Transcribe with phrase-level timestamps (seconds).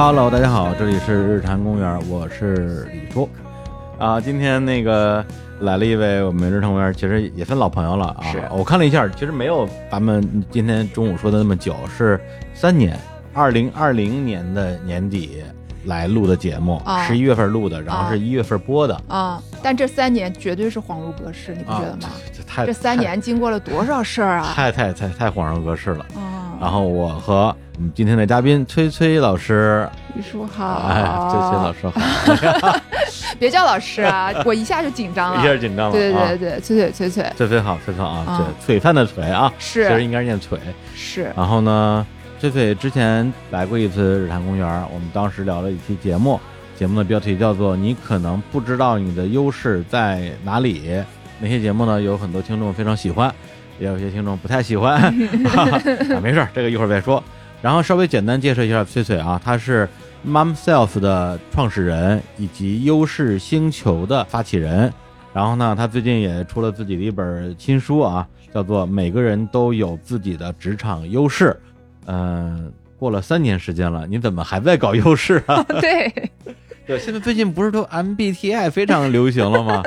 [0.00, 3.28] Hello，大家好，这里是日坛公园，我是李叔。
[3.98, 5.24] 啊，今天那个
[5.62, 8.22] 来了一位我们日坛公园，其实也算老朋友了啊。
[8.30, 12.18] 是我看了一下，其实没有咱们今天中午说的那么久，是
[12.54, 12.96] 三年，
[13.34, 15.42] 二零二零年的年底
[15.86, 19.02] 来录的节目，啊十一月份录的，然后啊是一月份播的。
[19.08, 22.08] 啊、但这三年绝对是恍如隔世，你不觉得吗？
[22.32, 24.52] 这太这三年经过了多少事儿啊！
[24.54, 26.06] 太太太太恍如隔世了。
[26.14, 31.88] 啊，然后我和我们今天的嘉宾崔崔老师，李叔好，哎，崔崔老师
[32.60, 32.80] 好，
[33.38, 35.40] 别叫老师啊， 我一下就紧张了。
[35.40, 36.26] 一下紧张了，对啊。
[36.28, 37.48] 对对对，翠翠翠翠崔。
[37.48, 39.86] 崔好，崔崔好啊，啊对，璀璨的璀啊，是。
[39.88, 40.58] 其实应该是念璀。
[40.94, 41.32] 是。
[41.36, 42.04] 然后呢，
[42.40, 46.40] 崔崔之前来过一次日坛公园，我们当时聊了一期节目，
[46.76, 51.00] 节目的标题叫做“你可能不知道你的优势在哪里”。
[51.40, 53.32] 那些节目呢，有很多听众非常喜欢，
[53.78, 55.00] 也有些听众不太喜欢
[55.54, 55.80] 啊，
[56.22, 57.22] 没事儿，这个一会儿再说。
[57.60, 59.88] 然后稍微简单介绍一下翠翠啊，她是
[60.26, 64.92] Mom Self 的创始人以及优势星球的发起人。
[65.32, 71.50] 然后呢，她最近也出了自己的一本新书啊，叫做《每个人都有自己的职场优势》。
[72.06, 75.62] 嗯、过了三年时间了，你怎么还在搞优势啊？
[75.80, 76.12] 对
[76.86, 79.82] 对，现在最近不是都 MBTI 非常流行了吗？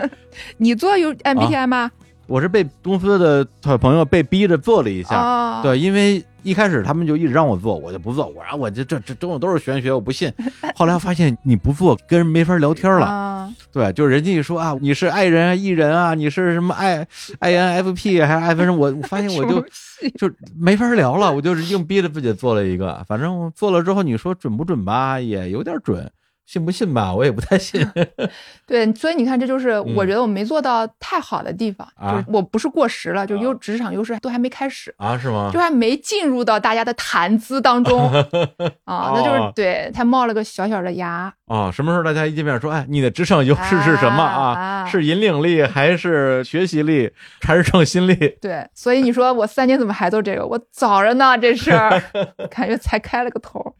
[0.57, 1.89] 你做有 MBTI 吗？
[2.27, 3.45] 我是被公司的
[3.77, 10.31] 朋友被逼着做了一下，哦，对，因为一开始他们就一直让我做，我就不做，我说我这这这这种都是玄学，我不信。
[10.75, 13.05] 后来发现你不做，跟人没法聊天了。
[13.05, 17.05] 啊，对，就是人家一说啊，你是爱人啊、艺人啊，你是什么 I
[17.39, 19.61] INFP 还是 I 分什么，我我发现我就
[20.17, 26.09] 就没法聊了，我就是硬逼着自己做了一个，反正做了之后，你说准不准吧，也有点准，
[26.51, 27.79] 信不信吧，我也不太信。
[28.67, 34.93] 对，所以你看，这就是嗯我觉得我没做到太好的地方，啊就是我不是过时了，就优职场优势都还没开始。
[34.97, 35.59] 啊，是吗就？
[35.61, 38.11] 还没进入到大家的谈资当中
[38.83, 44.59] 啊，那就是哦对他冒了个小小的芽，啊，什么时候大家一见面说，哎，你的职场优势是什么啊？
[44.59, 47.09] 啊是引领力还是学习力
[47.41, 48.15] 还是创新力？
[48.41, 50.45] 对，所以你说我三年怎么还做这个？
[50.45, 52.01] 我早着呢，这事儿
[52.51, 53.73] 感觉才开了个头。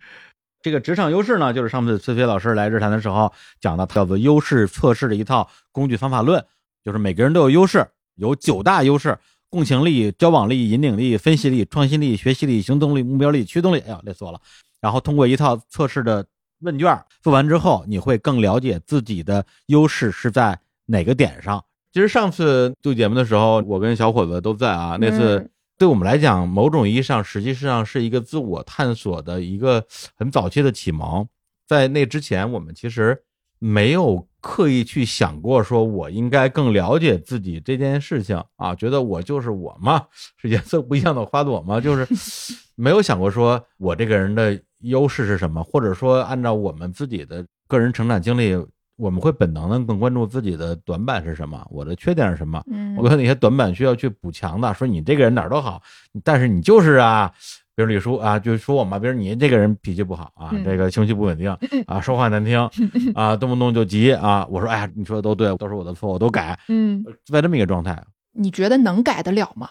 [0.62, 6.44] 这个职场优势呢，就是上次崔飞老师来日坛的时候讲的，叫做优势测试的一套工具方法论，
[6.84, 9.18] 就是每个人都有优势，有九大优势：
[9.50, 13.80] 共情力、交往力、引领力、分析力、创新力、学习力、行动力、目标力、驱动力。
[13.80, 14.40] 哎呀，累死我了。
[14.80, 16.26] 然后通过一套测试的
[16.60, 21.64] 问卷做完之后，你会更了解自己的优势是在哪个点上。
[21.92, 25.50] 其实上次录节目的时候，我跟小伙子都在啊，那次。
[25.82, 29.84] 对我们来讲，某种意义上实际上是一个自我探索的一个
[30.16, 31.28] 很早期的启蒙。
[31.68, 33.20] 在那之前，我们其实
[33.58, 40.06] 没有刻意去想过，说我应该更了解自己这件事情啊，觉得我就是我嘛，
[40.38, 42.08] 是颜色不一样的花朵嘛，就是
[42.78, 48.56] 没有想过说我这个人的优势是什么，或者说按照我们自己的个人成长经历，
[49.02, 54.72] 我们会本能的更关注自己的短板是什么，我的缺点是什么，嗯我有哪些短板需要去补强的？
[54.76, 55.82] 说你这个人哪儿都好，
[56.24, 57.34] 但是你就是啊，
[57.76, 61.50] 比如李叔啊，就说我嘛，比如你这个人脾气不好啊，嗯这个情绪不稳定
[61.88, 62.60] 啊，说话难听
[63.16, 64.46] 啊，动不动就急啊。
[64.52, 68.00] 我说哎呀，你说的都对，都是我的错，我都改，嗯，在这么一个状态。
[68.34, 69.70] 你觉得能改得了吗？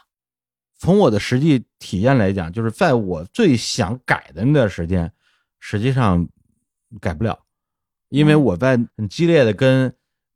[0.76, 5.12] 从我的实际体验来讲，就是在我最想改的那段时间，
[5.60, 6.26] 实际上
[7.00, 7.38] 改不了，
[8.10, 9.93] 因为嗯我在很激烈的跟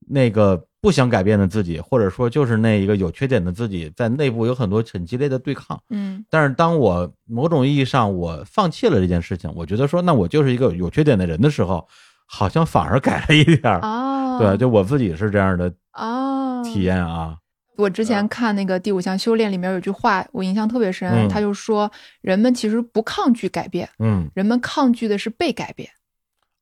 [0.06, 5.80] 那个不想改变的自己，或者说就是那一个有缺点的自己，在内部有很多很激烈的对抗。
[5.90, 11.86] 嗯但是当我某种意义上我放弃了这件事情，我觉得说那我就是一个有缺点的人的时候，
[12.26, 13.80] 好像反而改了一点儿。
[13.80, 17.36] 啊，对，就我自己是这样的啊，体验啊。
[17.76, 21.90] 我之前看那个《第五项修炼》里面有句话，我印象特别深，嗯他就说
[22.20, 25.88] 人们其实不抗拒改变，嗯人们抗拒的是被改变。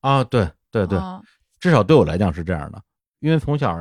[0.00, 1.20] 啊，对对对，啊
[1.60, 2.82] 至少对我来讲是这样的，
[3.20, 3.80] 因为从小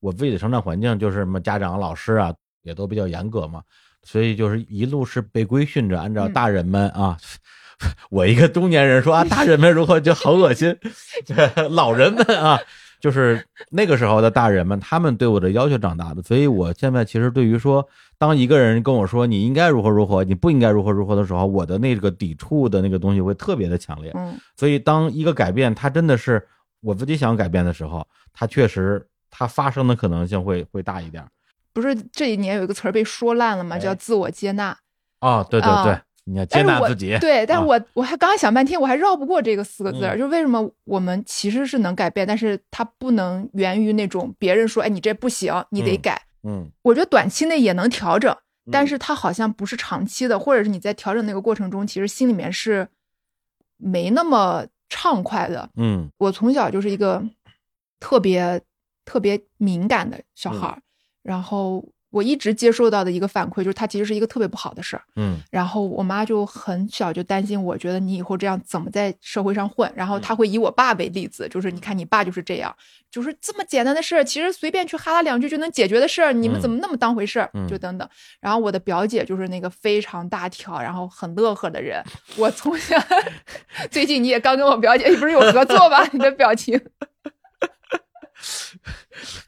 [0.00, 3.62] 我自己的成长环境就是什么家长、老师啊，也都比较严格嘛，
[4.02, 6.32] 所以就是一路是被规训着，按照嗯。
[6.32, 7.16] 大人们啊。
[8.10, 10.76] 我一个中年人说啊，大人们如何就好恶心，
[11.70, 12.60] 老人们啊，
[13.00, 17.86] 就是那个时候的大人们，他们对我的要求长大的，所以我现在其实对于说，
[18.18, 24.12] 当一个人跟我说你应该如何如何，你不应该如何如何的时候，我的那个抵触的那个东西会特别的强烈。
[24.14, 26.46] 嗯所以，当一个改变它真的是
[26.82, 31.24] 我自己想改变的时候，它确实它发生的可能性会会大一点。
[31.72, 33.76] 不是这一年有一个词儿被说烂了吗？
[33.76, 34.76] 哎叫自我接纳。
[35.20, 37.18] 啊，对对对，啊你要接纳自己。
[37.18, 46.22] 对，但是啊我、我还刚才想半天，我还绕不过这个四个字就是为什么我们其实是能改变，但是它不能源于那种别人说，哎，你这不行，你得嗯改。
[46.42, 48.34] 嗯，我觉得短期内也能调整，
[48.70, 52.88] 但嗯是它好像不是长期的，或者是你在调整那个过程中，其实心里面是
[53.76, 55.68] 没那么畅快的。
[55.76, 57.22] 嗯我从小就是一个
[57.98, 58.60] 特别
[59.04, 60.80] 特别敏感的小孩儿，
[61.22, 65.02] 然后我一直接受到的一个反馈就是，它其实是一个特别不好的事儿。
[65.16, 69.90] 嗯然后我妈就很小就担心我，觉得你以后这样怎么在社会上混？
[69.94, 72.74] 然后嗯她会以我爸为例子，就是你看你爸就是这样，
[73.10, 77.50] 就是这么简单的事儿，其实随便去哈拉两句就能解决的事儿，你们怎么那么当回事儿？
[77.54, 78.08] 嗯就等等。
[78.40, 82.02] 然后我的表姐就是那个非常大条，然后很乐呵的人。
[82.36, 82.96] 我从小，
[83.90, 86.06] 最近你也刚跟我表姐不是有合作吧？
[86.12, 86.80] 你的表情，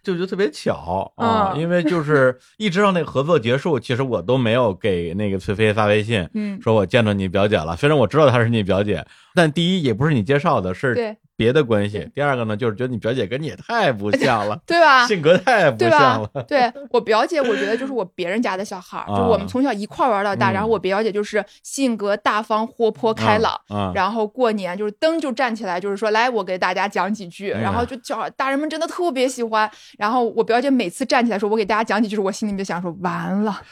[0.03, 7.77] 就觉得特别巧啊，嗯因为就是一直到那个合作结束，其实我都没有给那个崔飞发微信，嗯，说我见着你表姐了。
[7.77, 9.05] 虽然我知道她是你表姐，
[9.35, 12.08] 但第一也不是你介绍的，是对别的关系。
[12.14, 15.06] 第二个呢，就是觉得你表姐跟你也太不像了，对吧？
[15.06, 16.29] 性格太不对像了。？
[16.29, 20.50] 吧对我表姐，我觉得就是我别人家的小孩儿，就我们从小一块玩到大。
[20.50, 23.58] 嗯然后我表姐就是性格大方、活泼、开朗。
[23.69, 29.70] 啊，然后过年就是灯就站起来，就是说来我给大家讲几句，嗯然后就叫大人们真的特别喜欢。
[29.99, 33.62] 然后我表姐每次站起来说我给大家讲几句，我心里面就想说完了，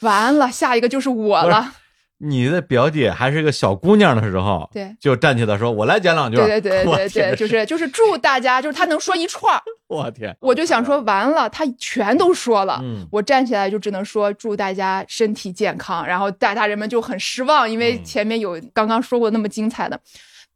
[0.00, 1.72] 完了，下一个就是我了。
[2.18, 12.80] 你的表姐还是个小姑娘的时候，对就站起来说：“我来讲两句。”对对对 对对，就是就是祝大家，就是她能说一串儿， 我天，我就想说完了，她全都说了。
[12.82, 20.00] 嗯我站起来就只能说祝大家身体健康，然后大大人们就很失望，因为嗯前面有刚刚说过那么精彩的，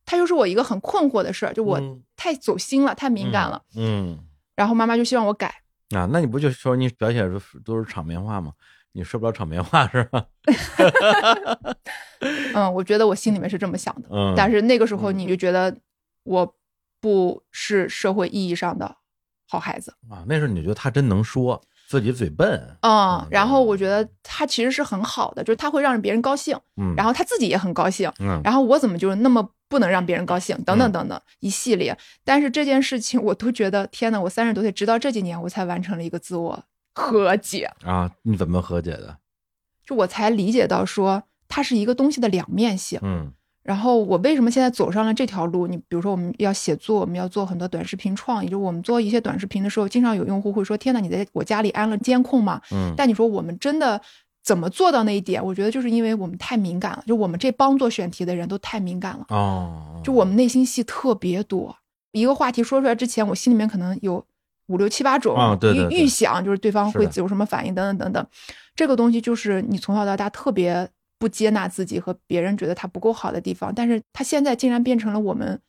[0.06, 4.18] 她就是我一个很困惑的事儿，就我嗯太走心了，太敏感了，嗯
[4.56, 5.46] 然后妈妈就希望我改，
[5.94, 8.52] 啊，那你不就说你表姐都都是场面话吗？
[8.92, 10.26] 你说不了场面话 是吧？
[12.54, 15.74] 嗯，我觉得我心里面是这么想的，嗯，但是那个时候嗯你就觉得
[16.24, 16.56] 我
[17.00, 18.96] 不是社会意义上的
[19.48, 30.56] 好孩子，啊，那时候你觉得他真能说，自己嘴笨，嗯，然后我，觉得他其实是很好的，就是他会让别人高兴，嗯，然后他自己也很高兴，嗯然后我怎么就是那么不能让别人高兴？
[30.64, 36.62] 等等嗯等等一系列，但是这件事情我都觉得天呐，我三十多岁，直到这几年我才完成了一个自我
[36.94, 39.18] 和解，啊，你怎么和解的？
[39.84, 42.98] 就我才理解到说它是一个东西的两面性。
[43.02, 43.32] 嗯
[43.62, 45.66] 然后我为什么现在走上了这条路？
[45.66, 54.00] 你比如说我们要写作，我们要做很多短视频创意，就我们做一些短视频的时候，经常有用户会说：“天呐，你在我家里安了监控吗？”嗯但你说我们真的
[54.42, 55.44] 怎么做到那一点？
[55.44, 59.26] 我觉得就是因为我们太敏感了，就我们这帮做选题的人都太敏感了。
[59.28, 61.76] 哦，就我们内心戏特别多，
[62.12, 64.24] 一个话题说出来之前，我心里面可能有
[64.70, 68.26] 五六七八种啊对对对预预想，就是对方会有什么反应等等等等。
[68.74, 70.88] 这个东西就是你从小到大特别
[71.18, 75.60] 不接纳自己和别人觉得他不够好的地方，但是他现在竟然变成了我们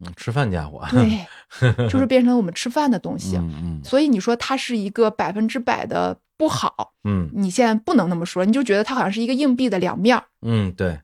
[0.00, 3.36] 嗯吃饭家伙，对， 就是变成了我们吃饭的东西。
[3.36, 10.24] 嗯嗯所以你说它是一个百分之百的不好，嗯你现在不能那么说，你就觉得它好像是一个硬币的两面儿。
[10.42, 11.00] 嗯，对。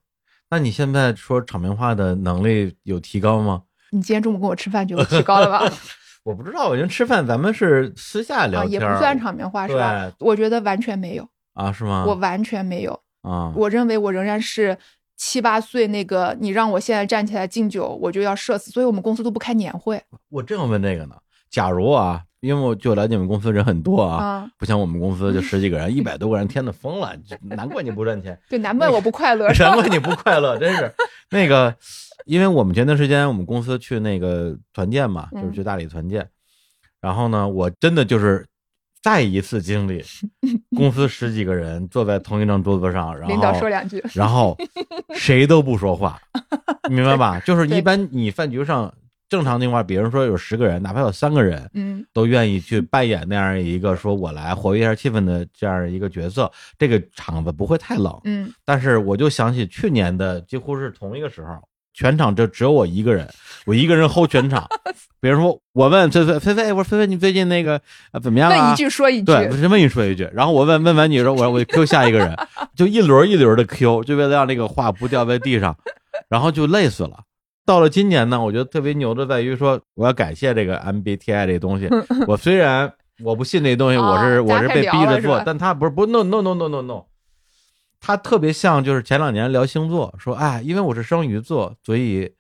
[0.50, 3.62] 那你现在说场面话的能力有提高吗？
[3.90, 5.72] 你今天中午跟我吃饭就有提高了吧？
[6.24, 10.10] 我不知道，我觉得吃饭咱们是私下聊也不算场面话是吧？
[10.20, 12.04] 我觉得完全没有，啊，是吗？
[12.06, 12.98] 我完全没有。
[13.22, 14.76] 啊，我认为我仍然是
[15.16, 18.70] 七八岁那个，你让我现在站起来敬酒，我就要社死。
[18.70, 21.14] 所以我们公司都不开年会我正要问这个呢。
[21.50, 24.50] 假如啊，因为我就了解你们公司人很多啊，啊。
[24.58, 27.14] 不像我们公司就十几个人， 一百多个人，天呐，疯了！
[27.42, 30.92] 难怪你不赚钱， 对，难怪我不快乐， 难怪你不快乐，真是
[31.30, 31.72] 那个，
[32.26, 36.28] 因为我们前段时间我们公司去那个团建嘛，就是嗯去大理团建，
[37.00, 38.46] 然后呢，我真的就是
[39.02, 40.02] 再一次经历，
[40.76, 44.56] 公司十几个人坐在同一张桌子上，然后领导说两句，然后
[45.14, 46.20] 谁都不说话，
[46.88, 47.40] 明白吧？
[47.40, 48.92] 就是一般你饭局上
[49.28, 58.20] 正常情况，比如说有十个人，哪怕有三个人，嗯都愿意去扮演那样一个说我来活跃一下气氛的这样一个角色，这个场子不会太冷。
[58.24, 61.56] 嗯但是我就想起去年的几乎是同一个时候，
[61.94, 63.28] 全场就只有我一个人，
[63.66, 64.66] 我一个人 hold 全场。
[65.20, 67.80] 比如说我问菲菲菲菲，我说菲菲你最近那个
[68.10, 68.76] 啊怎么样啊问一？
[68.76, 72.36] 句说一句，对，先问你说一句，然后我问问完你说我我 Q 下一个人，
[72.74, 75.76] 就一轮一轮的 Q，就为了让这个话不掉在地上，
[76.28, 77.20] 然后就累死了。
[77.64, 81.88] 到了今年呢，我觉得特别牛的在于说，我要感谢这个 MBTI 这个东西。
[82.26, 87.04] 我虽然我不信这东西，我是哦我是被逼着做，但他不是不 no no no no no no，
[88.04, 92.34] 他特别像就是前两年聊星座，说哎，因为我是双鱼座，所以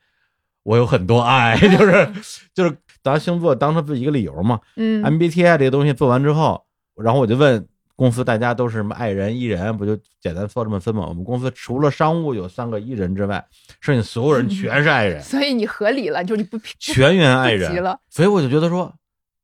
[0.64, 2.12] 我有很多爱， 就是
[2.52, 4.58] 就是拿星座当成自己一个理由嘛。
[4.74, 6.64] 嗯 MBTI 这个东西做完之后，
[6.96, 7.64] 然后我就问
[7.94, 11.06] 公司大家都是什么爱人、艺人，不就简单说这么分吗？
[11.08, 13.44] 我们公司除了商务有三个艺人之外，
[13.80, 17.80] 剩下所有人全是爱人， 所以你合理了，就是你不不 全员爱人。
[17.80, 18.92] 了，所以我就觉得说，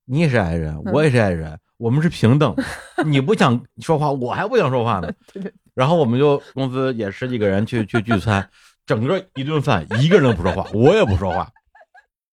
[0.06, 2.64] 你也是爱人，我也是爱人，我们是平等的。
[3.04, 5.12] 你不想说话，我还不想说话呢。
[5.32, 8.50] 对对然后我们就公司也十几个人去 去聚餐，
[8.84, 11.48] 整个一顿饭一个人都不说话，我也不说话。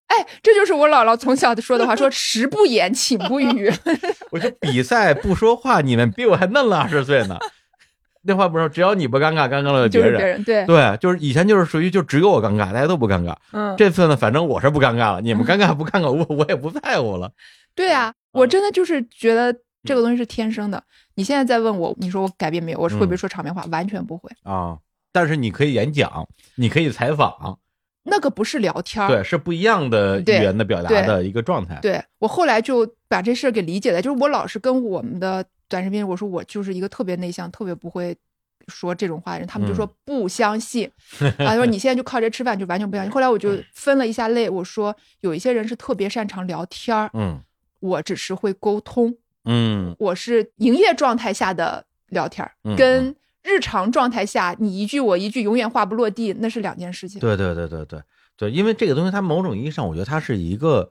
[0.08, 3.72] 哎，这就是我姥姥从小说的话，说食不言，寝不语。
[4.32, 7.38] 我说比赛不说话，你们比我还嫩了二十岁呢。
[8.24, 10.44] 那话不是，只要你不尴尬，尴尬了就是别人。
[10.44, 10.66] 对，
[11.00, 13.36] 就是以前就是属于就只有我尴尬，大家都不尴尬。
[13.52, 17.32] 嗯，这次呢，反正我是不尴尬了，你们尴尬不尴尬，我我也不在乎了。
[17.76, 20.82] 对啊，我真的就是觉得这个东西是天生的。
[21.16, 22.80] 你现在再问我，你说我改变没有？
[22.80, 23.64] 我是会不会说场面话？
[23.72, 24.30] 完全不会。
[24.44, 24.78] 啊，
[25.12, 27.58] 但是你可以演讲，你可以采访，
[28.04, 31.80] 那个不是聊天儿，对，是不一样的语言的表达的一个状态。
[31.82, 38.16] 对我后来就把这事儿给理解了，就是我老是跟我们的短视频，我说我就是一个特别内向、特别不会
[38.68, 40.92] 说这种话的人，他们就说不相信，
[41.40, 43.12] 啊，说你现在就靠这吃饭，就完全不相信。
[43.12, 47.42] 后来我就分了一下类，我说有一些人是特别擅长聊天儿，嗯
[47.80, 49.96] 我只是会沟通，嗯。
[50.00, 57.20] 我是营业状态下的聊天跟日常状态下你一句我一句永远话不落地，那是两件事情。
[57.20, 58.02] 对对对对对
[58.38, 60.90] 对，因为这个东西它某种意义上，我觉得它是一个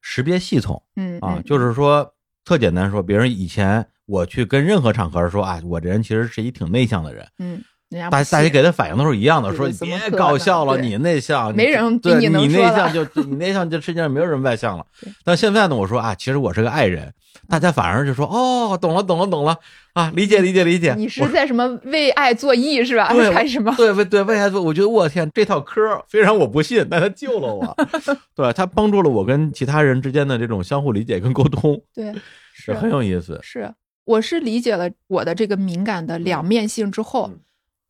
[0.00, 2.14] 识别系统嗯啊，嗯就是说
[2.44, 7.62] 特简单说，比如以前我去跟任何场合说啊，我这人其实是一挺内向的人，嗯，
[8.10, 14.84] 大大家给他反应都是一样的，说你别搞笑了，你内向，没人比对你能你内向就你内向，这世界上没有人外向了。
[15.24, 17.12] 但现在呢，我说啊，其实我是个爱人，
[17.48, 19.56] 大家反而就说哦，懂了，懂了，懂了
[19.94, 20.94] 啊，理解，理解，理解。
[20.98, 23.10] 你是在什么为爱作义是吧？
[23.10, 23.74] 对 还是什么？
[23.76, 24.60] 对为对为爱做？
[24.60, 27.76] 我觉得我天，这套嗑儿虽然我不信，但他救了我，
[28.36, 32.14] 对他帮助了我跟其他人之间的这种相互理解跟沟通，对，
[32.52, 33.40] 是很有意思。
[33.42, 33.72] 是，
[34.04, 37.40] 我是理解了我的这个敏感的两面性之后，嗯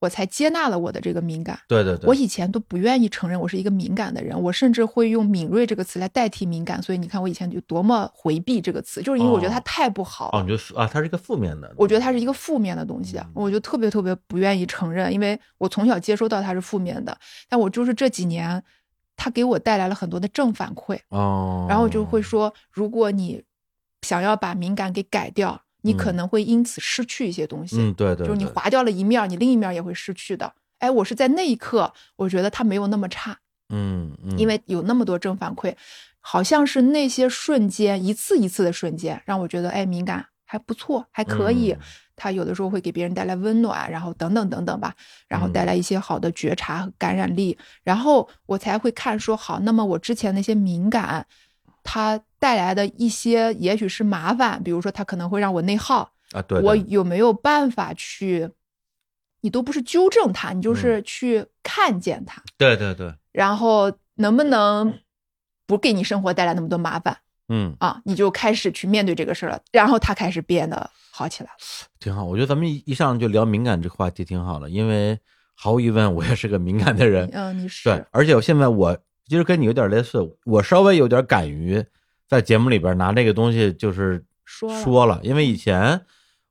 [0.00, 1.58] 我才接纳了我的这个敏感。
[1.66, 6.82] 对对对，我以前都不愿意承认我是一个敏感的人，我甚至会用敏锐这个词来代替敏感。
[6.82, 10.38] 所以你看，我以前就多么回避这个词，就是因为我觉得它哦太不好了。
[10.38, 18.62] 哦，你觉得啊，它是一个负面的，我觉得它是一个负面的东西，我就特别特别不愿意承认，因为我从小接收到它是负面的，但我就是这几年，
[19.16, 20.98] 它给我带来了很多的正反馈。
[21.08, 23.42] 哦，然后就会说，如果你
[24.02, 27.76] 想要把敏感给改掉，你可嗯能会因此失去一些东西。
[27.78, 30.52] 嗯，对对，对就是你划掉了一面儿，你另一面儿也会失去的。
[30.78, 33.38] 哎，我是在那一刻，我觉得它没有那么差，
[33.70, 35.74] 嗯嗯，因为有那么多正反馈，
[36.20, 41.72] 好像是那些瞬间，一次一次的瞬间，让我觉得，哎，敏感还不错，还可以。
[41.72, 41.80] 嗯
[42.20, 44.92] 它有的时候会给别人带来温暖，然后等等等等吧，
[45.28, 51.24] 然后带嗯来一些好的觉察和感染力，然后我才会看说好，那么我之前那些敏感，
[51.84, 58.50] 它带来的一些也许是麻烦，比如说它可能会让我内耗，啊，对，我有没有办法去？
[59.40, 64.98] 你都不是纠正它，你嗯就是去看见它，对对对，然后能不能
[65.64, 67.16] 不给你生活带来那么多麻烦
[67.48, 68.02] 嗯，啊？
[68.04, 71.56] 你就开始去面对这个事儿了，然后他开始变得好起来了。
[72.00, 72.24] 挺好。
[72.24, 75.16] 我觉得咱们一一上来就聊敏感这个话题挺好的，因为
[75.54, 77.30] 毫无疑问，我也是个敏感的人。
[77.32, 81.82] 嗯，你是对，而且我现在我其实跟你有点类似，我稍微有点敢于
[82.28, 86.00] 在节目里边拿这个东西就是说了说了，因为以前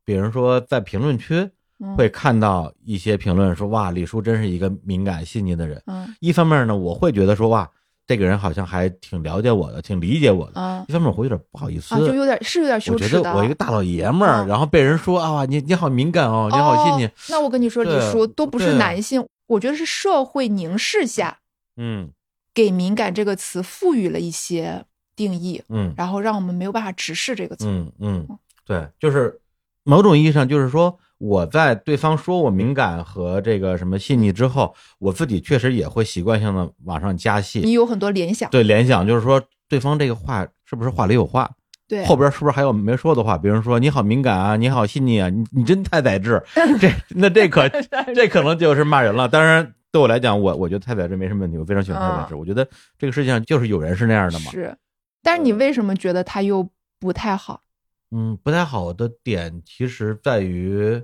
[0.03, 5.81] 比如说在评论区嗯会看到一些评论说哇，李叔真是一个敏感细腻的人。
[5.85, 7.69] 嗯一方面呢，我会觉得说哇，
[8.07, 10.59] 这个人好像还挺了解我的，挺理解我的。
[10.59, 13.21] 啊一方面我会有点不好意思，啊，就有点是有点羞耻我觉。
[13.21, 21.39] 得我一个大老爷们儿，嗯然后被人说啊，你你好敏感哦，你好细腻哦，那我跟你说，李叔都不是男性，我觉得是社会凝视下
[21.75, 22.09] 嗯
[22.53, 24.85] 给“敏感”这个词赋予了一些
[25.17, 27.65] 定义，嗯然后让我们没有办法直视这个词。
[27.67, 28.27] 嗯嗯，
[28.65, 29.37] 对，就是
[29.83, 41.49] 某种意义上，就是说我在对方说我敏感和这个什么细腻之后，我自己确实也会习惯性的往上加戏你，有很多联想，对联想，就是说对方这个话是不是话里有话，
[41.87, 43.37] 对，后边是不是还有没说的话？
[43.37, 46.41] 比如说你好敏感啊，你好细腻啊，你你真太宰治，
[46.79, 47.67] 这那这可
[48.13, 49.27] 这可能就是骂人了。
[49.27, 52.35] 当然，对我来讲，我我觉得太宰治没什么问题，我非常喜欢太宰治。
[52.35, 52.67] 我觉得
[52.99, 54.51] 这个世界上就是有人是那样的嘛。
[54.51, 54.75] 是，
[55.21, 56.69] 但是你为什么觉得他又
[56.99, 57.63] 不太好？
[58.11, 61.03] 嗯，不太好的点其实在于，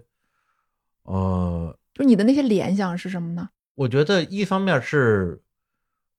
[1.04, 3.50] 呃，就你的那些联想是什么呢？
[3.76, 5.42] 我觉得一方面是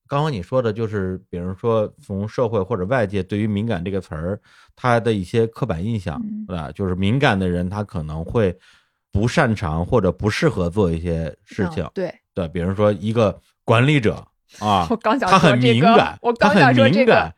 [0.07, 4.39] 刚刚你说的，就是比如说从社会或者外界对于“敏感”这个词儿，
[4.77, 6.71] 它的一些刻板印象，嗯对吧？
[6.73, 8.55] 就是敏感的人，他可能会
[9.11, 14.17] 不擅长或者不适合做一些事情嗯，对，对，比如说一个管理者
[14.61, 17.35] 啊我，刚想他很敏感，我刚想说这个敏感，，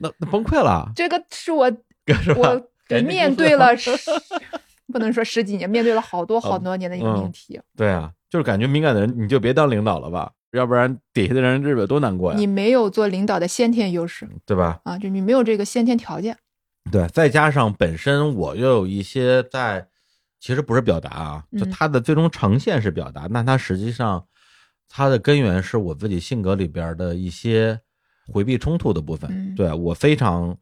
[0.00, 1.70] 那那崩溃了，这个是我
[2.22, 2.32] 是？
[2.32, 2.70] 我
[3.04, 3.90] 面对了十，
[4.92, 7.60] 不能说十几年，面对了好多好嗯多年的一个嗯命题。
[7.76, 14.80] 对啊，就是感觉敏感的人，你就别当领导了吧，要不然底下的人日子多难过呀你，没有做领导的先天优势对吧？
[14.84, 16.36] 啊，就你没有这个先天条件。
[16.90, 19.86] 对，再加上本身我又有一些在，
[20.40, 24.26] 其实不是表达啊，就嗯它的最终呈现是表达，那它实际上
[24.88, 27.78] 它的根源是我自己性格里边的一些
[28.30, 29.30] 回避冲突的部分。
[29.30, 30.56] 嗯对我非常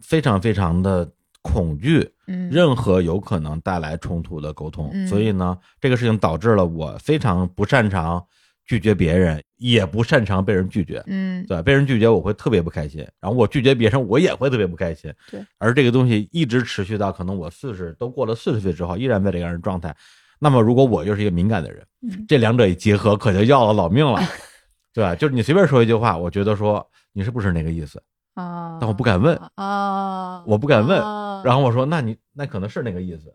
[0.00, 1.10] 非常非常的
[1.42, 8.24] 恐惧嗯任何有可能带来冲突的沟通，嗯所以呢，这个事情导致了我非常不擅长
[8.66, 11.02] 拒绝别人，也不擅长被人拒绝。
[11.06, 15.10] 嗯对，被人拒绝我会特别不开心，然后我拒绝别人我也会特别不开心。
[15.30, 19.94] 对，而这个东西一直持续到可能我四十都过了四十岁之后，依然在这样的状态。
[20.38, 24.20] 那么如果我又是一个敏感的人，嗯这两者一结合，可就要了老命了，
[24.98, 25.14] 对吧？
[25.14, 28.02] 就是你随便说一句话，我觉得说你是不是那个意思，
[28.34, 33.32] 啊，但我不敢问啊，我不敢问啊然后我说那你那可能是那个意思，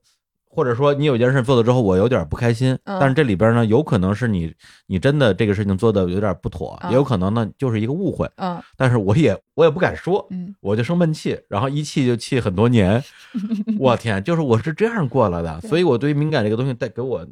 [0.49, 4.53] 或者说你有件事做了之后，我有点不开心，嗯但是这里边呢，有可能是你
[4.87, 13.01] 你真的这个事情做的有点不妥，嗯也有可能呢就是一个误会，嗯但是我也我也不敢说，嗯我就生闷气，然后一气就气很多年。
[13.79, 17.25] 我天，就是我是这样过来的，所以我对于敏感这个东西带给我，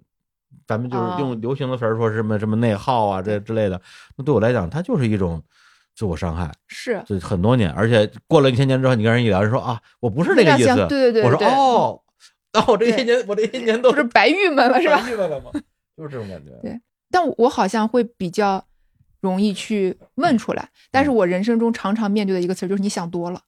[0.71, 3.81] 咱们就是哦用流行的词儿说什么什么内耗啊这之类的，
[4.15, 5.43] 那对我来讲，它就是一种
[5.93, 12.01] 自我伤害，是就很多年，而且过了一千年之后，你跟人一聊，人说啊，我不是那个意思，对对对我说哦，
[12.53, 14.95] 那我这些年我这些年都是白郁闷了是吧？
[14.97, 15.51] 白郁闷了吗？
[15.97, 16.79] 就是这种感觉，对
[17.11, 18.63] 但我好像会比较
[19.19, 23.41] 容易去问出来，但是嗯我人生中常常面对的一个词儿就是你想多了。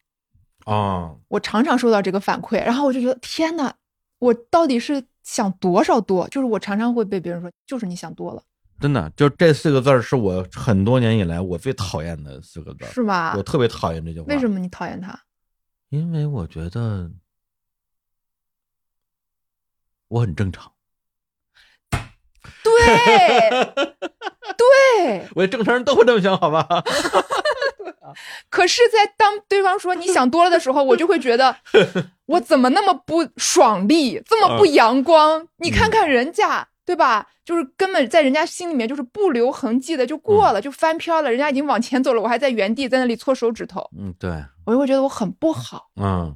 [0.65, 3.74] 啊，我常常收到这个反馈，然后我就觉得天呐，
[4.20, 6.27] 我到底是想多少多？
[6.27, 8.44] 就是我常常会被别人说，就是你想多了，
[8.80, 13.42] 真的，就这四个字儿是我很多年以来我最讨厌的四个字儿，是吗我？
[13.42, 14.25] 特别讨厌这句话。
[14.27, 15.18] 为什么你讨厌他？
[15.89, 17.12] 因为我觉得
[20.08, 20.72] 我很正常，
[22.63, 23.74] 对，
[24.58, 25.27] 对。
[25.36, 26.68] 我正常人都会这么想，好吧？
[28.50, 31.55] 可是，在当对方说你想多了的时候，我就会觉得
[32.27, 35.48] 我怎么那么不爽利，这么不阳光？
[35.57, 37.29] 你看看人家，对吧？
[37.46, 41.29] 就是根本在人家心里面就是不留痕迹的就过了，就翻篇了。
[41.29, 44.31] 人家已经往前走了，我还在原地在那里搓手指头，嗯，对，
[44.66, 46.33] 我就会觉得我很不好，嗯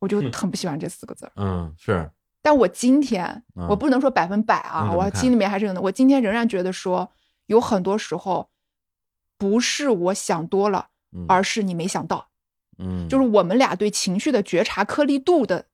[0.00, 1.32] 我就很不喜欢这四个字儿。
[1.36, 2.10] 嗯，是，
[2.42, 5.80] 但我今天，嗯我不能说百分百啊，我心里面还是有的。
[5.80, 7.08] 我今天仍然觉得说，
[7.46, 8.50] 有很多时候
[9.38, 10.91] 不是我想多了，嗯
[11.28, 12.28] 而是你没想到。
[12.78, 15.66] 嗯，就是我们俩对情绪的觉察颗粒度的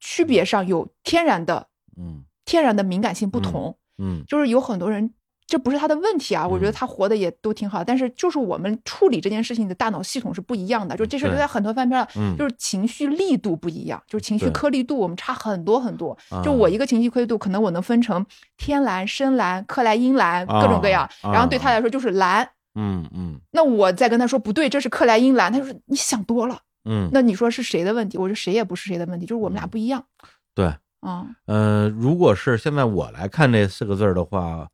[0.00, 3.76] 区别上有天然的嗯天然的敏感性不同。
[3.98, 5.12] 嗯就是有很多人，
[5.46, 12.08] 这不是他的问题啊，我觉得嗯他活的也都挺好，但是就是我们处理这件事情的大脑系统是不一样的，就这事儿就在很多翻篇了。
[12.16, 16.16] 嗯，就是情绪力度不一样，就是情绪颗粒度我们差很多很多。
[16.30, 18.24] 啊就我一个情绪颗粒度，可能我能分成
[18.56, 22.48] 天蓝、深蓝、克莱因蓝各种各样，啊然后对他来说就是蓝。
[22.76, 23.40] 嗯嗯。
[23.50, 26.60] 那我再跟他说不对，这是克莱因蓝，他就说你想多了。
[26.84, 28.16] 嗯，那你说是谁的问题？
[28.16, 30.06] 我说谁也不是谁的问题，就是我们俩不一样。
[30.54, 30.66] 对，
[31.00, 31.26] 啊。
[31.46, 34.68] 呃，如果是现在我来看这四个字儿的话，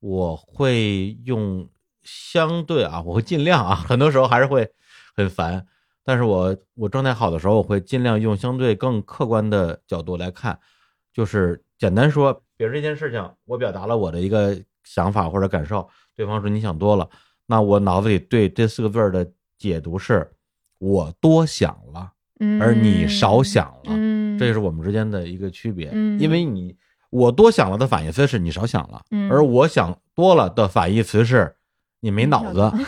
[0.00, 1.66] 我会用
[2.02, 4.70] 相对啊，我会尽量啊，很多时候还是会
[5.16, 5.66] 很烦，
[6.04, 10.58] 但是我我状态好的时候，我会尽量用相对更客观的角度来看，
[11.12, 17.08] 就是简单说，比如这件事情，我表达了我的一个想法或者感受，对方说你想多了，
[17.46, 19.28] 那我脑子里对这四个字儿的
[19.58, 20.30] 解读是，
[20.78, 23.90] 我多想了，嗯，而你少想了。
[23.90, 26.18] 嗯，这是我们之间的一个区别，嗯。
[26.20, 26.76] 因为你
[27.10, 31.54] 我多想了的反义词是你少想了，嗯而我想多了的反义词是
[32.00, 32.84] 你没脑子，嗯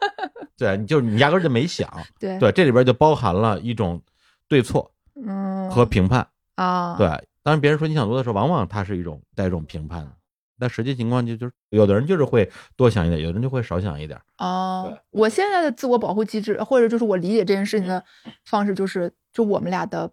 [0.56, 2.38] 对，你就是你压根儿就没想， 对。
[2.38, 4.02] 对，这里边就包含了一种
[4.48, 7.06] 对错嗯和评判，啊，对，
[7.42, 10.10] 当然别人说你想多的时候，往往它是一种带一种评判的，
[10.58, 18.04] 但实际情况就就是有的人就是会多想一点，有的人就会少想一点，哦对，我现在的自我保护机制，或者就是我理解这件事情的
[18.44, 20.10] 方式，就是就我们俩的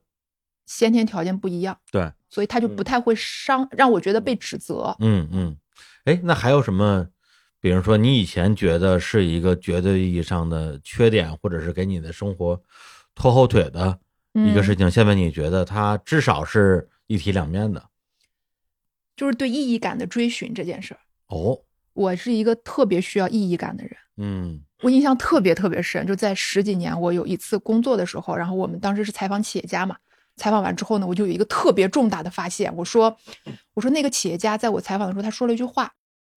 [0.66, 4.96] 先天条件不一样，对，所以他就不太会伤，让我觉得被指责。
[5.00, 5.58] 嗯嗯，
[6.06, 7.08] 哎，那还有什么？
[7.62, 12.62] 比如说，你以前觉得是一个绝对意义上的缺点，或者是给你的生活
[13.16, 13.98] 拖后腿的
[14.34, 14.64] 一个嗯。
[14.64, 17.84] 事情，现在你觉得它至少是一体两面的
[19.16, 21.60] 就是对意义感的追寻这件事儿，哦。
[21.94, 23.96] 我是一个特别需要意义感的人。
[24.18, 29.96] 嗯我印象特别特别深，就在十几年，我有一次工作的时候，然后我们当时是采访企业家嘛，
[30.36, 33.16] 采访完之后呢，我就有一个特别重大的发现，我说，
[33.74, 35.90] 我说那个企业家在我采访的时候，他说了一句话，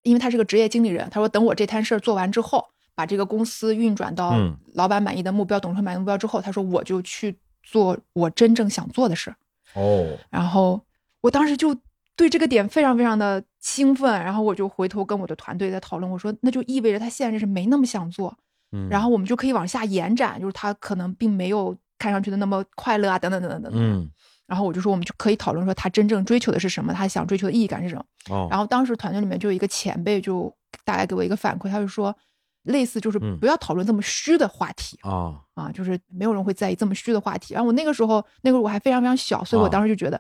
[0.05, 2.65] 因为他是个职业经理人，他说等我这摊事儿做完之后，
[2.95, 9.37] 把这个公司运转到嗯老板满意的目标、董事会满意的目标之后，他说我就去做我真正想做的事儿。
[9.75, 10.81] 哦，然后
[11.21, 11.77] 我当时就
[12.19, 18.37] 对这个点非常非常的兴奋，然后我就回头跟我的团队在讨论，我说那就意味着他现在这是没那么想做，
[18.73, 23.81] 嗯，然后我们就可以往下延展，就是他可能并没有看上去的那么快乐啊，等等等等等等。
[23.81, 24.11] 嗯
[24.49, 28.03] 然后我就说我们就可以讨论说他真正追求的是什么，他想追求的意义感是什么。
[28.31, 30.51] 哦，然后当时团队里面就有一个前辈就
[30.87, 32.17] 大概给我一个反馈，他就说，
[32.63, 37.53] 类似就是嗯不要讨论这么虚的话题、哦，啊，就是没有人会在意这么虚的话题。
[37.53, 40.19] 然后我那个时候，那个时候我还非常非常小，所以我啊当时就觉得，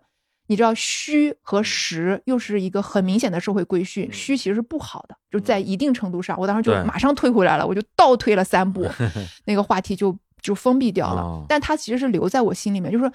[0.48, 8.84] 你知道虚和实又是一个很明显的社会规训，虚其实是不好的，就在一定程度上，我当时就马上退回来了，我就倒退了三步，
[9.44, 11.20] 那个话题就就封闭掉了。
[11.20, 13.12] 哦但它其实是留在我心里面，就是说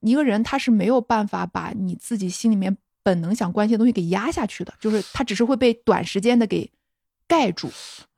[0.00, 6.70] 一个人他是没有办法把你自己心里面本能想关心的东西给压下去的，就是他只是会被短时间的给
[7.26, 7.70] 盖住，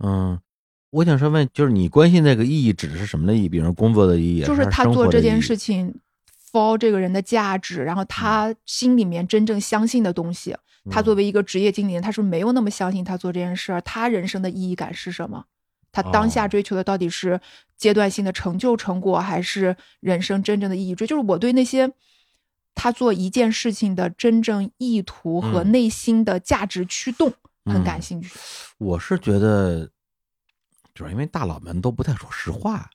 [0.04, 0.38] 嗯，
[0.90, 3.48] 我想说问，就是你关心那个意义指的是什么的意义？
[3.48, 5.94] 比如工作的意义，就是他做这件事情。
[6.52, 10.56] For 这个人的价值，然后他心里面真正相信的东西，
[10.90, 15.44] 他作为一个职业经理人，他是没有那么相信他做这件事儿，他人生的意义感是什么？
[15.90, 17.40] 他当下哦追求的到底是
[17.76, 20.94] 阶段性的成就成果，还是人生真正的意义？
[20.94, 21.90] 这就是我对那些
[22.74, 27.32] 他做一件事情的真正意图和嗯内心的价值驱动
[27.64, 28.38] 很感嗯兴趣。
[28.76, 29.90] 我是觉得，
[30.94, 32.90] 就是因为大佬们都不太说实话，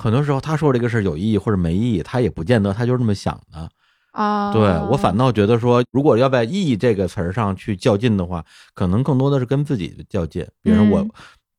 [0.00, 3.68] 很多时候他说这个事儿有意义或者没意义，他也不见得他就是这么想的。
[4.12, 10.44] 啊，对我反倒觉得说，如果要在“意义”这个词儿上去较劲的话，可能更多的是跟自己较劲。
[10.62, 11.10] 比如，我嗯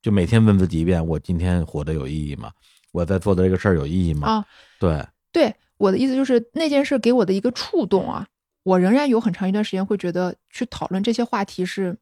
[0.02, 2.52] 就每天问自己一遍：我今天活得有意义吗？
[2.92, 4.28] 我在做的这个事儿有意义吗？
[4.28, 4.46] 啊，
[4.80, 8.28] 对，对，我的意思就是那件事给我的一个触动啊，
[8.64, 11.96] 我仍然有很长一段时间会觉得去讨论这些话题是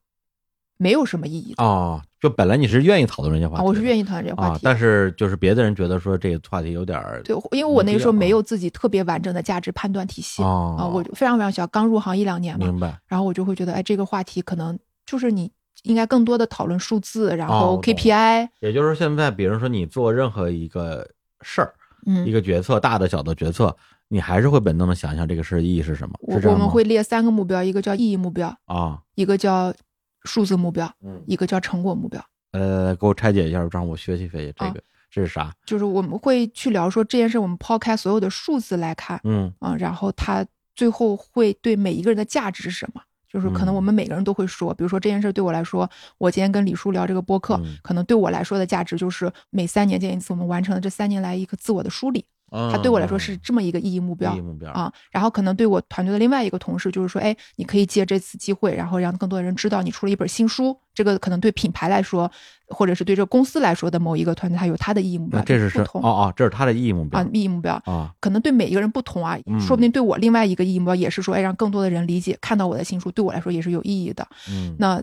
[0.80, 1.64] 没有什么意义的。
[1.64, 4.62] 哦，就本来你是愿意讨论这些话题啊，我是愿意讨论这些话啊题，的。
[4.64, 10.78] 但是就是别的人觉得说这个话题有点儿对，因为我那个时候没有自己特别完整的价值判断体系哦。
[10.80, 12.98] 啊，我就非常非常小，刚入行一两年嘛，明白。
[13.08, 15.52] 然后我就会觉得，哎，这个话题可能就是你
[15.84, 21.06] 应该更多的讨论数字，然后 KPI，也就是说，现在比如说你做任何一个
[21.42, 21.74] 事儿，
[22.06, 22.26] 嗯。
[22.26, 23.76] 一，个决策，大的小的决策，
[24.08, 26.16] 你还是会本能的想一下这个事儿意义是什么？
[26.22, 29.74] 我们会列三个目标，一个叫意义目标，啊，一个叫
[30.24, 32.24] 数字目标，嗯，一个叫成果目标。
[32.52, 35.54] 来来来，给我拆解一下，让我学习学习这啊个这是啥？
[35.66, 43.02] 就是我们会去聊说这件事，我们抛开所有的数字来看，嗯啊，然后它最后会对每一个人的价值是什么？
[43.32, 54.92] 就是可能嗯我们每个人都会说，比如说这件事对我来说，我今天跟李叔聊这个播客，嗯可能对我来说的价值就是每三年见一次，我们完成了这三年来一个自我的梳理，它它对我来说是这么一个意义目标嗯意义目标啊。
[55.12, 62.30] 然后可能对我团队的另外一个同事就是说，哎，你可以借这次机会，然后让更多的人知道你出了一本新书，这个可能对品牌来说，
[62.68, 67.74] 或者是对这个公司来说的某一个团队，它有它的意义目标，这是不同是哦哦，这是他的意义目标啊，意义目标。
[67.86, 74.28] 啊，可能对每一个人不同啊，嗯说不定对我另外一个意义目标也是说，哎，让更多的人理解，看到我的新书，对我来说也是有意义的。
[74.50, 75.02] 嗯，那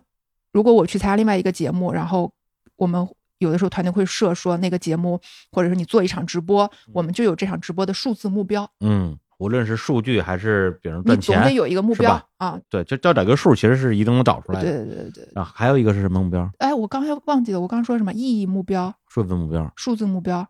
[0.53, 2.33] 如果我去参加另外一个节目，然后
[2.77, 3.07] 我们
[3.39, 5.21] 有的时候团队会设说那个节目，
[5.53, 12.59] 或者是你做一场直播，我们就有这场直播的数字目标，嗯，无论是数据还是比如你赚钱，总得有一个目标啊。
[12.69, 14.85] 对，就叫找个数，其实是一定能找出来对的。
[14.85, 15.29] 对对对。
[15.35, 16.51] 啊，还有一个是什么目标？
[16.59, 18.13] 哎，我刚才忘记了，我刚刚说什么？
[18.13, 19.73] 意义目标、数字目标。
[19.77, 20.49] 数字目标，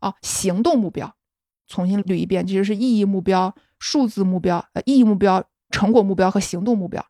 [0.00, 1.14] 哦，行动目标。
[1.68, 7.06] 重新捋一遍，其实是意义目标、数字目标、呃，意义目标、成果目标和行动目标。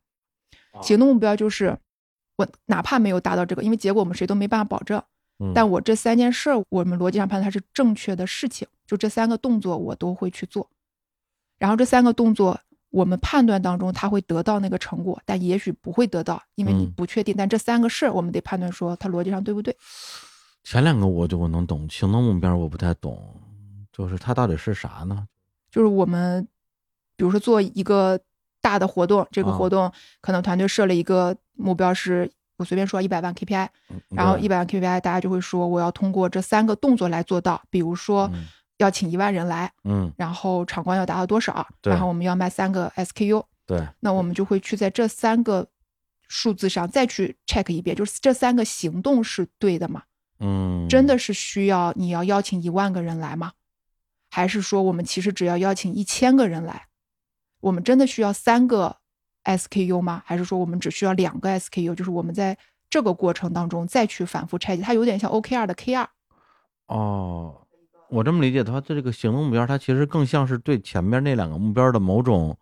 [0.82, 1.78] 行动目标就是
[2.40, 5.02] 我哪怕没有达到这个，因为结果我们谁都没办法保证，
[5.38, 10.68] 嗯但我这三件事儿，我们逻辑上判断它是正确的事情，就这三个动作我都会去做。
[11.58, 12.58] 然后这三个动作，
[12.90, 17.34] 我们判断当中它会得到那个成果，但也许不会得到，因为你嗯不确定。
[17.36, 19.76] 但这三个事儿，我们得判断说它逻辑上对不对。
[20.64, 23.18] 前两个我就我能懂，行动目标我不太懂，
[23.92, 25.26] 就是它到底是啥呢？
[25.70, 26.46] 就是我们，
[27.16, 28.18] 比如说做一个
[28.60, 33.68] 大的活动，这个啊活动可能团队设了一个目标是，我随便说一百万 KPI，
[34.08, 38.46] 然后一百万 KPI，大家就会说我要通过这三个动作来做到，比如说嗯
[38.78, 45.68] 要请一万人来，嗯，然后场馆要达到多少，对然后我们要卖三个 SKU，对，那我们就会去在这三个
[46.28, 50.02] 数字上再去 check 一遍，就是这三个行动是对的吗？
[50.38, 53.52] 嗯，真的是需要你要邀请一万个人来吗？
[54.30, 56.86] 还是说我们其实只要邀请一千个人来？
[57.60, 58.96] 我们真的需要三个
[59.44, 60.22] SKU 吗？
[60.24, 61.94] 还是说我们只需要两个 SKU？
[61.94, 62.56] 就是我们在
[62.88, 66.06] 这个过程当中再去反复拆解，它有点像 OKR 的 KR。
[66.86, 67.54] 哦，
[68.08, 72.58] 我这么理解的话，这这个行动目标，它其实更像是对前面那两个目标的某种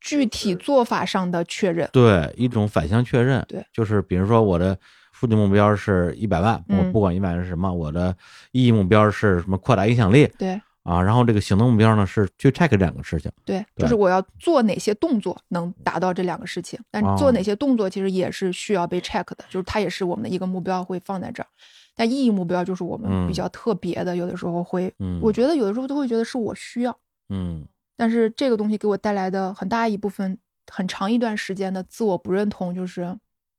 [0.00, 3.44] 具体做法上的确认，对一种反向确认。
[3.48, 4.76] 对，就是比如说我的
[5.12, 8.16] 数据目标是一百万，我嗯不管一百万是什么，我的
[8.50, 13.30] 意义目标是什么扩大影响力对啊，然后这个行动目标呢是去 check 这两个事情。
[13.44, 21.46] 对，对就是我要做哪些动作能达到这两个事情，但哦做哪些动作其实也是需要被 check 的，就是它也是我们的一个目标会放在这儿。
[21.94, 27.66] 但意义目标就是我们嗯比较特别的，有的时候会，嗯，我觉得有的时候都会觉得是我需要，嗯
[27.96, 33.16] 但是这个东西给我带来的很大一部分、很长一段时间的自我不认同，就是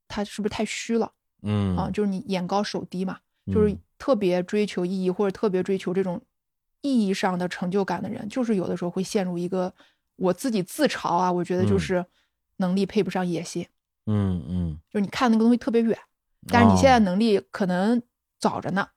[0.08, 1.10] 他是不是太虚了
[1.44, 1.90] 嗯啊？
[1.94, 3.20] 就是你眼高手低嘛，
[3.54, 6.20] 就是嗯特别追求意义或者特别追求这种
[6.84, 9.74] 意义上的成就感的人，就是有的时候会陷入一个
[10.18, 12.06] 我自己自嘲啊，我觉得就嗯是
[12.58, 13.66] 能力配不上野心，
[14.06, 15.98] 嗯嗯，就是你看那个东西特别远，
[16.48, 18.00] 但是你现在哦能力可能
[18.38, 18.88] 早着呢，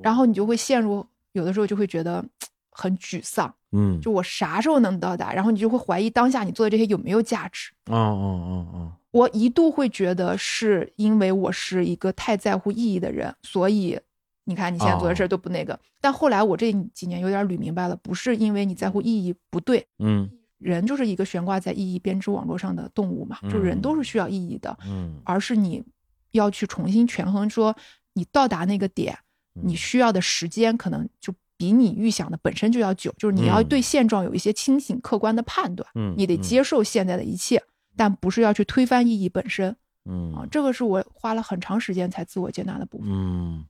[0.00, 2.24] 然后你就会陷入有的时候就会觉得
[2.70, 5.32] 很沮丧，嗯就我啥时候能到达？
[5.32, 7.72] 然后你就会怀疑当下你做的这些有没有价值。
[7.86, 13.98] 哦哦哦我一度会觉得是因为我是一个太在乎意义的人，所以
[14.44, 15.78] 你看你现在做的事儿都不那个。
[16.00, 20.30] 但后来我这几年有点捋明白了，不是因为你在乎意义不对，嗯。
[20.58, 25.20] 人就是一个悬挂在意义编织网络上的动物嘛，就人都是需要意义的，嗯。
[25.24, 25.84] 而是你
[26.30, 27.76] 要去重新权衡，说
[28.14, 29.18] 你到达那个点，
[29.56, 29.62] 嗯。
[29.66, 37.62] 你需要的时间可能就比你预想的本身就要久，就是你要对现状有一些清醒客观的判断，嗯，你得接受现在的一切，
[37.94, 39.76] 但不是要去推翻意义本身
[40.06, 40.32] 嗯。
[40.32, 40.46] 啊。
[40.50, 43.08] 这个是我花了很长时间才自我接纳的部分。
[43.10, 43.64] 嗯，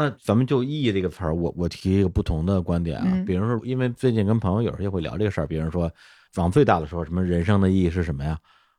[0.00, 3.04] 那咱们就“意义”这个词儿，我我提一个不同的观点啊。
[3.06, 5.92] 嗯比如说，因为最近跟朋友有时候也会聊这个事儿，比如说
[6.36, 8.38] 往最大的说，什么人生的意义是什么呀？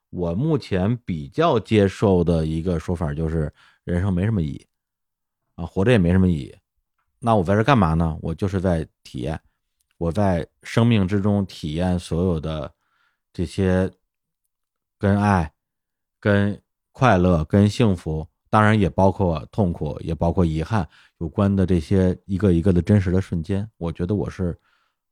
[0.09, 3.53] 我目前比较接受的一个说法就是，
[3.83, 4.65] 人生没什么意义
[5.53, 6.55] 啊，活着也没什么意义。
[7.19, 8.17] 那我在这干嘛呢？
[8.19, 9.39] 我就是在体验，
[9.99, 12.73] 我在生命之中体验所有的
[13.31, 13.91] 这些
[14.97, 15.53] 跟爱、
[16.19, 16.59] 跟
[16.91, 20.87] 快乐、跟幸福，当然也包括痛苦，也包括遗憾
[21.19, 23.67] 有关的这些一个一个的真实的瞬间。
[23.77, 24.55] 我觉得我是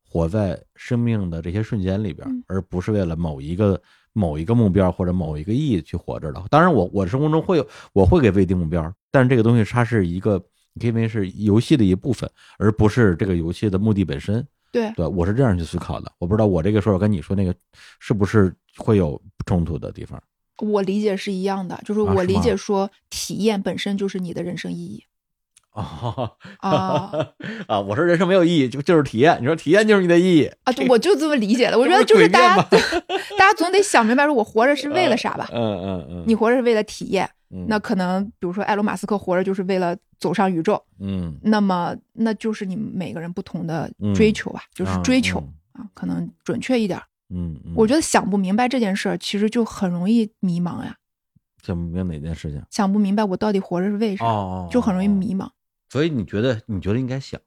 [0.05, 6.43] 活在生命的这些瞬间里边，嗯而不是为了某一个某一个目标或者某一个意义去活着的。
[6.49, 14.45] 当然我，我生活中会有我会给未定目标，但是这个东西它是一个，你可以认为是游戏的一部分，而不是这个游戏的目的本身。
[14.71, 16.11] 对，对我是这样去思考的。
[16.19, 17.55] 我不知道我这个说法跟你说那个
[17.99, 20.21] 是不是会有冲突的地方。
[20.59, 25.03] 我理解是一样的，就是我理解说体验本身就是你的人生意义
[25.71, 27.11] 哦 啊
[27.67, 27.79] 啊！
[27.79, 29.37] 我说人生没有意义，就就是体验。
[29.39, 30.73] 你说体验就是你的意义，啊！
[30.73, 31.77] 对，我就这么理解的。
[31.79, 32.61] 我 觉得就是是大家
[33.37, 35.47] 大家总得想明白，说我活着是为了啥吧？
[35.53, 47.05] 嗯嗯嗯，你活着是为了体验，嗯那可能比如说埃隆·马斯克活着就是为了走上宇宙，嗯那么那就是你们每个人不同的嗯追求吧，就是嗯追求嗯啊，可能准确一点儿。
[47.29, 50.95] 嗯，嗯我觉得想不明白这件事儿，其实就很容易迷茫呀。
[51.63, 55.11] 想不明白哪件事情想不明白我到底活着是为啥，哦，就很容易哦。
[55.11, 55.49] 迷茫。
[55.89, 57.39] 所以你觉得你觉得应该想，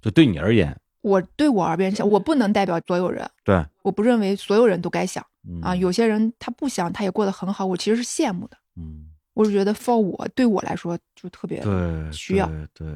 [0.00, 5.74] 就对你而言，我对我而言想，我不能代表所有人，对我不认为所有人都该想嗯啊。
[5.74, 8.56] 有些人他不想，他也过得很好，我其实是羡慕的。
[8.76, 12.94] 嗯我是觉得 for 我对我来说就特别对需要对对。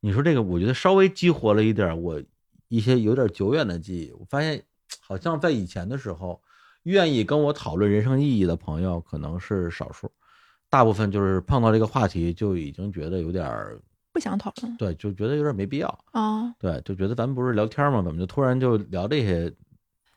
[0.00, 2.20] 你说这个，我觉得稍微激活了一点我
[2.68, 4.10] 一些有点久远的记忆。
[4.12, 4.62] 我发现，
[5.00, 6.40] 好像在以前的时候，
[6.84, 10.10] 愿意跟我讨论人生意义的朋友可能是少数，
[10.68, 13.80] 大部分就是碰到这个话题就已经觉得有点儿
[14.12, 15.98] 不想讨论对，就觉得有点没必要。
[16.12, 16.54] 啊。
[16.58, 18.02] 对，就觉得咱们不是聊天吗？
[18.02, 19.52] 怎么就突然就聊这些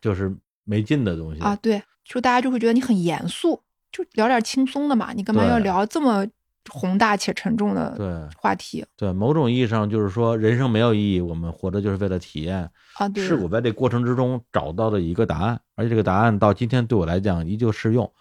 [0.02, 1.56] 就是没劲的东西啊，？
[1.62, 3.62] 对，就大家就会觉得你很严肃，
[3.92, 6.28] 就聊点轻松的嘛，你干嘛要聊这么
[6.70, 12.70] 宏大且沉重的对话题对，某种意义上就是说，人生没有意义，我们活着就是为了体验。
[12.96, 13.08] 啊？
[13.10, 18.12] 对，是我在这过程之中找到的一个答案，而且这个答案到今天对我来讲依旧适用。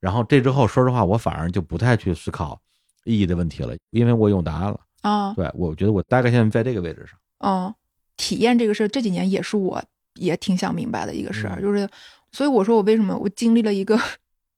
[0.00, 2.60] 然后这之后，说实话，我反而就不太去思考
[3.04, 4.80] 意义的问题了，因为我有答案了。
[5.02, 7.18] 啊，对，我觉得我大概现在在这个位置上。
[7.38, 7.74] 啊，
[8.16, 9.82] 体验这个事儿，这几年也是我
[10.14, 11.88] 也挺想明白的一个事儿，嗯就是，
[12.30, 13.98] 所以我说我为什么我经历了一个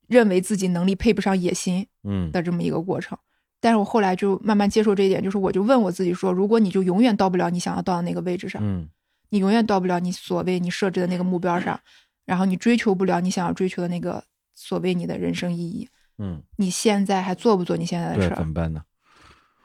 [0.07, 3.17] 认为自己能力配不上野心嗯的这么一个过程，
[3.61, 8.89] 但是我后来就慢慢接受这一点，就是我就问我自己说，如果你就永远到不了你想要到的那个位置上，嗯
[9.31, 11.81] 你永远到不了你所谓你设置的那个目标上，
[12.25, 14.23] 然后你追求不了你想要追求的那个
[14.55, 15.89] 所谓你的人生意义，
[16.19, 18.37] 嗯，你现在还做不做你现在的，事儿？
[18.37, 18.85] 怎么办呢？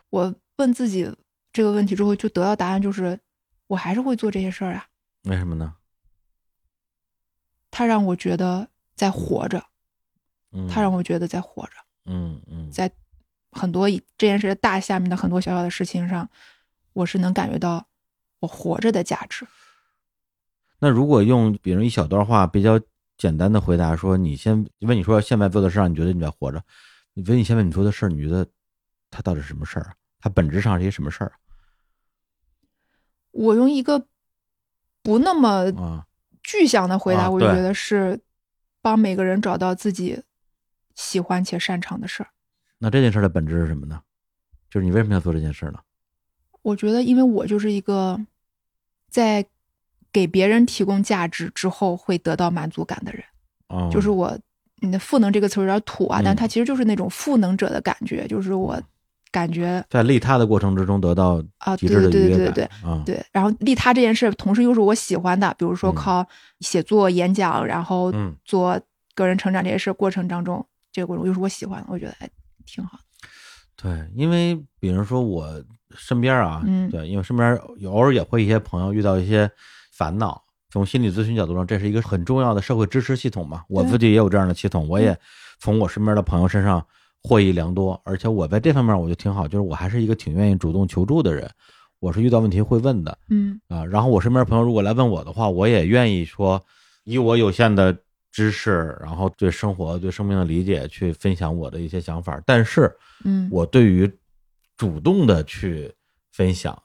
[0.10, 1.14] 我问自己
[1.54, 3.20] 这个问题之后，就得到答案就是，
[3.68, 4.88] 我还是会做这些事儿啊。
[5.26, 5.76] 为什么呢？
[7.70, 9.64] 他让我觉得在活着，
[10.52, 11.72] 嗯，它让我觉得在活着，
[12.06, 12.92] 嗯嗯在
[13.52, 16.30] 很多这件事大下面的很多小小的事情上，
[16.94, 17.88] 我是能感觉到
[18.40, 19.48] 我活着的价值。
[20.80, 22.80] 那如果用比如一小段话比较
[23.18, 26.64] 简单的回答说，你先问你说现在做的事儿，你觉得你在活着？
[27.14, 28.48] 你问你现在你做的事儿，你觉得
[29.12, 29.94] 它到底是什么事儿啊？
[30.22, 31.34] 它本质上是一什么事儿
[33.32, 34.06] 我用一个
[35.02, 36.06] 不那么啊？
[36.44, 38.20] 具象的回答，啊我就觉得是
[38.82, 40.22] 帮每个人找到自己
[41.00, 42.30] 喜欢且擅长的事儿。
[42.78, 44.02] 那这件事儿的本质是什么呢？
[44.70, 45.80] 就是你为什么要做这件事儿呢？
[46.62, 48.20] 我觉得，因为我就是一个
[49.10, 49.46] 在
[50.12, 53.24] 给别人提供价值之后会得到满足感的人，
[53.70, 54.38] 哦，就是我
[54.82, 58.80] 你的赋能这个词有点土啊，但嗯它其实就是那种赋能者的感觉，就是我
[59.32, 66.28] 感觉在利他的过程之中得到啊，对对愉悦感对对对啊，对，然后利他这件事，同时又是我喜欢的，比如说嗯靠
[66.60, 68.80] 写作、演讲，然后嗯做
[69.16, 72.30] 个人成长这些事过程当中，这个过程又是我喜欢的，我觉得哎
[72.66, 73.04] 挺好的。
[73.82, 75.64] 对，因为比如说我
[75.96, 79.50] 身边啊，嗯对，因为身边偶尔也会一些朋友遇到一些
[79.94, 83.64] 烦恼，从心理咨询角度上，这是一个很重要的社会支持系统嘛。
[83.70, 85.18] 我自己也有这样的系统，我也
[85.60, 86.86] 从我身边的朋友身上
[87.24, 91.50] 获益良多，而且我在这方面我就挺好，就是我还是一个挺愿意主动求助的人，
[92.00, 93.86] 我是遇到问题会问的嗯啊。
[93.86, 96.62] 然后我身边朋友如果来问我的话，我也愿意说
[97.06, 97.98] 以我有限的
[98.40, 102.90] 知识，然后对生活、对生命的理解去分享我的一些想法，但是。
[103.26, 104.10] 嗯，我对于
[104.78, 105.94] 主动的去
[106.32, 106.82] 分享，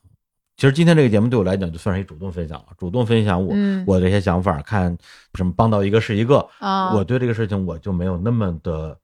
[0.56, 4.98] 其实今天这个节目对我来讲就算是一主动分享了，主动分享我、嗯我这些想法，看
[5.34, 6.44] 什么帮到一个是一个。
[6.58, 8.98] 啊，我对这个事情我就没有那么的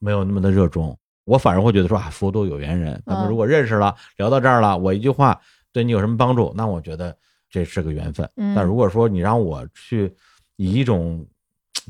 [0.00, 5.40] 没有那么的热衷，我反而会觉得说啊，佛度有缘人，咱们嗯如果认识了，聊到这儿了，我一句话
[5.72, 7.16] 对你有什么帮助，那我觉得
[7.48, 8.28] 这是个缘分。
[8.34, 10.12] 嗯但如果说你让我去
[10.56, 11.24] 以一种，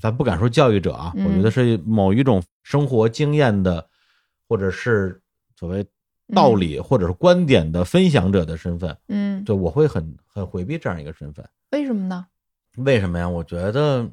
[0.01, 3.89] 咱不敢说教育者啊，嗯我觉得是某一种生活经验的，
[4.49, 5.21] 或者是
[5.57, 5.87] 所谓
[6.35, 11.49] 道理或者是观点的分享者的身份，嗯，对我会很很回避这样一个身份。
[11.71, 12.27] 为什么呢？
[12.77, 13.29] 为什么呀？
[13.29, 14.09] 我觉得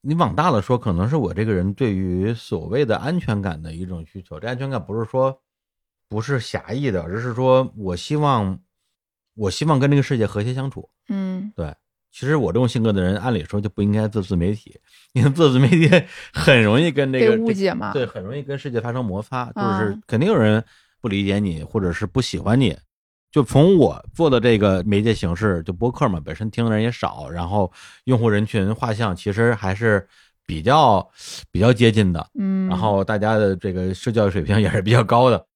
[0.00, 4.40] 你往大了说，可能是我这个人对于所谓的安全感的一种需求。
[4.40, 5.40] 这安全感不是说
[6.08, 8.58] 不是狭义的，而是说我希望
[9.34, 10.88] 我希望跟这个世界和谐相处。
[11.08, 11.74] 嗯对，
[12.12, 14.78] 其实我这种性格的人，按理说就不应该做自媒体，
[15.14, 15.88] 因为做自媒体
[16.32, 20.62] 很容易跟这个误解嘛对，很容易跟世界发生摩擦，就是啊肯定有人
[21.00, 22.76] 不理解你，或者是不喜欢你。
[23.30, 27.72] 就从我做的这个媒介形式，就播客嘛，本身听的人也少，然后
[28.04, 30.06] 用户人群画像其实还是
[30.46, 31.10] 比较
[31.50, 35.46] 比较接近的，嗯，然后大家的这个社交水平也是比较高的。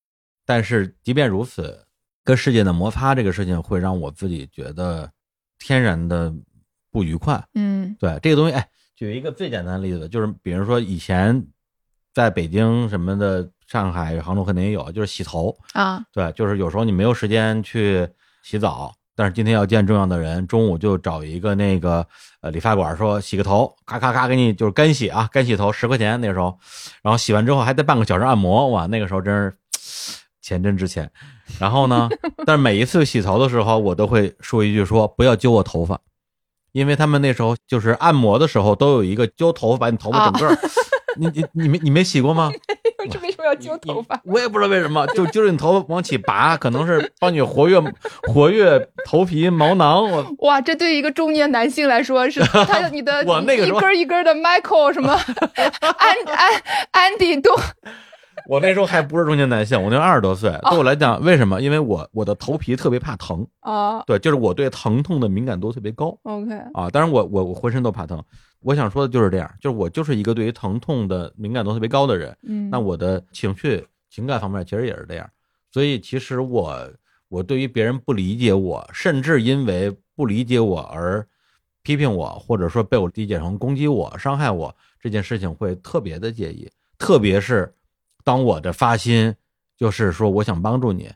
[0.43, 1.85] 但是即便如此，
[2.23, 5.07] 跟世界的摩擦这个事情会让我自己觉得
[5.59, 6.33] 天然的
[6.97, 7.39] 不愉快。
[7.53, 11.45] 嗯对这个东西，哎，举一个最简单的例子，就是比如说以前
[12.11, 15.55] 在北京什么的，上海、杭州肯定也有，就是洗头。
[15.73, 18.07] 啊对，就是有时候你没有时间去
[18.41, 22.03] 洗澡，但是今天要见重要的人，中午就找一个那个
[22.41, 26.57] 呃理发馆说洗个头，咔咔咔给你就是干洗啊，干洗头十块钱那时候，
[27.03, 29.55] 然后洗完之后还得半个小时按摩，哇，那个时候真是
[30.41, 31.11] 钱真值钱。
[31.59, 32.09] 然后呢，
[32.45, 35.99] 但是每一次洗头的时候，我都会说一句说不要揪我头发。
[36.77, 40.57] 因为他们那时候就是按摩的时候都有一个揪头发，把你头发整个儿，
[41.17, 42.51] 你你你没你没洗过吗？
[43.09, 44.19] 这为什么要揪头发？
[44.25, 47.81] 我也不知道为什么，就揪着你头发往起拔，可能是帮你活跃
[48.31, 50.07] 活跃头皮毛囊。
[50.07, 56.61] 我 哇，这对于一个中年男性来说是他你的我那个一根一根的 Michael 什么安安
[56.91, 57.55] 安迪都
[58.47, 60.49] 我那时候还不是中年男性，我那二十多岁。
[60.49, 61.61] 哦对我来讲，为什么？
[61.61, 66.89] 因为我我的头皮特别怕疼，啊对，就是我对疼痛的敏感度特别高 OK 啊。
[66.89, 68.23] 当然我，我我浑身都怕疼。
[68.61, 72.35] 我想说的就是这样，就是我就是一个对于疼痛的敏感度特别高的人。
[72.43, 75.29] 嗯那我的情绪、情感方面其实也是这样，
[75.71, 76.89] 所以其实我
[77.29, 81.25] 我对于别人不理解我，甚至因为不理解我而
[81.83, 86.69] 批评我，或者说被我理解成攻击我、伤害我这件事情，会特别的介意。
[86.97, 87.71] 特别是
[88.27, 89.33] 当我的发心
[89.77, 91.09] 就是说我想帮助你，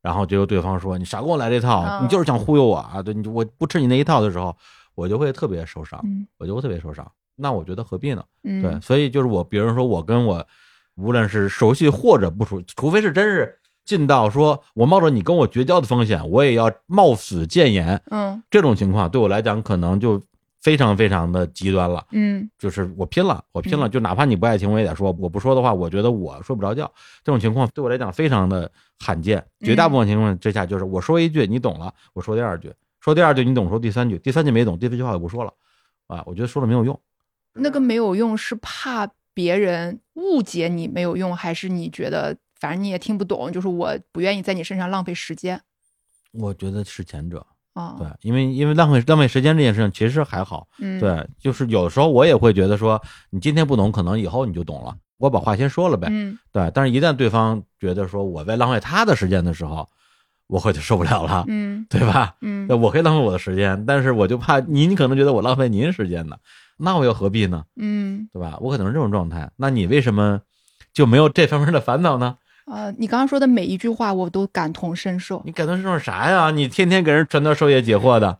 [0.00, 3.02] 然后结果对方说你少跟我来这套，嗯你就是想忽悠我啊！
[3.02, 4.56] 对，你我不吃你那一套的时候，
[4.94, 7.06] 我就会特别受伤，嗯我就会特别受伤。
[7.36, 8.24] 那我觉得何必呢？
[8.44, 10.46] 嗯对，所以就是我，比如说我跟我，
[10.94, 20.22] 无论是熟悉或者不熟，除非是真是近到说我冒着你跟我绝交的风险，我也要冒死谏言，嗯这种情况对我来讲可能就
[20.64, 22.06] 非常非常的极端了。
[22.10, 25.14] 嗯就是我拼了，我拼了，嗯就哪怕你不爱听，我也得说。
[25.20, 26.90] 我不说的话，我觉得我睡不着觉。
[27.22, 35.52] 这种情况对我来讲非常的罕见，绝大部分情况之下就是我说一句你懂了，我说第二句，说第二句你懂，说第三句，第三句没懂，第四句话我不说了，
[36.06, 36.98] 啊，我觉得说了没有用。
[37.52, 45.60] 那个没有用是怕别人误解你没有用，还是你觉得反正你也听不懂，就是我不愿意在你身上浪费时间
[46.32, 47.96] 我觉得是前者，啊？
[47.98, 53.00] 对，因为因为浪费浪费时间这件事情其实还好，嗯，对，就是有时候我也会觉得说，
[53.30, 56.70] 你今天不懂，可能以后你就懂了，我把话先说了呗，嗯对。
[56.72, 59.88] 但是，一旦对方觉得说我在浪费他的时间的时候，
[60.46, 62.34] 我会就受不了了，嗯对吧？
[62.40, 66.36] 嗯那我可以浪费我的时间，但是我就怕您可能觉得我浪费您时间呢，
[66.76, 67.64] 那我又何必呢？
[67.76, 68.56] 嗯对吧？
[68.60, 70.40] 我可能是这种状态，那你为什么
[70.92, 72.36] 就没有这方面的烦恼呢？
[72.66, 75.42] 呃，你刚刚说的每一句话我都感同身受。
[75.44, 76.50] 你感同身受啥呀？
[76.50, 78.38] 你天天给人传道授业解惑的，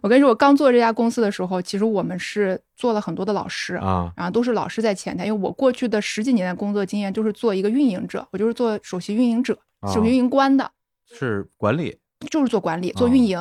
[0.00, 5.26] 我跟你说，我刚做这家公司的时候，其实我们是做了很多的老师啊，然后都是老师在前台。
[5.26, 9.58] 因为我过去的十几年的工作经验就是做一个运营者，我就是做首席运营者、
[9.92, 10.70] 首席运营官的，
[11.12, 11.98] 是管理，
[12.30, 13.38] 就是做管理、做运营。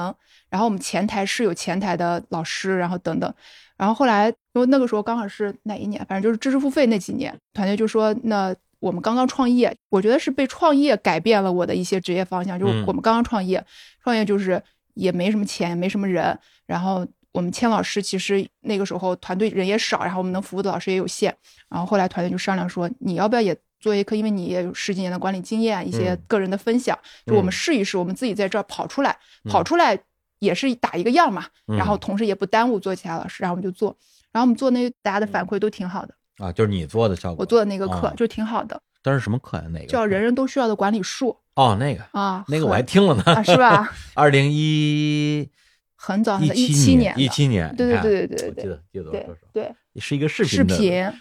[0.50, 3.34] 然后我们前台是有前台的老师，然后等等。
[3.78, 8.54] 然后后来，因为那个时候刚好是哪一年，反正就是知识付费那几年，团队就说那。
[8.82, 12.60] 我们刚刚创业，我觉得是被创业改变了我的一些职业方向。
[12.60, 13.64] 就是我们刚刚创业，
[14.04, 14.62] 创业就是
[14.96, 16.38] 也没什么钱，也没什么人。
[16.66, 21.34] 然后我们签老师，其实那个时候团队人也少，然后我们能服务的老师也有限。
[21.70, 24.16] 然后后来团队就商量说，你要不要也做一课？
[24.16, 29.16] 因为你也有十几年的管理经验，一些个人的分享，就我们试一试，我们自己在这儿跑出来，
[29.48, 29.98] 跑出来
[30.40, 31.46] 也是打一个样嘛。
[31.68, 33.96] 然后同时也不耽误做其他老师，然后我们就做。
[34.32, 36.16] 然后我们做那大家的反馈都挺好的。
[36.42, 38.82] 啊，就是你做的效果，我做的那个课就挺好的。
[39.04, 39.64] 但是什么课呀？
[39.70, 41.38] 哪个叫人人都需要的管理术？
[41.56, 43.92] 哦，那个啊，那个我还听了呢，是吧？
[44.14, 45.48] 二零一
[45.96, 50.78] 很早，一七年，一七年，对对对对对对，记得记得对对，是一个视频，视频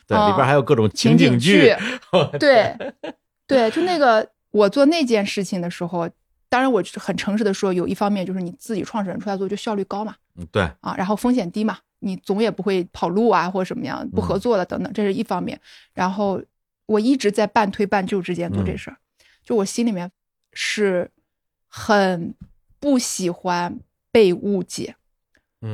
[0.07, 1.75] 对，里边还有各种情景剧，
[2.39, 2.77] 对
[3.47, 6.09] 对，就那个我做那件事情的时候，
[6.49, 11.79] 当然我很诚实的说，有一方面就是你自己创始人出来做就效率高嘛，嗯，对啊，然后风险低嘛。
[12.01, 15.61] 你总也不会跑路啊，或者什么样不合作了等等，这是一方面。
[15.94, 16.42] 然后
[16.86, 18.96] 我一直在半推半就之间做这事儿，
[19.44, 20.11] 就我心里面
[20.53, 21.11] 是
[21.68, 22.34] 很
[22.78, 23.78] 不喜欢
[24.11, 24.96] 被误解，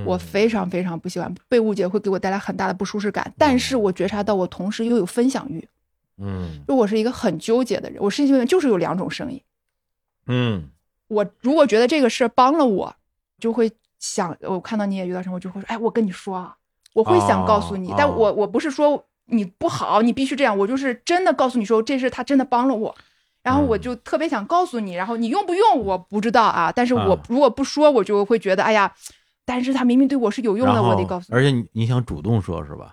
[0.05, 3.33] 我非常非常不喜欢被误解，会给我带来很大的不舒适感。
[3.39, 5.67] 但是我觉察到我同时又有分享欲，
[6.19, 9.41] 嗯，就我是一个很纠结的人，我心里面就是有两种声音，
[10.27, 10.69] 嗯，
[11.09, 12.97] 我如果觉得这个事儿帮了我，
[13.39, 13.71] 就会。
[13.99, 16.57] 想我看到你也遇到什么，我就会说，哎，我跟你说啊，
[16.95, 22.95] 我会想告诉你，但我我不是说你不好，你必须这样，我就是真的告诉你说，这事他真的帮了我，
[23.43, 28.93] 然后我就特别想告诉你，然后你用不用我不知道啊，但是我如果不说，我就会觉得，哎呀，
[29.45, 32.93] 但是他明明对我是有用的，我得告诉你，而且你你想主动说是吧？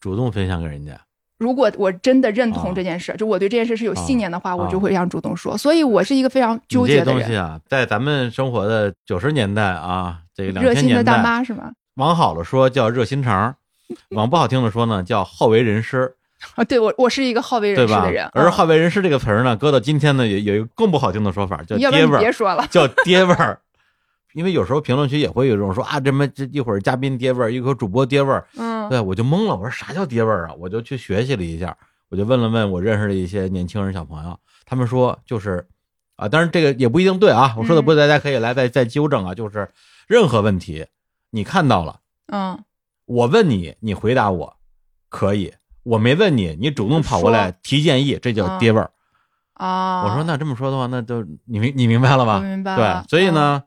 [0.00, 1.00] 主动分享给人家。
[1.42, 5.58] 如果我真的认同这件事，就我对这件事是有信念的话，我就会让主动说。
[5.58, 7.06] 所以我是一个非常纠结的人。
[7.06, 11.72] 这东西啊，在咱们生活的九十年代啊，这个热心的大妈是吗？
[11.96, 13.56] 往好了说叫热心肠，
[14.14, 16.14] 往不好听的说呢叫好为人师。
[16.54, 18.28] 啊，对我我是一个好为人师的人。
[18.32, 22.20] 而好为人师这个词儿呢，搁到今天呢，有有一个更不好听的说法，叫爹味儿。
[22.20, 23.58] 别说了， 叫爹味儿。
[24.34, 28.42] 因为有时候评论区也会有这种说啊，这么这一会儿嘉宾爹味儿，一会儿主播爹味儿。
[28.56, 30.54] 嗯，对我就懵了，我说啥叫爹味儿啊？
[30.58, 31.76] 我就去学习了一下。
[32.08, 35.66] 我就问了问我认识的一些年轻人小朋友，他们说就是，
[36.16, 39.34] 啊，当然这个也不一定对啊，我说的不对，大家可以来再再纠正啊。
[39.34, 39.70] 就是
[40.06, 40.86] 任何问题
[41.30, 42.62] 你看到了，嗯，
[43.06, 44.56] 我问你，你回答我，
[45.08, 45.52] 可以；
[45.84, 48.90] 我没问你，你主动跑过来提建议，这叫爹味儿
[49.54, 50.04] 啊。
[50.04, 52.40] 我说那这么说的话，那就你明你明白了吧？
[52.40, 52.76] 明白。
[52.76, 53.62] 对，所以呢，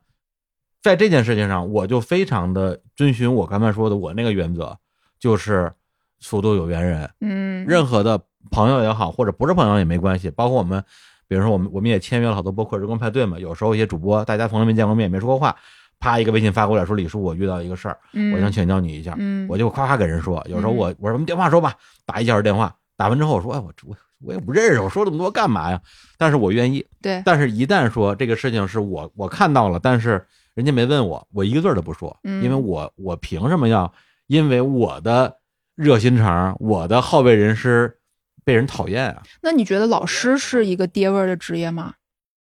[0.83, 4.77] 在这件事情上，我就非常的遵循我刚才说的我那个原则，
[5.25, 5.73] 就是
[6.19, 8.21] 速度有缘人，嗯，任何的。
[8.51, 10.29] 朋友也好，或者不是朋友也没关系。
[10.29, 10.81] 包括我们，
[11.27, 13.39] 比如说我们，我们也签约了好多播客日光派对嘛。
[13.39, 15.53] 有时候一些主播，大家从来没见过面，没说过话，
[15.99, 17.97] 啪一个微信发过来，说李叔，我遇到一个事儿，
[18.35, 19.17] 我想请教你一下。
[19.49, 20.45] 我就夸夸给人说。
[20.47, 21.73] 有时候我我说电话说吧，
[22.05, 25.81] 打一小时电话，打完之后我说，哎，我我我也不认识，我说这么多干嘛呀？
[26.19, 26.85] 但是我愿意。
[27.01, 27.23] 对。
[27.25, 30.23] 但是一旦说这个事情是我我看到了，但是
[30.53, 33.91] 人家没问我，我一个字都不说，因为我我凭什么要
[34.27, 35.37] 因为我的
[35.75, 37.99] 热心肠，我的好为人师？
[38.43, 39.23] 被人讨厌啊？
[39.41, 41.95] 那你觉得老师是一个爹味儿的职业吗？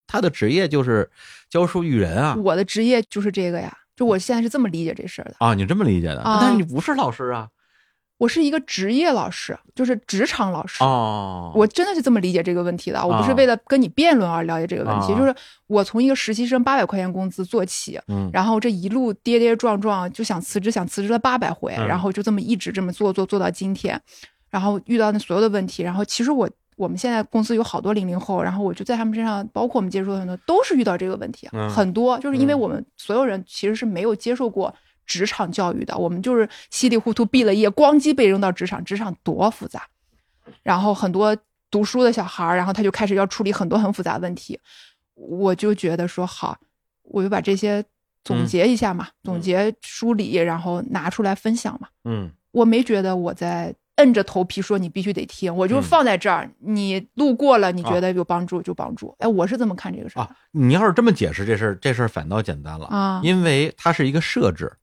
[0.05, 1.09] 他的职业就是
[1.49, 2.35] 教书育人啊。
[2.43, 5.53] 我的职业就是这个呀，就我现在是这么理解这事儿的啊。
[5.53, 6.21] 你这么理解的？
[6.25, 7.47] 但是你不是老师啊。
[8.17, 11.51] 我是一个职业老师，就是职场老师哦。
[11.55, 15.35] 我真的是这么理解这个问题的，我不是为了跟你辩论而了解这个问题，就是
[15.67, 23.99] 我从一个实习生八百块钱工资做起，嗯，然后这一路跌跌撞撞就想辞职，想辞职了八百回，然后就这么一直这么做做做到今天。
[24.49, 26.47] 然后遇到那所有的问题，然后其实我
[26.77, 34.73] 我们现在公司有好多零零后，然后我就在他们身上，包括我们接触的很多，都是遇到这个问题，很多就是因为我们所有人其实是没有接受过
[35.05, 39.87] 职场教育的，我们就是稀里糊涂毕了业，咣叽被扔到职场，职场多复杂。
[40.61, 41.35] 然后很多
[41.69, 44.59] 读书的小孩儿，然后他就开始要处理很多很复杂的问题，
[45.15, 46.57] 我就觉得说好，
[47.03, 47.83] 我就把这些
[48.23, 51.87] 总结一下嘛，总结梳理，然后拿出来分享嘛。
[52.03, 53.75] 嗯，我没觉得我在。
[53.97, 56.49] 摁着头皮说你必须得听，我就放在这儿。
[56.61, 59.15] 你路过了，你觉得有帮助就帮助。
[59.19, 60.35] 哎，我是这么看这个事儿啊。
[60.49, 64.73] 你要是这么解释这事儿，这事儿反倒简单了啊，因为它是一个设置。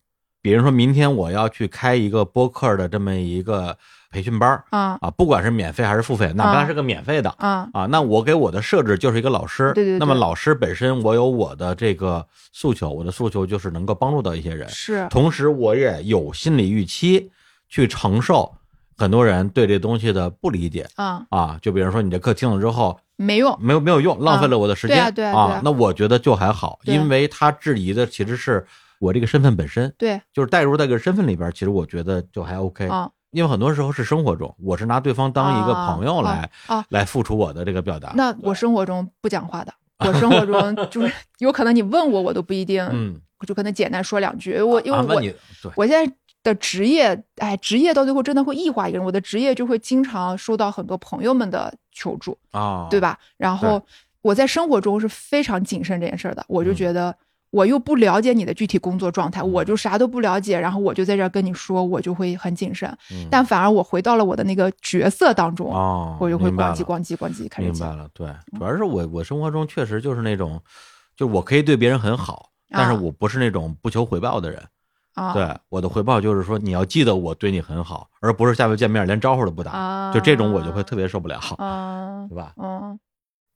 [0.43, 3.77] 比如说明天我要去开一个播客的这么一个
[4.11, 9.99] 培训班儿啊啊，不管是免费还是付费，哪怕是个免费的啊啊，那我给我的设置就是一个老师，对对对。
[9.99, 15.07] 那么老师本身我有我的这个诉求，我的诉求就是能够帮助到一些人，是。
[15.11, 17.31] 同时我也有心理预期
[17.69, 18.53] 去承受
[18.97, 21.25] 很多人对这东西的不理解啊。
[21.29, 28.67] 啊，就比如说你这课听了之后没用没有没有用，浪费了我的时间、对啊那我觉得就还好，因为他质疑的其实是
[29.01, 32.87] 我这个身份本身，对就是带入在这个身份里边，其实我觉得就还 OK。
[32.87, 38.13] 啊因为很多时候是生活中，我是拿对方当一个朋友来、啊，来付出我的这个表达。
[38.17, 44.61] 那我生活中不讲话的，我生活中 就是有可能你问我，我都不一定，嗯，我就可能简单说两句。
[44.61, 45.33] 我因为啊，我、问你
[45.63, 49.07] 对，我现在的职业，哎，职业到最后真的会异化一个人。
[49.07, 52.99] 我的职业就会经常收到很多朋友们的求助，啊，对？
[52.99, 53.17] 吧？
[53.37, 53.81] 然后
[54.23, 57.17] 我在生活中是非常谨慎这件事儿的，我就嗯觉得。
[57.51, 62.89] 我又不了解你的具体工作状态，我就啥都不了解，然后我就在这儿跟你说，我就会很谨慎。
[63.13, 67.71] 嗯但反而我回到了我的那个角色当中，哦，我就会咣叽咣叽咣叽开始。
[67.71, 68.29] 明白了，对，
[68.59, 70.61] 主要是我我生活中确实就是那种，
[71.17, 74.63] 就我可以对别人很好，但是啊我不是那种不求回报的人。
[75.15, 82.55] 啊，对，我的回报就是说你要记得我对你很好，而不是下回见面连招呼都不打，啊，就这种我就会特别受不了，啊，对吧？
[82.57, 82.99] 嗯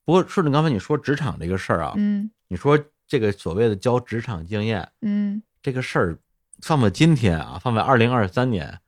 [0.04, 2.76] 不过顺着刚才你说职场这个事儿啊，嗯你说
[3.06, 6.18] 这个所谓的教职场经验嗯这个事儿，
[6.62, 8.80] 放在今天啊，放在二零二三年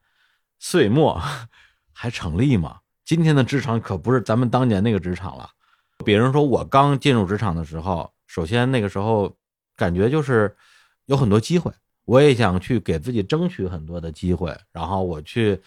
[0.58, 1.20] 岁末
[1.92, 2.78] 还成立吗？
[3.04, 5.48] 今天的职场可不是咱们当年那个职场了。
[6.04, 9.34] 比如说我刚进入职场的时候，首先那个时候
[9.76, 10.54] 感觉就是
[11.06, 11.72] 有很多机会，
[12.04, 15.60] 我也想去给自己争取很多的机会，然后我去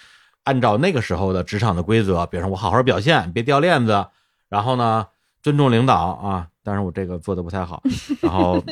[0.44, 4.06] 按照那个时候的职场的规则，比如说我好好表现，别掉链子，
[4.50, 5.08] 然后呢
[5.42, 7.82] 尊重领导啊，当然我这个做的不太好，
[8.22, 8.64] 然后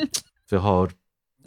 [0.46, 0.86] 最后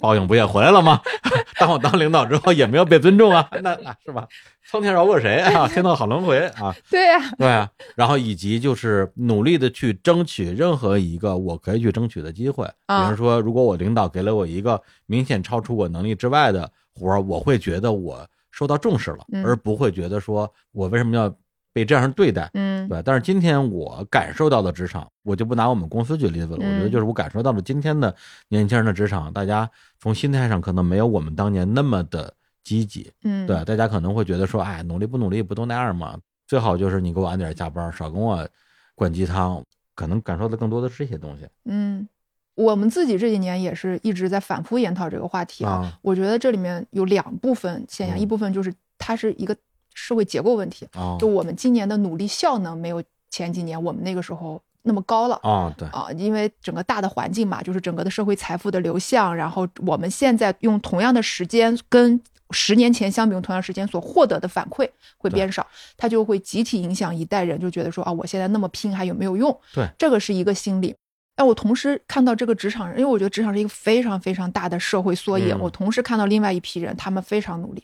[0.01, 0.99] 报应不也回来了吗？
[1.57, 4.27] 当我当领导之后也没有被尊重啊， 那那是吧？
[4.69, 5.65] 苍天饶过谁啊？
[5.69, 6.75] 天道好轮回啊！
[6.91, 21.33] 对呀、对啊，然后以及就是努力的去争取任何一个我可以去争取的机会，比啊如说，如果我领导给了我一个明显超出我能力之外的活儿，我会觉得我受到重视了，嗯而不会觉得说我为什么要
[21.73, 22.49] 被这样对待。
[22.53, 26.57] 嗯对，但是今天我感受到的职场，我就不拿我们公司举例子了。
[26.57, 28.13] 我觉得嗯就是我感受到了今天的
[28.49, 29.69] 年轻人的职场，大家
[29.99, 33.11] 从心态上可能没有我们当年那么的积极。
[33.23, 36.17] 嗯，对，大家可能会觉得说，哎，努力不努力不都那样吗？
[36.47, 38.47] 最好就是你给我晚点加班，少跟我
[38.95, 39.63] 灌鸡汤。
[39.93, 42.07] 可能感受的更多的是这些东西嗯，
[42.55, 45.71] 我们自己这几年也是一直在反复研讨这个话题啊。
[45.71, 49.55] 啊我觉得这里面有两部分现象，嗯一部分就是它是一个
[49.93, 55.39] 社会结构问题，啊就我们今年的努力效能没有前几年我们那个时候那么高了。
[55.43, 62.19] 啊，对，啊，因为整个大的环境嘛，就是整个的社会财富的流向，然后我们现在用同样的时间跟
[62.51, 65.65] 十年前相比，用同样时间所获得的反馈会变少，
[65.95, 69.57] 它就会集体影响一代人，就觉得说啊，我现在那么拼还有没有用？
[69.73, 70.95] 对，这个是一个心理。
[71.33, 77.81] 但我同时看到这个职场人，因为我觉得职场是一个非常非常大的社会缩影，嗯我同时看到另外一批人，他们非常努力，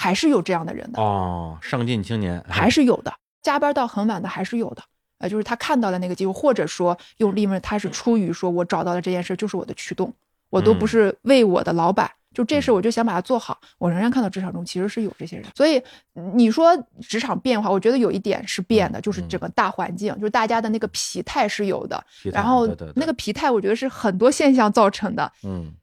[0.00, 1.02] 还是有这样的人的。
[1.02, 4.82] 哦，上进青年还是有的，加班到很晚的还是有的。
[5.18, 10.14] 呃，就是他看到了那个机会，或者说用利润，他是出于说我找到了这件事就是我的驱动，
[10.50, 13.58] 我都不嗯是为我的老板，就这事我就想把它做好。
[13.78, 15.82] 我仍然看到职场中其实是有这些人，所以
[16.14, 22.00] 嗯你说职场变化，我觉得有一点是变的，就是整个大环境，就是大家的那个疲态是有的，
[22.32, 25.32] 然后那个疲态，我觉得是很多现象造成的。
[25.42, 25.74] 嗯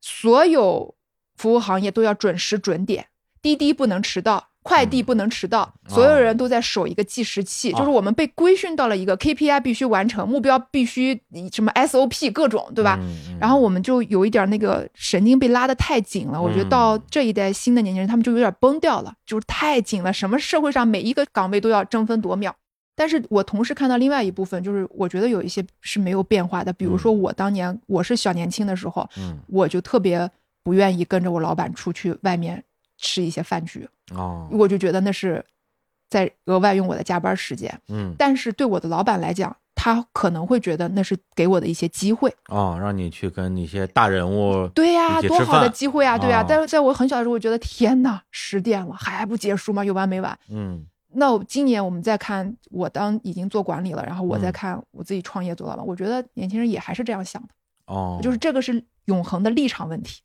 [0.00, 0.94] 所有
[1.36, 3.04] 服务行业都要准时准点，
[3.42, 11.20] 滴滴不能迟到，快递不能迟到，嗯所有人都在守一个计时器，哦就是我们被规训到了一个 KPI 必须完成，目标必须
[11.52, 12.98] 什么 SOP 各种，对吧？
[13.40, 22.54] 然后我们就有一点那个神经被拉得太紧了，我觉得到嗯这一代新的年轻人，他们就有点崩掉了，就是太紧了，什么社会上每一个岗位都要争分夺秒。
[22.94, 29.38] 但是我同时看到另外一部分，就是我觉得有一些是没有变化的，比如说我当年我是小年轻的时候，嗯。
[29.46, 30.28] 我就特别
[30.64, 32.64] 不愿意跟着我老板出去外面
[32.98, 35.42] 吃一些饭局，哦我就觉得那是
[36.10, 37.80] 在额外用我的加班时间。
[37.88, 42.34] 嗯但是对我的老板来讲，他可能会觉得那是给我的一些机会。
[42.48, 46.18] 哦，让你去跟那些大人物对呀、多好的机会啊！
[46.18, 49.84] 对呀、哦但是在我很小的时候，我觉得天呐，十点了还不结束吗？
[49.84, 50.36] 有完没完？
[50.50, 57.48] 嗯那我今年我们再看，我当已经做管理了，然后我再嗯看我自己创业做老板，我觉得年轻人也还是这样想的，
[57.86, 60.20] 哦，就是这个是永恒的立场问题。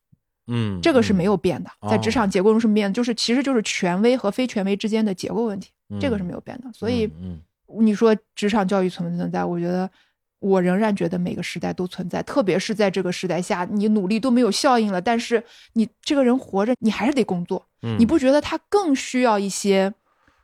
[0.48, 6.72] 嗯这个是没嗯有变的，在职哦场结构中是没变的，就是其实就是权威和非权威之间的结构问题，这个是嗯没有变的。
[6.74, 7.40] 所以嗯
[7.80, 9.44] 你说职场教育存不存在？
[9.44, 9.90] 我觉得
[10.40, 15.42] 我仍然觉得每个时代都存在，特别是在这个时代下，你努力都没有效应了，但是
[15.74, 19.94] 你这个人活着，你还是得工作，嗯你不觉得他更需要一些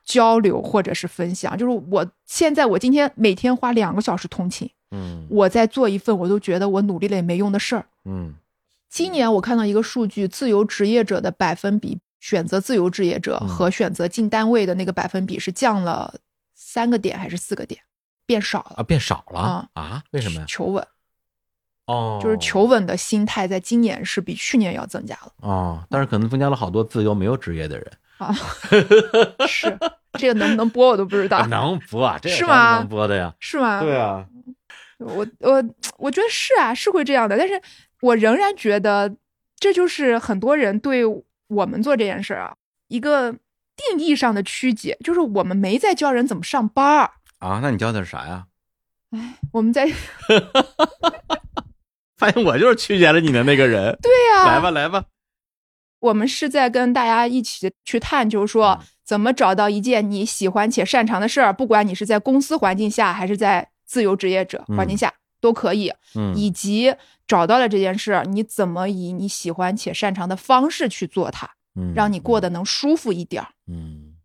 [0.05, 1.57] 交流或者是分享。
[1.57, 7.85] 就是我现在，我今天每天花两个小时通勤，嗯我在做一份我都觉得我努力了也没用的事儿。
[8.05, 8.33] 嗯
[8.89, 16.15] 今年我看到一个数据，自由职业者的百分比，选择自由职业者嗯和选择进单位的那个百分比是降了
[16.55, 17.79] 三个点还是四个点，
[18.25, 18.75] 变少了。
[18.77, 20.03] 啊，变少了啊啊？
[20.11, 20.45] 为什么呀？
[20.47, 20.85] 求稳，
[21.85, 27.91] 哦，就是求稳的心态，在今年是比去年要增加了哦，但是可能增加了好多自由没有职业的人。
[28.17, 28.35] 啊。
[29.47, 29.77] 是
[30.13, 32.17] 这个能不能播我都不知道，能播啊？
[32.19, 33.33] 这有啥不是吗能播的呀？
[33.39, 33.79] 是吗？
[33.81, 34.25] 对啊，
[34.97, 35.63] 我我
[35.97, 37.61] 我觉得是啊，是会这样的，但是
[38.01, 39.15] 我仍然觉得
[39.59, 41.03] 这就是很多人对
[41.47, 42.55] 我们做这件事儿啊
[42.87, 43.31] 一个
[43.75, 48.45] 定义上的曲解，就是我们没在教人怎么上班儿，啊，那你教的是啥呀？
[49.11, 49.93] 哎我们在对
[52.17, 53.97] 发现我就是曲解了你的那个人。
[54.01, 55.05] 对呀、来吧，来吧。
[55.99, 66.93] 我们是在跟大家一起去探究说嗯怎么找到一件你喜欢且擅长的事儿，不管你是在公司环境下还是在自由职业者环境下、都可以，嗯以及
[67.29, 73.49] 找到了这件事儿，你怎么以你喜欢且擅长的方式去做它，嗯，让你过得能舒服一点儿。
[73.67, 74.15] 嗯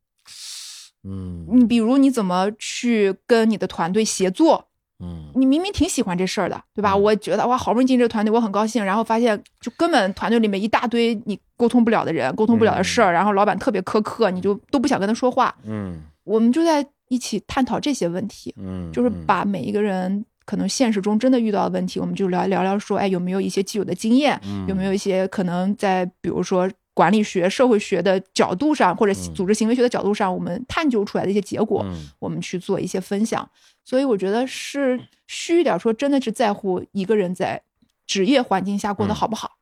[1.06, 4.68] 嗯你比如你怎么去跟你的团队协作？
[5.00, 6.92] 嗯你明明挺喜欢这事儿的，对吧？
[6.92, 15.54] 嗯我觉得哇，好不容易进这个团队，我很高兴，然后发现就根本团队里面一大堆你沟通不了的人，沟通不了的事儿，然后老板特别苛刻，你就都不想跟他说话。
[15.64, 24.66] 嗯我们就在一起探讨这些问题，嗯，就是把每一个人可能现实中真的遇到的问题，我们就聊聊聊说，哎，有没有一些既有的经验，嗯。
[24.68, 29.34] 有没有一些可能在比如说管理学、社会学的角度上，或者嗯。
[29.34, 32.08] 组织行为学的角度上，我们探究出来的一些结果，嗯。
[32.18, 33.48] 我们去做一些分享。
[33.84, 37.60] 所以我觉得是虚一点说，真的是在乎一个人在
[38.06, 39.14] 职业环境下过得嗯。
[39.14, 39.52] 好不好。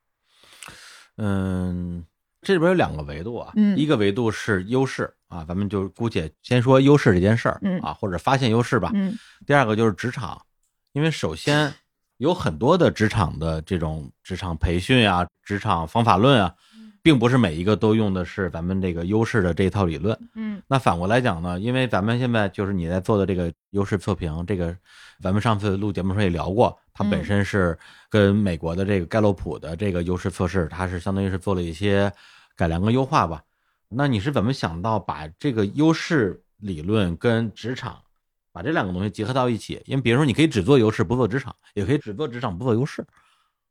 [1.16, 2.04] 嗯，
[2.40, 3.78] 这里边有两个维度啊，嗯。
[3.78, 7.78] 一个维度是优势啊，咱们就姑且先说优势这件事儿，嗯。
[7.80, 8.90] 啊，或者发现优势吧。
[8.94, 9.16] 嗯。
[9.46, 10.40] 第二个就是职场，
[10.92, 11.72] 因为首先
[12.18, 16.54] 有很多的职场的这种职场培训啊、职场方法论啊，
[17.02, 20.16] 并不是每一个都用的是咱们这个优势的这一套理论。
[20.34, 24.76] 嗯那反过来讲呢，因为咱们现在就是你在做的这个优势测评，这个
[25.20, 27.78] 咱们上次录节目时候也聊过，它本嗯身是
[28.08, 32.12] 跟美国的这个盖洛普的这个优势测试，它是相当于是做了一些
[32.54, 33.42] 改良跟优化吧。
[33.88, 38.00] 那你是怎么想到把这个优势理论跟职场
[38.52, 39.80] 把这两个东西结合到一起？
[39.86, 43.04] 因为比如说你可以只做优势不做职场，也可以只做职场不做优势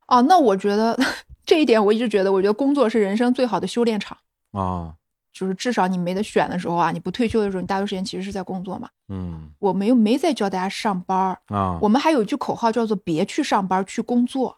[0.08, 1.00] 哦，那我觉得
[1.46, 4.18] 这一点我一直觉得，我觉得工作是人生最好的修炼场。
[4.52, 4.94] 啊，
[5.32, 8.90] 就是至少你没得选的时候啊，你不退休的时候，你大多时间其实是在工作嘛。
[9.08, 14.58] 嗯我们又没在教大家上班儿，啊，我们还有一句口号叫做“别去上班，去工作”，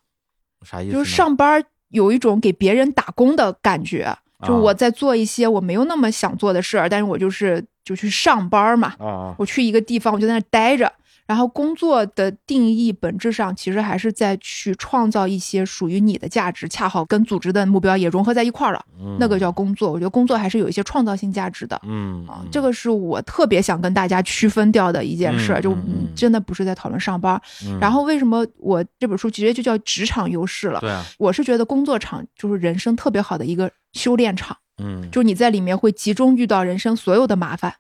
[0.65, 0.93] 啥意思？
[0.93, 10.91] 就是上班儿有一种给别人打工的感觉，就啊我在做一些我没有那么想做的事儿，但是我就是就去上班儿嘛，啊啊我去一个地方，我就在那儿待着。
[11.25, 19.89] 然后工作的定义本质上其实还是在去创造一些属于你的价值，恰好跟组织的目标也融合在一块儿了，嗯那个叫工作。
[19.89, 21.79] 我觉得工作还是有一些创造性价值的。
[21.87, 25.73] 嗯啊，这个是我特别想跟大家区分掉的一件事儿，就
[26.13, 27.41] 真的不是在讨论上班。
[27.65, 30.81] 嗯然后为什么我这本书直接就叫职场优势了？
[30.81, 37.75] 对啊，我是觉得工作场就是人生特别好的一个修炼场，嗯就你在里面会集中遇到人生所有的麻烦，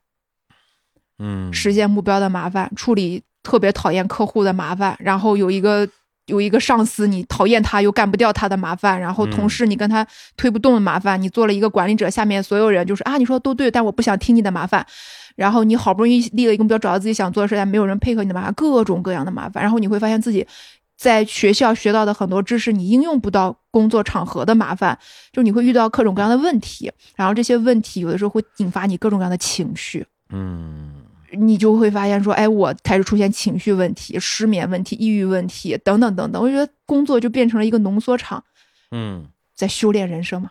[1.19, 5.87] 嗯实现目标的麻烦，处理特别讨厌客户的麻烦，然后有一个。
[6.27, 14.87] 有一个上司，你讨厌他又干不掉他的麻烦，然后同嗯事你跟他推不动的麻烦，你做了一个管理者，下面所有人就是啊，你说的都对，但我不想听你的麻烦。
[15.35, 19.61] 然后你好不容易立了一个目标，找到自己想做的事，但没有人配合你的麻烦，各种各样的麻烦。
[19.61, 20.47] 然后你会发现自己
[20.95, 24.97] 在学校学到的很多知识，你应用不到工作场合的麻烦，
[25.31, 26.91] 就你会遇到各种各样的问题。
[27.15, 36.41] 然后这些问题有的时候会引发你各种各样的情绪，嗯你就会发现说，哎，我开始出现情绪问题、失眠问题、抑郁问题等等等等。
[36.41, 38.43] 我觉得工作就变成了一个浓缩场，
[38.91, 39.27] 嗯。
[39.55, 40.49] 在修炼人生嘛。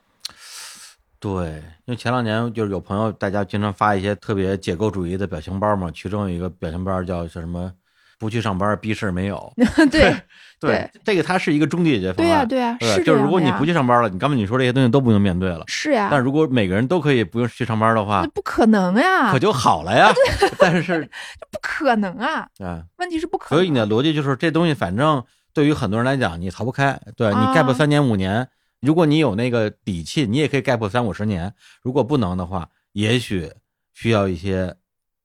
[1.18, 7.72] 对，因为前两年就是有朋友，大家经常发一些特别解构主义的表情包嘛，其中有一个表情包叫叫什么
[8.23, 9.53] “不去上班，逼事儿没有
[9.91, 10.14] 对
[10.62, 12.79] ”。对， 这个它是一个终极解决方对呀、案。
[12.79, 15.64] 对就是如果你不去上班了，你刚才你说这些东西都不用面对了。
[15.66, 20.12] 是呀，但如果每个人都可以不用去上班的话那，不可能呀可，就好了呀。
[20.61, 21.03] 但是
[21.51, 22.47] 不可能啊！
[22.61, 23.59] 啊，问题是不可能。
[23.59, 26.97] 所以你的逻辑就是这东西，反正对于很多人来讲，你逃不开。
[27.16, 28.47] 对你啊 gap 三年五年，
[28.81, 31.53] 如果你有那个底气，你也可以 gap 三五十年。
[31.83, 33.51] 如果不能的话，也许
[33.95, 34.73] 需要一些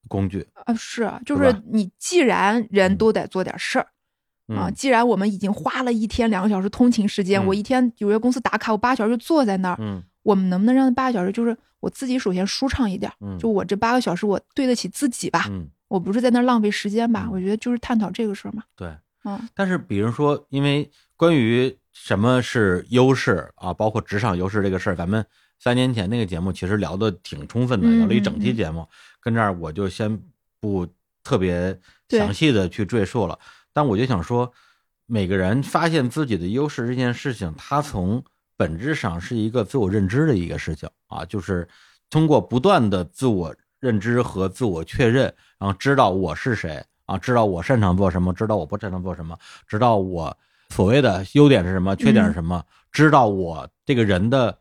[0.07, 3.87] 工具啊，是啊，就是你既然人嗯都得做点事儿、
[4.55, 17.23] 啊，嗯既然我们已经花了一天两个小时通勤时间，嗯我一天有些公司打卡，我八小时就坐在那儿，嗯我们能不能让八个小时，就是我自己首先舒畅一点，嗯就我这八个小时我对得起自己吧，嗯，我不是在那儿浪费时间吧？
[17.27, 18.63] 嗯我觉得就是探讨这个事儿嘛。
[18.75, 18.87] 对。
[19.23, 25.25] 嗯但是比如说，因为关于什么是优势啊，包括职场优势这个事儿，咱们
[25.59, 28.87] 三年前那个节目其实聊的挺充分的，嗯聊了一整期嗯嗯节目，
[29.27, 30.17] 跟这儿我就先
[30.61, 30.87] 不
[31.21, 33.37] 特别详细的去赘述了。
[33.73, 34.49] 但我就想说，
[35.05, 38.23] 每个人发现自己的优势这件事情，它从
[38.55, 41.67] 本质上是一个自我认知的一个事情啊，就是
[42.09, 45.25] 通过不断的自我认知和自我确认，
[45.59, 50.37] 然后知道我是谁啊，知道我擅长做什么，知道我不擅长做什么，知道我
[50.69, 52.63] 所谓的优点是什么，缺点是什么，
[52.93, 54.57] 知道我这个人的，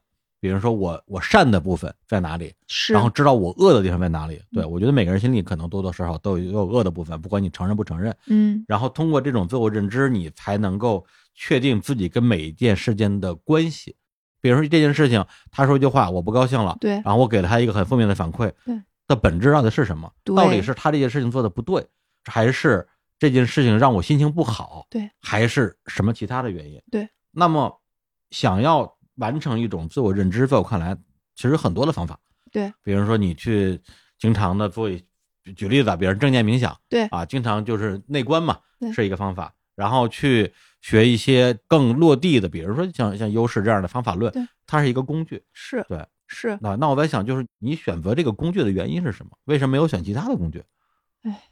[0.46, 4.40] 比如说我我善的部分在哪里，是，然后知道我恶的地方在哪里。
[4.52, 8.16] 对嗯我觉得每个人心里可能多多少少都有恶的部分，不管你承认不承认。
[8.28, 13.96] 嗯然后通过这种自我认知，你才能够确定自己跟每一件事件的关系。
[14.40, 20.08] 比如说这件事情，他说一句话，我不高兴了，对然后我给了他一个很负面的反馈，对，的本质到底是什么？
[20.22, 21.84] 对到底是他这件事情做的不对，
[22.24, 22.86] 还是
[23.18, 24.86] 这件事情让我心情不好？
[24.88, 26.80] 对，还是什么其他的原因？
[26.88, 27.08] 对。
[27.32, 27.82] 那么，
[28.30, 30.96] 想要完成一种自我认知，在我看来，
[31.34, 32.18] 其实很多的方法。
[32.50, 33.80] 对，比如说你去
[34.18, 35.04] 经常的做一，
[35.44, 38.58] 举举例子啊，比如正念冥想，对啊，经常就是内观嘛，
[38.94, 39.52] 是一个方法。
[39.74, 44.32] 然后去学一些更落地的，比如说像像优势这样的方法论，
[44.66, 45.44] 它是一个工具。
[45.52, 49.32] 是对，是，那那我在想，就是你选择这个工具的原因是什么？
[49.44, 50.64] 为什么没有选其他的工具？
[51.22, 51.50] 哎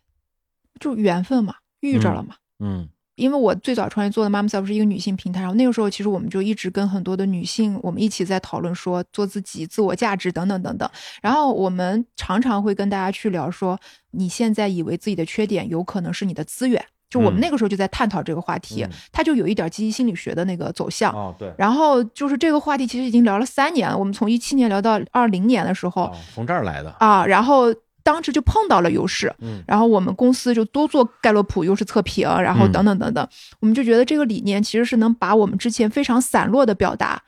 [0.81, 2.37] 就缘分嘛，遇着了嘛。
[2.59, 10.89] 嗯因为我最早创业做的 Mom Self 是一个女性平台，然后那个时候其实我们就一直跟很多的女性，我们一起在讨论说做自己、自我价值等等等等。
[11.23, 13.79] 然后我们常常会跟大家去聊说，
[14.11, 21.13] 你现在以为自己的缺点有可能是你的资源，就我们嗯那个时候就在探讨这个话题，嗯它就有一点积极心理学的那个走向。
[21.13, 26.91] 哦对，然后就是这个话题其实已经聊了三年了，我们从一七年聊到二零年的时候、哦从这儿来的。
[26.99, 27.73] 啊，然后
[28.05, 29.61] 当时就碰到了优势，嗯。
[29.67, 32.73] 然后我们公司就多做盖洛普优势测评，然后嗯。
[32.73, 33.29] 等等等等，
[33.59, 37.21] 我们就觉得这个理念其实是能把我们之前非常散落的表达。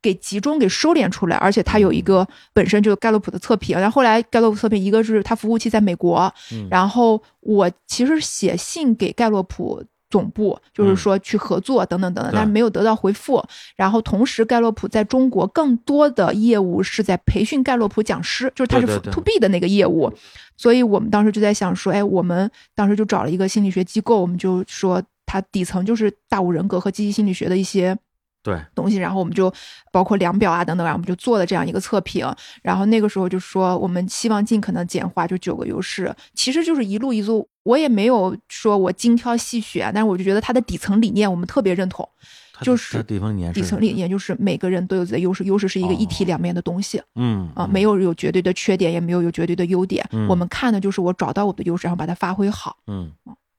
[0.00, 6.68] 给集中给收敛出来，而且它有一个本身就是盖洛普的测评，然后后来盖洛普测评一个是它服务器在美国，嗯。
[6.70, 13.44] 然后我其实写信给盖洛普总部，就是说去合作等等等等，嗯但是没有得到回复。
[13.76, 20.12] 然后同时，盖洛普在中国更多的业务是在培训盖洛普讲师，就是它是 to B 的那个业务。
[20.56, 27.96] 所以我们当时就在想说，哎，我们当时就找了一个心理学机构，我们就说它底层就是大五人格和积极心理学的一些
[28.42, 29.52] 对，东西，然后我们就
[29.92, 32.26] 包括量表啊等等，然后我们就做了这样一个测评。
[32.62, 37.48] 然后那个时候就说，我们希望尽可能简化，就九个优势，其实就是一路一路。
[37.64, 42.08] 我也没有说我精挑细选，但是我就觉得它的底层理念我们特别认同。
[42.60, 50.04] 就是底层理念底层理念就是每个人都有自己的优势，优势是一个一体两面的东西嗯啊，没有有绝对的缺点，也没有有绝对的优点。
[50.10, 53.12] 嗯我们看的就是我找到我的优势，然后把它发挥好，嗯。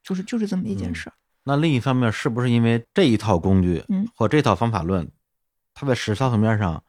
[0.03, 1.13] 就是就是这么一件嗯事儿。
[1.49, 5.09] 那另一方面，是不是因为这一套工具，嗯，或这套方法论，
[5.73, 6.83] 它在实操层面上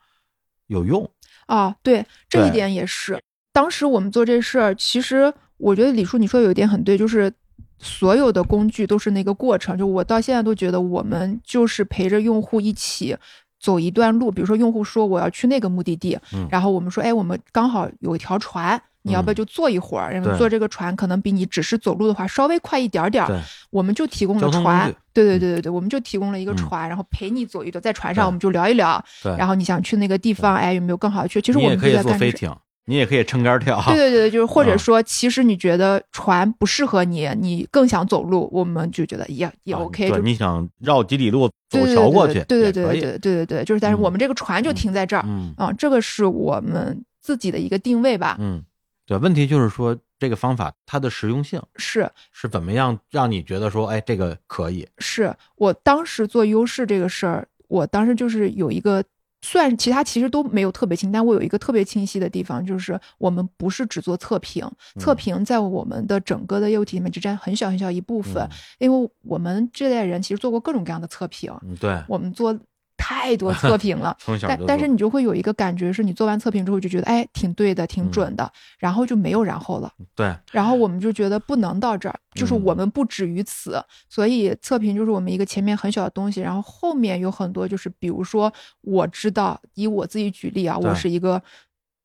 [0.66, 1.10] 有用？
[1.46, 3.18] 啊，对，这一点也是。
[3.54, 7.32] 当时我们做这事儿，其实我觉得李叔你说的有一点很对，就是
[7.78, 9.78] 所有的工具都是那个过程。
[9.78, 13.16] 就我到现在都觉得，我们就是陪着用户一起
[13.58, 14.30] 走一段路。
[14.30, 18.82] 比如说，用户说我要去那个目的地，嗯然后我们说，哎，我们刚好有一条船。
[19.02, 20.14] 你要不要嗯就坐一会儿？
[20.14, 23.42] 因为坐这个船可能比你只是走路的话稍微快一点点儿。
[23.70, 29.34] 我们就提供了船，对对对对对，我们就提供了一个嗯船，然后陪你走一走，在船上我们就聊一聊，对。
[29.36, 31.40] 然后你想去那个地方，哎，有没有更好的去？
[31.40, 32.52] 其实我们也可以坐飞艇，
[32.86, 33.80] 你也可以撑杆跳。
[33.86, 48.62] 对对对，就是或者啊说，其实你觉得船不适合你，你更想走路，我们就觉得也也啊 OK，你想绕几里路走桥过去，对对对对对对对对，就是但是嗯我们这个船就嗯停在这儿嗯啊，这个是我们自己的一个定位吧，嗯，
[49.10, 49.18] 对。
[49.18, 54.88] 问题就是说，这个方法它的实用性是是怎么样让你觉得说，哎，这个可以？
[54.98, 59.04] 是我当时做优势这个事儿，我当时就是有一个。
[59.42, 68.50] 虽然其他其实都没有特别清，但我有一个特别清晰的地方，就是我们不是只做测评，测嗯评在我们的整个的业务体里面只占很小很小一部分，嗯
[68.80, 72.52] 因为我们这代人其实做过各种各样的测评，嗯，对，我们做
[73.10, 78.10] 太多测评了 从小但但是你就会有一个感觉，是你做完测评之后就觉得，哎，挺对的，挺嗯。
[78.12, 78.48] 准的，
[78.78, 79.90] 然后就没有然后了。
[80.14, 82.62] 对，然后我们就觉得不能到这儿，就是嗯。
[82.64, 88.52] 我们不止于此，所以测评就是我们一个前面很小的东西，然后后面有很多就是，比如说
[88.82, 91.42] 我知道，以我自己举例啊，我是一个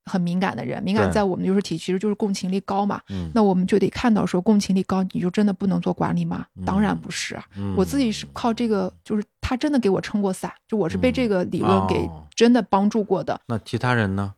[0.06, 3.02] 很敏感的人，敏感在我们就是体其实就是共情力高嘛。
[3.10, 6.46] 嗯，那我们就得看到说共情力高，你就真的不能做管理吗？
[6.66, 7.44] 当然不是啊。
[7.58, 13.40] 嗯我自己是靠这个，就是他真的给我撑过伞，就我是被这个理论给哦真的帮助过的。
[13.48, 14.34] 那其他人呢？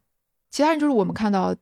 [0.50, 1.54] 其他人就是我们看到，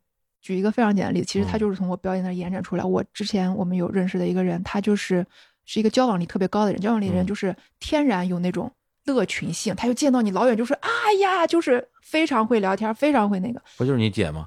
[0.41, 2.83] 举一个非常简单的例子，其实他嗯就是从我表演那儿延展出来。
[2.83, 5.25] 我之前我们有认识的一个人，他就是
[5.65, 8.71] 是一个交往力特别高的人，交往力的人嗯就是天然有那种
[9.05, 14.45] 乐群性，他就见到你老远就说哎呀，就是非常会聊天，非常会那个，不就是你姐吗？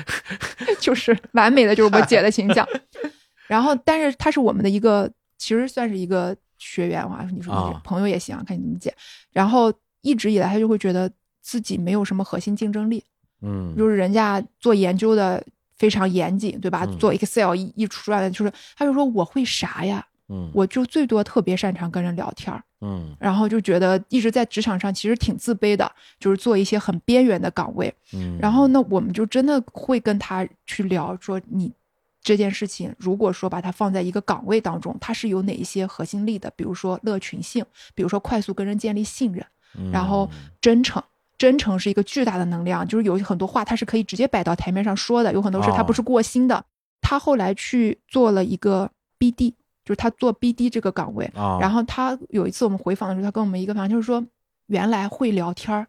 [0.80, 2.66] 就是完美的就是我姐的形象。
[3.48, 8.94] 然后，但是他是我们的一个，其实算是一个学员啊，你说朋友也行，看你怎么解。
[9.32, 9.72] 然后
[10.02, 11.10] 一直以来他就会觉得
[11.40, 13.02] 自己没有什么核心竞争力，
[13.42, 15.42] 嗯，就是人家做研究的
[15.76, 16.84] 非常严谨，对吧？
[16.86, 20.04] 嗯做 Excel 一一出来的就是，他就说我会啥呀？
[20.28, 27.92] 嗯我就最多特别擅长跟人聊天儿，嗯然后就觉得一直在职场上其实挺自卑的，就是做一些很边缘的岗位。
[28.12, 31.72] 嗯，然后呢，我们就真的会跟他去聊说，你
[32.22, 36.52] 这件事情如果说把它放在一个岗位当中，它是有哪一些核心力的？
[36.56, 37.64] 比如说乐群性，
[37.94, 39.44] 比如说快速跟人建立信任，
[39.78, 40.28] 嗯然后
[40.60, 41.02] 真诚。
[41.38, 46.64] 真诚是一个巨大的能量，就是有很多话他是可以直接摆到台面上说的，有很多事他不是过心的。
[47.00, 49.52] 他后来去做了一个 BD，
[49.88, 54.22] 就是他做 BD 这个岗位，啊，然后他有一次我们回访的时候，他跟我们一个访谈就是说，
[54.66, 55.86] 原来会聊天儿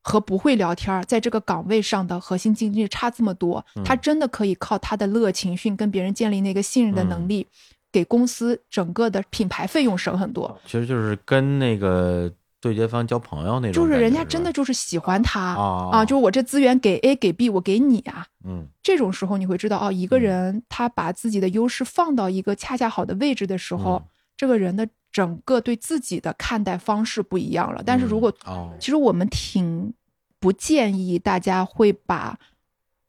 [0.00, 3.62] 和不会聊天儿在这个岗位上的核心竞争力差这么多。
[3.76, 7.46] 嗯他真的可以靠他的乐情绪跟别人建立那个信任的嗯能力，
[7.92, 10.58] 给公司整个的品牌费用省很多。
[10.64, 12.32] 其实就是跟那个
[12.62, 18.24] 对接方交朋友那种，就是人家真的就是喜欢他啊啊，就是我这资源给 A 给 B，我给你啊。
[18.44, 27.82] 嗯这种时候你会知道，哦，一个人他把自己的优势放到一个恰恰好的位置的时候，嗯这个人的整个对自己的看待方式不一样了。
[27.84, 29.92] 但是如果嗯哦其实我们挺
[30.38, 32.38] 不建议大家会把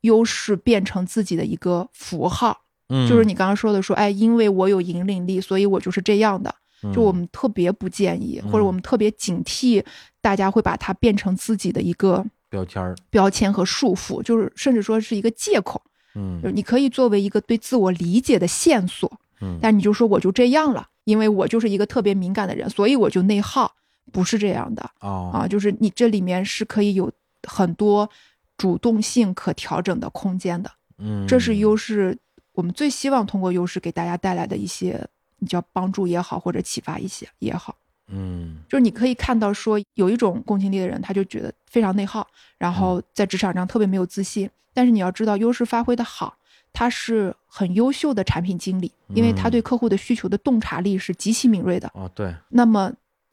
[0.02, 6.54] 优势变成自己的一个符号，嗯，就是你刚刚说的说，哎，因为我有引领力，所以我就是这样的。
[6.84, 9.84] 嗯就我们特别不建议，或者我们特别警惕
[10.22, 15.82] 大家会把它变成自己的一个标签儿，标签和束缚，就是甚至说是一个借口。
[16.16, 16.40] 嗯。
[16.42, 19.12] 就是你可以作为一个对自我理解的线索，
[19.42, 23.74] 嗯，但你就说我就这样了，因为我就是一个特别敏感的人，所以我就内耗，
[24.12, 25.32] 不是这样的哦。
[25.34, 27.12] 啊，就是你这里面是可以有
[27.48, 28.10] 很多
[28.58, 30.70] 主动性可调整的空间的，
[31.00, 32.18] 嗯，这是优势，
[32.54, 35.06] 我们最希望通过优势给大家带来的一些，
[35.44, 37.76] 你叫帮助也好，或者启发一些也好。
[38.08, 42.28] 嗯就是你可以看到说，有一种共情力的人，他就觉得非常内耗，
[42.58, 44.50] 然后在职场上特别没有自信。
[44.74, 46.36] 但是你要知道，优势发挥的好，
[46.74, 51.90] 他是很优秀的产品经理，因为他对客户的需求的洞察力是极其敏锐的。
[51.94, 52.92] 哦对，那么，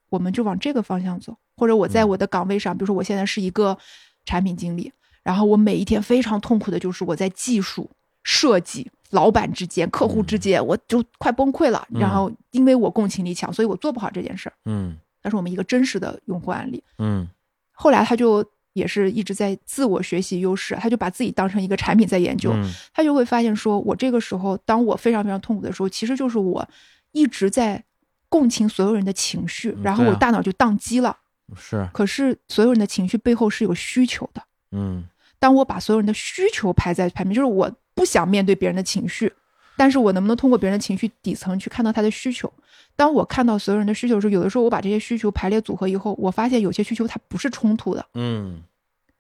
[0.09, 1.37] 我们就往这个方向走。
[1.57, 3.77] 或者我在嗯我的岗位上，比如说我现在是一个
[4.25, 4.91] 产品经理，
[5.23, 7.91] 然后我每一天非常痛苦的就是我在技术、
[8.23, 11.87] 设计、老板之间、客户之间，我就快崩溃了。
[11.91, 14.55] 嗯然后因为我共情力强，所以我做不好这件事儿。
[14.65, 16.83] 嗯那是我们一个真实的用户案例。
[16.99, 17.29] 嗯
[17.73, 26.67] 后来他就也是一直在自我学习优势，他就把自己当成一个产品在研究，嗯他就会发现说，我这个时候当我非常非常痛苦的时候，其实就是我
[27.13, 27.83] 一直在
[28.29, 31.17] 共情所有人的情绪，然后我大脑就宕机了。
[31.57, 34.41] 是可是所有人的情绪背后是有需求的。
[34.71, 35.05] 嗯
[35.41, 39.31] 当我把所有人的需求排在排名，就是我不想面对别人的情绪，
[39.77, 42.51] 但是我能不能通过别人的情绪底层去看到他的需求？
[42.97, 48.07] 当我看到所有人的需求的时候，有的时候我把这些需求排列组合以后，我发现有些需求它不是冲突的。
[48.15, 48.63] 嗯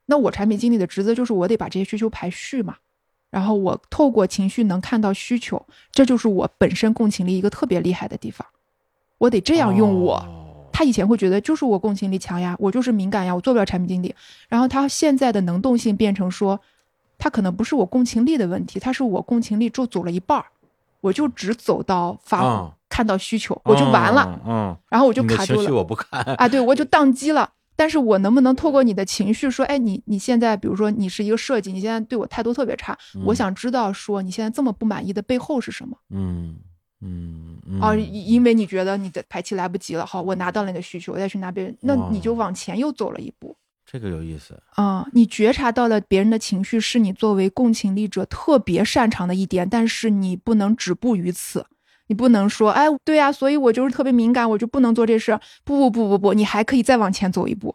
[0.06, 2.74] 那我产品经理的职责就是我得把这些需求排序嘛，
[3.28, 5.62] 然后我透过情绪能看到需求，
[5.92, 8.46] 这就是我本身共情力一个特别厉害的地方。
[9.18, 10.14] 我得这样用我。
[10.14, 14.14] 哦他以前会觉得就是我共情力强呀，我就是敏感呀，我做不了产品经理。
[14.48, 16.58] 然后他现在的能动性变成说，
[17.20, 20.46] 他可能不是我共情力的问题，他是我共情力就走了一半儿，
[21.02, 27.48] 我就只走到发、哦看到需求，我就完了，嗯，嗯然后我就卡住了我不看，啊，对我就宕机了。
[27.76, 35.96] 但是我能不能透过你的情绪说，哎，你你现在比如说你是一个设计，你现在对我态度特别差，我想知道说你现在这么不满意的背后是什么？
[36.10, 36.56] 嗯
[37.00, 43.56] 嗯嗯啊，因因为你觉得你的排期来不及了，好，我拿到了你的需求，我再去拿别人，那你就哦往前又走了一步
[43.90, 51.66] 这个有意思，啊、你觉察到了别人的情绪是你作为共情力者特别擅长的一点，但是你不能止步于此，
[52.06, 55.40] 你不能说，哎，对呀、所以我就是特别敏感，我就不能做这事儿。
[55.64, 57.74] 不不不不不，你还可以再往前走一步。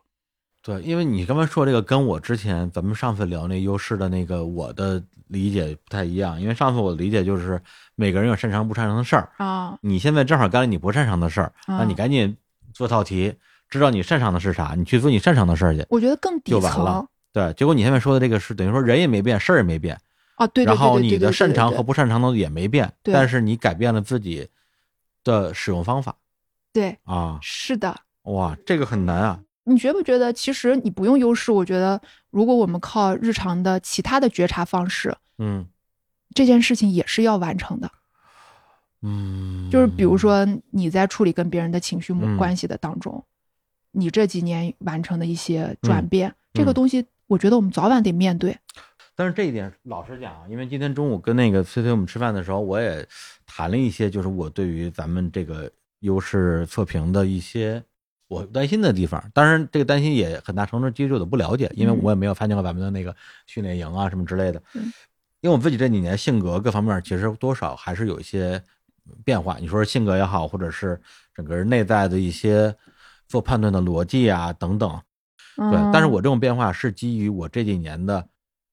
[0.64, 7.62] 对，因为你刚才说这个跟我之前咱们上次聊那优势的那个我的理解不太一样，因为上次我的理解就是
[7.96, 12.38] 每个人有擅长不擅长的事儿，啊你现在正好干了你不擅长的事儿，啊那你赶紧
[12.74, 13.34] 做套题，
[13.78, 15.86] 知道你擅长的是啥，你去做你擅长的事儿去。
[15.90, 20.00] 我觉得更底就完了层，对，结果你前面说的这个是等于说人也没变，事儿也没变，
[20.36, 24.48] 啊，对对对然后你的擅长和不擅长的也没变，对但是你改变了自己
[25.24, 26.16] 的使用方法
[26.74, 27.96] 对，啊，是的。
[28.24, 29.40] 哇，这个很难啊。
[29.66, 31.52] 你觉不觉得，其实你不用优势？
[31.52, 32.00] 我觉得，
[32.30, 35.66] 如果我们靠日常的其他的觉察方式，嗯
[36.34, 37.90] 这件事情也是要完成的。
[39.02, 43.24] 嗯，就是比如说你在处理跟别人的情绪嗯关系的当中，
[43.96, 48.58] 你这几年完成的一些转嗯变，这个东西，我觉得我们早晚得面对。
[49.16, 53.08] 但是这一点，老实讲啊，因为今天中午跟那个崔崔我们吃饭的时候，我也
[53.46, 55.72] 谈了一些，就是我对于咱们这个
[56.02, 57.82] 优势测评的一些
[58.28, 59.24] 我担心的地方。
[59.34, 63.16] 当然，这个担心也很大程度基于我的不了解，因为嗯我也没有参加过咱们的那个
[63.48, 64.62] 训练营啊什么之类的。
[64.74, 64.92] 嗯
[65.42, 68.60] 因为我自己这几年性格各方面其实多少还是有一些
[69.24, 69.58] 变化。
[69.60, 71.00] 你说性格也好，或者是
[71.36, 72.76] 整个人内在的一些
[73.28, 74.90] 做判断的逻辑啊等等，
[75.56, 78.26] 对，嗯但是我这种变化是基于我这几年的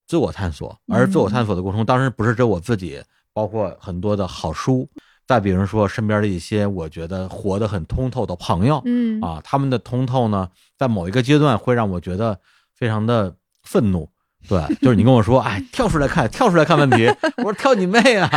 [0.06, 4.88] 自我探索，而自我探索的过程，当然不是只有我自己，包括很多的好书，
[5.26, 10.48] 再比如说身边的一些我觉得活得很通透的朋友，嗯啊，他们的通透呢，
[10.78, 12.38] 在某一个阶段会让我觉得
[12.74, 14.08] 非常的愤怒。
[14.48, 17.06] 对， 就是你跟我说，哎，跳出来看，跳出来看问题。
[17.38, 18.28] 我说跳你妹 啊！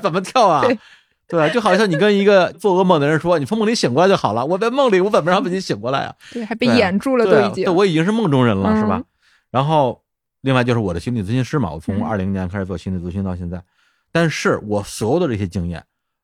[0.00, 0.62] 怎么跳啊？
[1.26, 4.44] 对对，就好像你跟一个做噩梦的人说，你从梦里醒过来就好了。
[4.44, 6.14] 我在梦里，我怎么让自己醒过来啊？
[6.32, 7.64] 对，还被掩住了，都已经。
[7.64, 9.04] 对我已经是梦中人了，是吧嗯？
[9.50, 10.02] 然后，
[10.42, 13.62] 另外就是我的心理咨询师嘛，我从嗯二零年开始做心理咨询到现在，
[14.12, 15.82] 但是我所有的这些经验，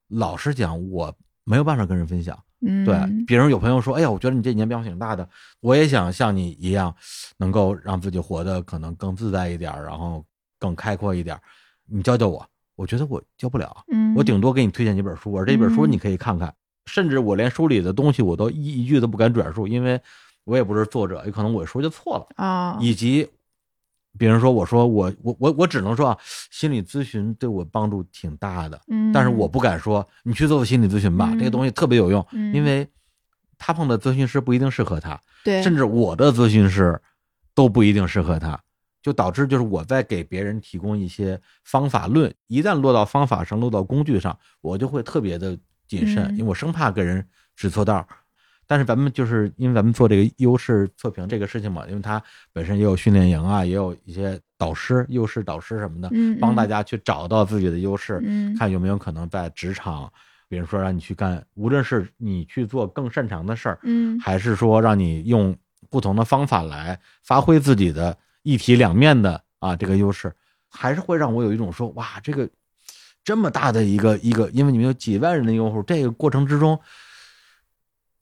[0.09, 2.39] 老实讲，我没有办法跟人分享。
[2.67, 2.95] 嗯，对，
[3.27, 5.27] 比如有朋友说，哎呀，我觉得你这几年变化挺大的，
[5.61, 6.95] 我也想像你一样，
[7.39, 10.23] 能够让自己活得可能更自在一点，然后
[10.59, 11.41] 更开阔一点，
[11.89, 12.47] 你教教我。
[12.81, 15.93] 我觉得我教不了，嗯，我顶多给你推荐几本书，而这本书嗯。
[15.93, 16.55] 你可以看看，
[16.87, 20.01] 甚至我连书里的东西我都一一句都不敢转述，因为
[20.45, 23.29] 我也不是作者，有可能我说就错了，啊，以及。
[24.19, 26.19] 比如说，我说我我我我只能说啊，
[26.51, 32.53] 心理咨询对我帮助挺大的，嗯，但是我不敢说你去做心理咨询吧，嗯这个东西特别有用，嗯。
[32.53, 32.85] 因为
[33.57, 37.01] 他碰的咨询师不一定适合他，对，甚至我的咨询师
[37.55, 38.61] 都不一定适合他，
[39.03, 47.27] 就导致就是我在给别人提供一些方法论，一旦落到方法上，落到工具上，我就会特别的谨慎，嗯因为我生怕给人
[47.57, 48.07] 指错道儿。
[48.67, 52.23] 但是咱们就是因为咱们做这个优势测评这个事情嘛，因为它
[52.53, 58.55] 本身也有训练营啊，也有一些导师、优势导师什么的，嗯帮大嗯家去找到自己的优势，嗯。
[58.57, 60.09] 看有没有可能在职场，
[60.49, 64.17] 比如说让你去干，无论是你去做更擅长的事儿，嗯。
[64.21, 65.57] 还是说让你用
[65.89, 70.35] 不同的方法来发挥自己的一体两面的啊这个优势，
[70.69, 72.49] 还是会让我有一种说哇这个
[73.23, 76.81] 这么大的一个一个，因为你们有几万人的用户，这个过程之中，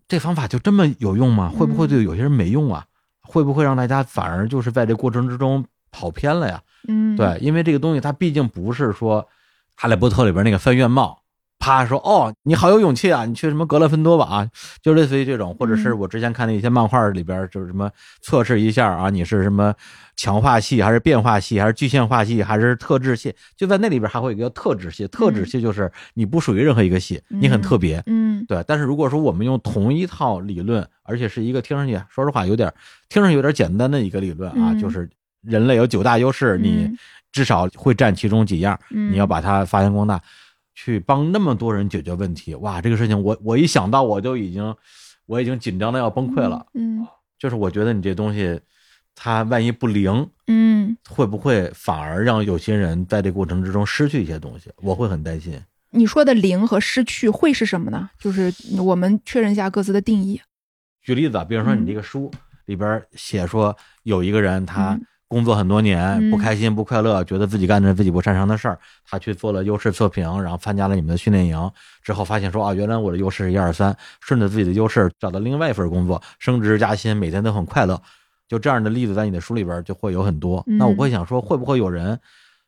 [0.09, 1.49] 这方法就这么有用吗？
[1.49, 2.85] 会不会对有些人没用啊？
[3.21, 6.63] 会不会让大家反而就是在这过程之中跑偏了呀？
[6.89, 9.23] 嗯，对，因为这个东西它毕竟不是说
[9.77, 11.23] 《哈利波特》里边那个翻院帽，
[11.59, 14.49] 啪说哦，你好有勇气啊，你去什么格勒芬多吧啊，
[14.83, 15.99] 就类似于这种，或者是嗯。
[15.99, 17.91] 我之前看的一些漫画里边就是什么
[18.23, 19.75] 测试一下啊，你是什么
[20.17, 28.03] 强化系还是变化系还是具象化系还是特质系，就在那里边还会有一个特质系，特质系就是你不属于任何一个系，你很特别。
[28.07, 28.45] 嗯。
[28.47, 32.73] 对，但是如果说我们用同一套理论，而且是一个听上去，说实话有点
[33.09, 34.79] 听上去有点简单的一个理论啊，嗯。
[34.79, 35.09] 就是
[35.43, 36.99] 人类有九大优势，你嗯。
[37.31, 40.19] 至少会占其中几样，嗯，你要把它发扬光大，
[40.81, 42.55] 去帮那么多人解决问题。
[42.55, 44.77] 哇，这个事情我我一想到我就已经
[45.27, 46.65] 我已经紧张的要崩溃了。
[46.75, 47.05] 嗯
[47.37, 48.61] 就是我觉得你这东西，
[49.17, 54.71] 它万一不灵，嗯，会不会反而让有些人在这过程之中失去一些东西？
[54.77, 55.61] 我会很担心。
[55.91, 58.11] 你说的灵和失去会是什么呢？
[58.21, 60.41] 就是我们确认一下各自的定义。
[61.03, 62.31] 举例子啊，比如说你嗯这个书
[62.67, 71.71] 里边写说有一个人他嗯工作很多年嗯不开心不快乐，觉得自己干着自己不擅长的事儿，他去做了优势测评，然后参加了你们的训练营
[72.03, 78.01] 之后，发现说啊，原来我的优势是一二三，顺着自己的优势找到另外一份工作，升职加薪，每天都很快乐。
[78.49, 80.65] 就这样的例子在你的书里边就会有很多。
[80.67, 82.19] 嗯那我会想说，会不会有人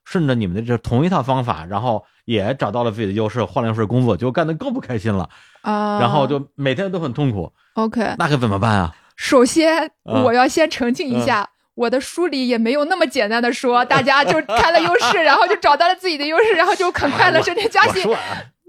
[0.05, 5.31] 顺着你们的这同一套方法，然后也找到了自己的优势，换了一份工作，就干得更不开心了，
[5.63, 8.15] 啊，然后就每天都很痛苦，OK。
[8.19, 8.95] 那可怎么办啊？
[9.17, 11.49] 首先，啊我要先澄清一下，
[11.81, 18.07] 我的书里也没有那么简单的说，大家就开了优势，然后就找到了自己的优势，然后就很快乐，升职加薪。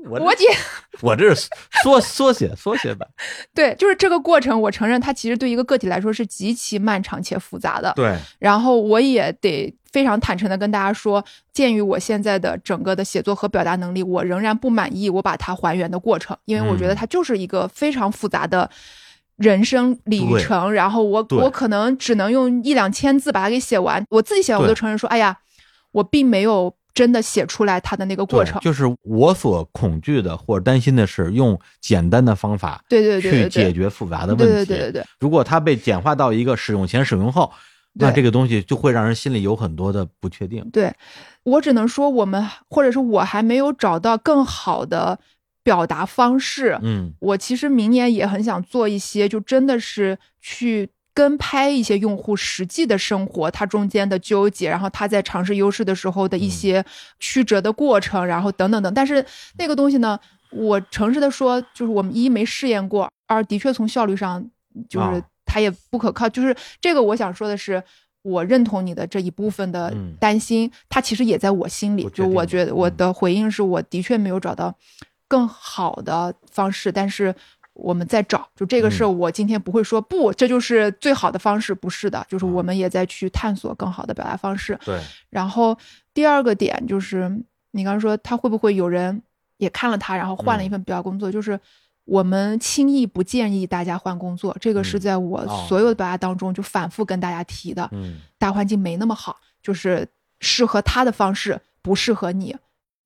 [0.05, 0.45] 我我姐
[1.01, 1.49] 我这是
[1.83, 3.05] 缩缩写缩写版。
[3.53, 7.91] 对，就是这个过程，我承认它其实对一个个体来说是极其漫长且复杂的。
[7.97, 18.69] 对，然后我也得非常坦诚的跟大家说，鉴于我现在的整个的写作和表达能力，我仍然不满意我把它还原的过程，因为我觉得嗯它就是一个非常复杂的
[19.41, 24.03] 人生旅程，然后我我可能只能用一两千字把它给写完。
[24.09, 25.37] 我自己写完，我对都承认说，哎呀，
[25.91, 28.59] 我并没有真的写出来它的那个过程。
[28.61, 34.65] 就是我所恐惧的或者担心的是用简单的方法对对对去对对，解决复杂的问对题。
[34.65, 37.51] 对对对对如果它被简化到一个使用前、使用后，
[37.93, 40.63] 那这个东西就会让人心里有很多的不确定。
[40.71, 40.93] 对，
[41.43, 45.19] 我只能说我们或者是我还没有找到更好的
[45.63, 46.77] 表达方式。
[46.81, 56.83] 嗯我其实明年也很想做一些，就真的是去跟拍一些用户实际的生活，它中间的纠结，然后他在尝试优势的时候的一些
[57.19, 58.93] 曲折的过程，然后等等等。
[58.93, 59.25] 但是
[59.57, 60.19] 那个东西呢，
[60.51, 64.43] 我诚实的说，就是我们一没试验过，二的确从效率上
[64.89, 66.29] 就是啊它也不可靠。
[66.29, 67.83] 就是这个，我想说的是。
[68.23, 72.07] 我认同你的这一部分的嗯担心，它其实也在我心里。
[72.13, 74.77] 就我觉得我嗯的回应是我的确没有找到
[75.31, 77.33] 更好的方式，但是
[77.71, 78.45] 我们在找。
[78.53, 84.77] 就这个事我今天不会说不，这就是最好的方式，不是的，就是啊我们也在去探索更好的表达方式。
[84.83, 85.77] 对，然后
[86.13, 87.29] 第二个点就是，
[87.71, 89.21] 你刚刚说他会不会有人
[89.55, 91.57] 也看了他，然后换了一嗯份表达工作，就是。
[92.05, 97.87] 我们轻易不建议大家换工作，这个是嗯在我哦所有的表达当中就反复跟大家提的。
[97.91, 100.05] 嗯大环境没那么好，就是
[100.39, 102.57] 适合他的方式不适合你，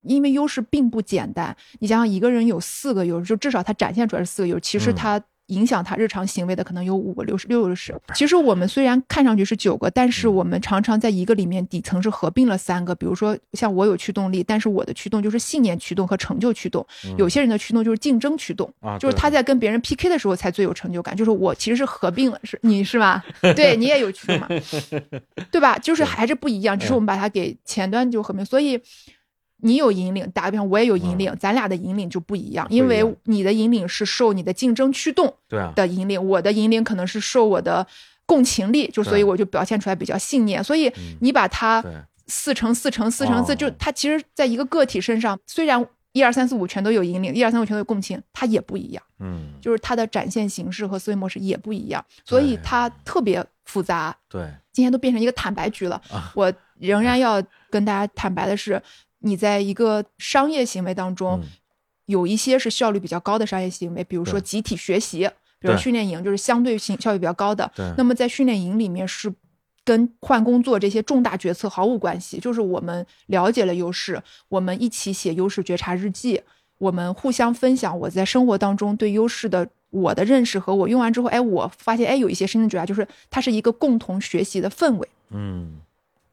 [0.06, 1.56] 因为优势并不简单。
[1.80, 7.94] 你想想，一个人有四个优势，就至少他展现出来是四个优势，其实嗯他影响他日常行为的可能有五个、六十、六十。
[8.16, 12.92] 其实我们虽然看上去是九个，但是嗯我们常常在一个里面底层是合并了三个。
[12.96, 16.82] 比如说，像我有驱动力，但是我的驱动就是信念驱动和成就驱动；
[17.16, 18.68] 有些人的驱动就是竞争驱动。
[18.98, 21.16] 就是他在跟别人 PK 的时候才最有成就感。
[21.16, 23.24] 就是我其实是合并了，是你是吧？
[23.54, 24.48] 对你也有驱动嘛，
[25.52, 25.78] 对吧？
[25.78, 28.80] 就是还是不一样，只是嗯我们把它给前端就合并，所以。
[29.62, 35.34] 你有引领，打个比方，我也有引领，咱俩的引领就不一样，因为你的引领是受你的竞争驱动
[35.74, 37.86] 的引领，我的引领可能是受我的
[38.26, 40.62] 共情力，就所以我就表现出来比较信念。
[40.62, 41.16] 所以嗯。
[41.20, 41.82] 你把它
[42.26, 43.54] 四乘四乘四乘四，哦。
[43.54, 49.02] 就它其实在一个个体身上，虽然一二三四五全都有引领，一二三四五全都有共情，它也不一样。
[49.20, 54.14] 嗯，就是它的展现形式和思维模式也不一样，所以它特别复杂。
[54.28, 54.46] 对。
[54.72, 56.30] 今天都变成一个坦白局了，啊。
[56.34, 58.82] 我仍然要跟大家坦白的是，
[59.20, 61.48] 你在一个商业行为当中，嗯
[62.06, 67.68] 有一些是效率比较高的商业行为，比如说集体学习，比如训练营，就是相对性效率比较高的。
[67.74, 69.32] 对，那么在训练营里面是
[69.84, 76.40] 跟换工作这些重大决策毫无关系，就是我们了解了优势，我们一起写优势觉察日记，
[76.78, 85.08] 我们互相分享我在生活当中对优势的我的认识和我用完之后，哎，我发现哎有一些新的觉察，就是它是一个共同学习的氛围。
[85.30, 85.80] 嗯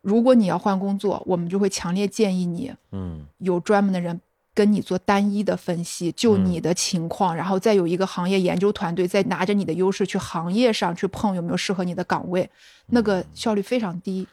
[0.03, 3.25] 如果你要换工作，我们就会强烈建议你嗯。
[3.39, 4.19] 有专门的人
[4.53, 6.45] 跟你做单一的分析，就嗯。
[6.45, 12.47] 你的情况，然后再有一个行业研究团队再拿着你的优势去行业上去碰有没有适合你的岗位，
[12.87, 14.27] 那个效率非常低，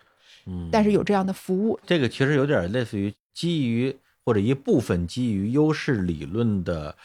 [0.47, 1.79] 嗯，但是有这样的服务。
[1.87, 6.97] 这个其实有点类似于基于或者一部分基于优势理论的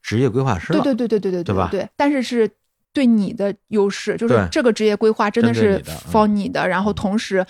[0.00, 0.80] 职业规划师了。
[0.80, 2.48] 对对对对对对对吧对，但是是
[2.92, 7.44] 对你的优势，就是这个职业规划真的是方你的，然后同时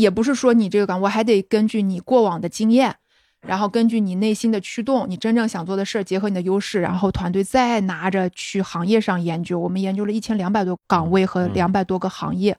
[0.00, 2.96] 也不是说你这个岗位还得根据你过往的经验。
[3.40, 9.56] 然后根据你内心的驱动，你真正想做的事儿，结合你的优势，然后团队再拿着去行业上研究。
[9.60, 12.58] 我们研究了一千两百多岗位和嗯两百多个行业，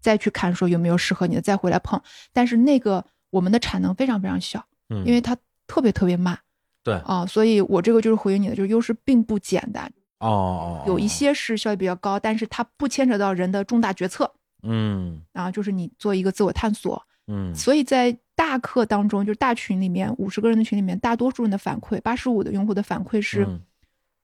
[0.00, 2.00] 再去看说有没有适合你的，再回来碰。
[2.32, 5.36] 但是那个我们的产能非常非常小，嗯，因为它
[5.68, 6.36] 特别特别慢
[6.82, 9.90] 对啊，所以我这个就是回应你的，就是优势并不简单。
[10.18, 14.32] 哦哦，有一哦些是效率比较高，但是它不牵扯到人的重大决策
[14.62, 17.02] 嗯啊，就是你做一个自我探索。
[17.28, 23.60] 嗯所以在大课当中，就是大群里面五十个人的群里面，大多数人的反馈，八十五的用户的反馈是嗯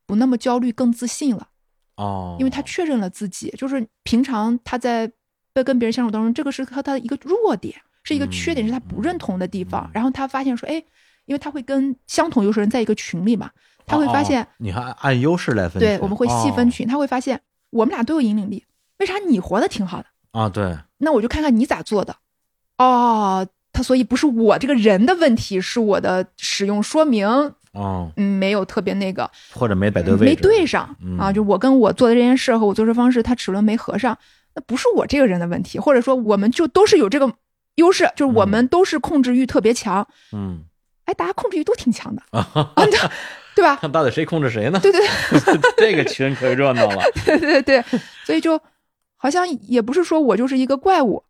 [0.06, 1.48] 不那么焦虑，更自信了，
[1.96, 5.10] 哦，因为他确认了自己，就是平常他在
[5.52, 9.90] 在跟别人相处当中，这个是他他的一个弱点，是一个缺点，嗯是他不认同的地方嗯。
[9.94, 10.74] 然后他发现说，哎，
[11.24, 13.50] 因为他会跟相同优势人在一个群里嘛，
[13.84, 17.40] 他会哦哦发现你还按优势来分，对，我们会细分哦群，他会发现
[17.70, 18.64] 我们俩都有引领力，
[18.98, 20.06] 为啥你活得挺好的？
[20.32, 22.16] 啊，对，那我就看看你咋做的。
[22.78, 27.26] 哦，他所以不是我这个人的问题，是我的使用说明，
[27.72, 31.32] 哦，嗯，没有特别那个，或者没摆对位置，没对上、嗯啊。
[31.32, 34.16] 就我跟我做的这件事和我做事方式，它齿轮没合上，
[34.54, 37.32] 那不是我这个人的问题，或者说我们就都是有这个
[37.76, 40.06] 优势，就是我们都是控制欲特别强。
[40.32, 40.64] 嗯
[41.04, 42.98] 哎，大家控制欲都挺强的，啊，啊，对
[43.56, 43.76] 对吧？
[43.76, 44.78] 看到底谁控制谁呢？
[44.80, 45.00] 对对
[45.76, 47.84] 这个群可热闹了，对对对，
[48.24, 48.58] 所以就
[49.22, 51.22] 好像也不是说我就是一个怪物。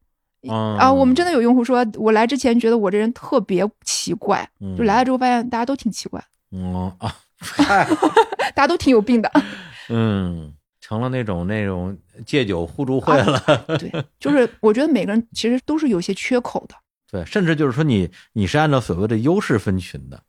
[0.48, 7.86] 嗯啊，我们真的有用户说，我来之前觉得我这人特别奇怪，嗯就来了之后发现大家都挺奇怪，嗯啊，嗨，
[8.56, 9.30] 大家都挺有病的。
[9.90, 11.96] 嗯成了那种那种
[12.26, 13.38] 戒酒互助会了。
[13.78, 16.74] 对， 就是我觉得每个人其实都是有些缺口的。
[17.10, 20.20] 对，甚至就是说你你是按照所谓的优势分群的，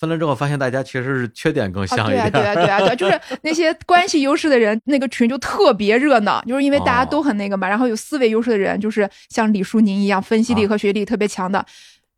[0.00, 2.32] 分了之后发现大家其实是缺点更像一啊，点。
[2.32, 7.68] 对啊，对啊，对啊，对啊，就是 那些关系优势的人，那个群就特别热闹，就是因为大家都很那个嘛。
[7.68, 11.62] 然后有思维优势的人，就是像李淑宁一样，分析力和学习力特别强的，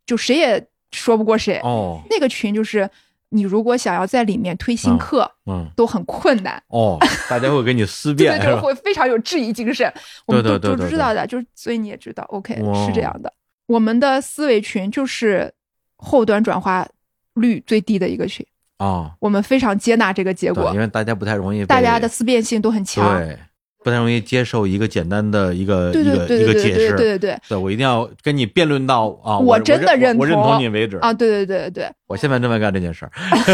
[0.07, 1.59] 就谁也说不过谁。
[1.65, 2.89] 哦，那个群就是
[3.31, 6.63] 你如果想要在里面推新课，嗯，都很困难。
[6.69, 6.97] 哦，
[7.29, 8.61] 大家会给你思 辨，对对，是？
[8.61, 9.93] 会非常有质疑精神。
[10.27, 13.33] 我们都都对对对对知道的，就是所以你也知道，OK 哇是这样的。
[13.67, 15.53] 我们的思维群就是
[15.97, 16.87] 后端转化
[17.35, 18.45] 率最低的一个群，
[18.79, 23.19] 哦，我们非常接纳这个结，果因，为大家不太容易，大家的思辨性都很强。
[23.19, 23.39] 对，
[23.85, 26.75] 不太容易接受一个简单的一个一个一对对对个解释。
[26.75, 31.13] 对对对对对我一定要跟你辩论到啊，我我真的认我认同同你为止啊，。
[31.13, 31.91] 对对对对对。
[32.07, 33.11] 我现在正在干这件事儿，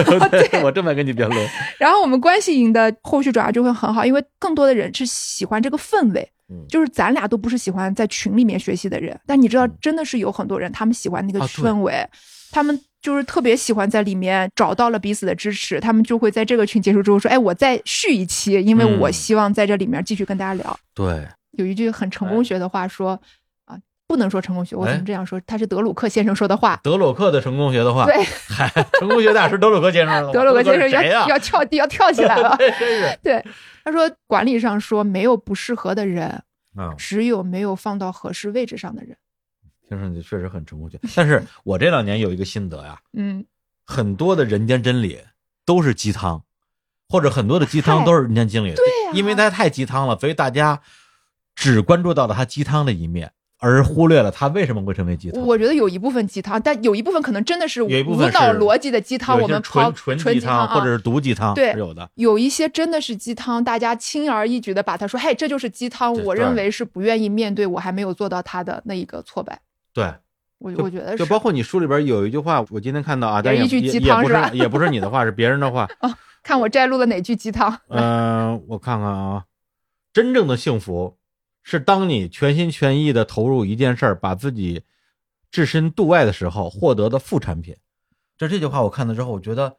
[0.64, 1.48] 我正在跟你辩论。
[1.78, 6.28] 然后我们关系营的后续转化就会很好，因为更多的人是喜欢这个氛围。
[6.48, 6.64] 嗯。
[6.68, 12.06] 就是咱俩都不是喜欢在群里面学习的人，但你知道嗯，真的是有很多人，他们喜欢那个氛围，
[12.50, 19.12] 他们就是特别喜欢在里面找到了彼此的支持，他们就会在这个群结束之后说：“哎，我再续一期，因为我嗯。
[19.12, 20.78] 希望在这里面继续跟大家聊。
[20.94, 23.20] 对，有一句很成功学的话说：“啊，
[24.08, 25.40] 不能说成功学，我怎么哎这样说？
[25.46, 26.80] 他是德鲁克先生说的话。
[26.82, 28.68] 德鲁克的成功学的话，对，嗨，
[28.98, 31.28] 成功学大师德鲁克先生的话， 德鲁克先生要？
[31.28, 32.56] 要跳要跳起来了。
[32.58, 33.44] 对真是，对，
[33.84, 36.42] 他说管理上说没有不适合的人，
[36.76, 39.14] 嗯，只有没有放到合适位置上的人。
[39.86, 40.98] 听上去确实很成功学。
[41.14, 43.44] 但是我这两年有一个心得呀，嗯，
[43.84, 45.20] 很多的人间真理
[45.66, 46.42] 都是鸡汤，
[47.10, 48.74] 或者很多的鸡汤都是人间真理。
[48.74, 50.80] 对呀因为它太鸡汤了，所以大家
[51.54, 55.42] 只关注到了它鸡汤的一面，而忽略了它为什么会成为鸡汤。
[55.42, 62.08] 我觉得有一部分鸡汤，但有一部分可能真的是无脑逻辑的鸡汤，我们纯纯鸡汤啊或者是毒鸡汤对是有的。
[62.14, 66.14] 有一些真的是鸡汤，大家轻而易举的把它说，嘿，这就是鸡汤。
[66.24, 69.60] 我认为是不愿意面对我还没有做到他的那一个挫败。
[69.92, 70.12] 对，
[70.58, 75.88] 我我觉得就是包括你书里边有一句话，我今天看到啊，但也也一句鸡汤是吧是也不是你的话，是别人的话。
[76.44, 77.76] 看我摘录了哪句鸡汤。
[77.88, 79.44] 嗯、我看看啊，
[80.12, 81.17] 真正的幸福
[81.70, 84.82] 是当你全心全意的投入一件事儿，把自己
[85.50, 87.76] 置身度外的时候获得的副产品。
[88.38, 89.76] 就这句话我看了之后，我觉得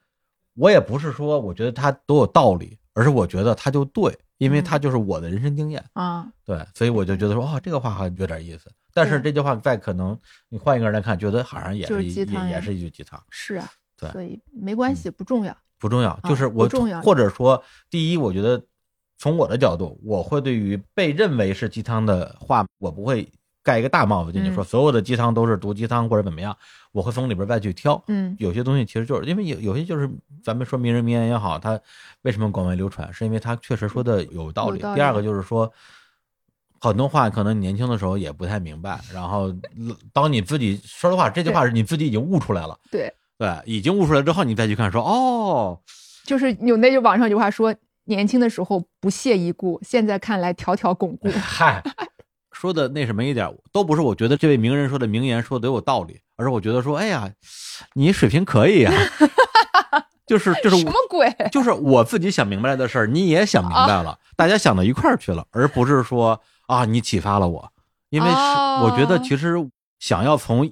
[0.53, 5.83] 我也不是说我觉得它都有道理，而是我觉得它就对，因为它就是我的人生经验。
[5.93, 8.71] 啊，对，所以我就觉得说，哦，这个话好像有点意思。
[8.93, 10.15] 但是这句话再可能
[10.49, 13.19] 你换一个人来看，觉得好像也是是一鸡汤也也是一句鸡汤。
[13.31, 13.67] 是啊，
[13.97, 15.57] 对所以没关系，不重要。
[15.79, 18.61] 不重要，就是我重要或者说，第一，我觉得
[19.19, 23.29] 从我的角度，我会对于被认为是鸡汤的话，我不会
[23.61, 26.57] 盖一个大帽子进去嗯说所有的鸡汤都是毒鸡汤或者怎么样，
[26.91, 28.01] 我会从里边再去挑。
[28.07, 30.09] 嗯有些东西其实就是因为有有些就是
[30.43, 31.79] 咱们说名人名言也好，它
[32.23, 34.79] 为什么广为流传，是因为它确实说的有道理。
[34.79, 35.71] 第二个就是说。
[36.81, 39.53] 很多话可能你年轻的时候也不太明白，然后
[40.13, 45.77] 当你自己说实话，这句话是你自己已经悟出来了，对，对，已经悟出来之后，你再去看说，哦，
[46.23, 47.75] 就是有那句网上有句话说，
[48.09, 51.29] 年轻的时候不屑一顾，现在看来条条巩固。
[51.39, 51.81] 嗨，
[52.51, 57.31] 说的那什么一点，都不是我觉得这位名人说的名言说的有道理，而是我觉得说，哎呀，
[57.93, 58.91] 你水平可以呀、
[60.25, 61.33] 就是就是什么鬼？
[61.51, 67.71] 就是我自己想明白的事儿，你也想明白了，大家想到一块儿去了，而不是说啊，你启发了我，
[68.09, 69.55] 因为是、哦我觉得其实
[69.99, 70.71] 想要从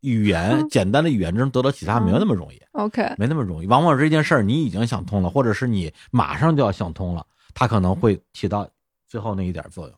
[0.00, 8.68] 语言简单的语言中得到启发没有那么容易，OK，没那么容易，往往这件事儿你已经想通了，或者是你马上就要想通了，它可能会起到
[9.06, 9.94] 最后那一点作用，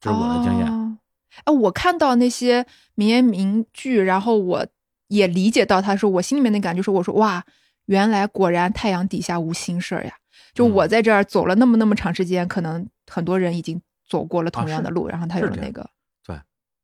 [0.00, 0.66] 这是我的经验。
[0.68, 0.96] 哦。
[1.44, 4.66] 哎，我看到那些名言名句，然后我
[5.08, 7.44] 也理解到他说，我心里面的感觉是，我说哇，
[7.86, 10.12] 原来果然太阳底下无心事儿呀。
[10.52, 10.72] 就嗯。
[10.72, 15.88] 我在这儿走了那么那么长时间，可能很多人已经走过了同样的是路，然后他有了那个，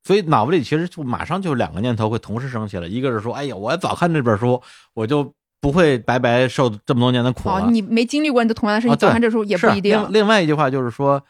[0.04, 4.60] 所以脑子里其实就马上就两个念头会同时升起了，一个是说，哎呀，我早看这本书，
[4.92, 5.32] 我就
[5.62, 7.54] 不会白白受这么多年的苦了。
[7.54, 11.22] 哦，你没经历过你的同样的事，啊你早看这书也不一定另另外一句话就是说，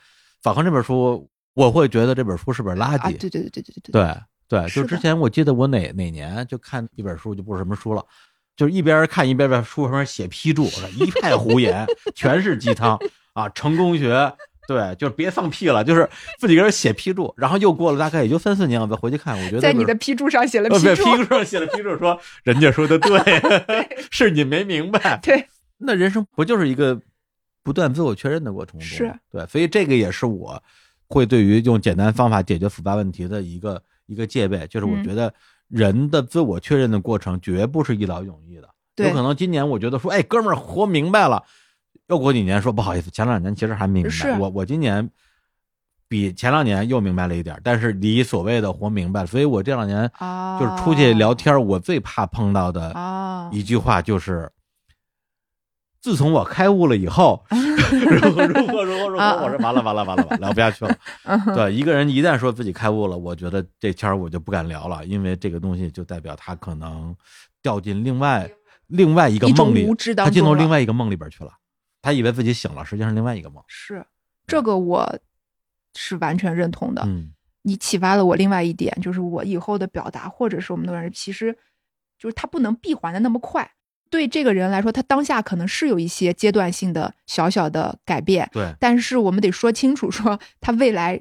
[0.43, 2.99] 早看这本书，我会觉得这本书是本垃圾。
[2.99, 3.11] 啊。
[3.11, 4.17] 对对对对对对
[4.49, 8.05] 对，就之前我记得我哪哪年就看一本书，就不是什么书了，
[8.57, 10.67] 就是一边看一边在书上面写批注，
[10.99, 11.87] 一派胡言，
[12.17, 12.99] 全是鸡汤
[13.35, 14.33] 啊，成功学。
[14.67, 16.09] 对，就是别放屁了，就是
[16.39, 23.19] 自己搁这写批注，然后又过了大概也就三四年，我再回去看，我觉得在你的批注上写了呃，批注，对批注上写了批注说，人家说的对，
[24.11, 25.19] 是你没明白。
[25.23, 25.47] 对，
[25.79, 27.01] 那人生不就是一个
[27.63, 29.15] 不断自我确认的过程中吗？
[29.15, 30.63] 是对，所以这个也是我
[31.09, 35.33] 会对于用简单方法解决复杂问题的一个一个戒备，就是我嗯觉得
[35.69, 38.69] 人的自我确认的过程绝不是一劳永逸的。
[38.97, 41.43] 对有可能今年我觉得说，哎，哥们儿活明白了，
[42.09, 45.09] 又过几年说不好意思，前两年其实还没明白，我我今年
[46.09, 54.51] 比前两年又明白了一点儿，但是离所谓的活明白了，所以我这两年啊，就是出去聊天儿，我最怕碰到的啊，一句话就是。
[56.03, 60.95] 自从我开悟了以后， 如何如何如何如何，啊我说完了完了完了完了，聊不下去了。
[61.25, 67.17] 嗯对，一个人一旦说自己开悟了，我觉得这天儿我就不敢聊了，因为这个东西就代表他可能
[67.63, 68.47] 掉进另外
[68.89, 71.51] 另外一个梦里他进入另外一个梦里边去了，
[72.05, 73.65] 他以为自己醒了，实际上是另外一个梦。
[73.67, 74.05] 是
[74.47, 75.19] 这个我
[75.97, 77.03] 是完全认同的。
[77.07, 77.33] 嗯
[77.67, 81.57] 你启发了我另外一点，就是我以后的表达，或者是我们的人，其实
[82.19, 83.71] 就是他不能闭环的那么快。
[84.11, 91.19] 对这个人来说，他当下可能是有一些阶段性的小小的改变，对，但是我们得说清楚，说他未来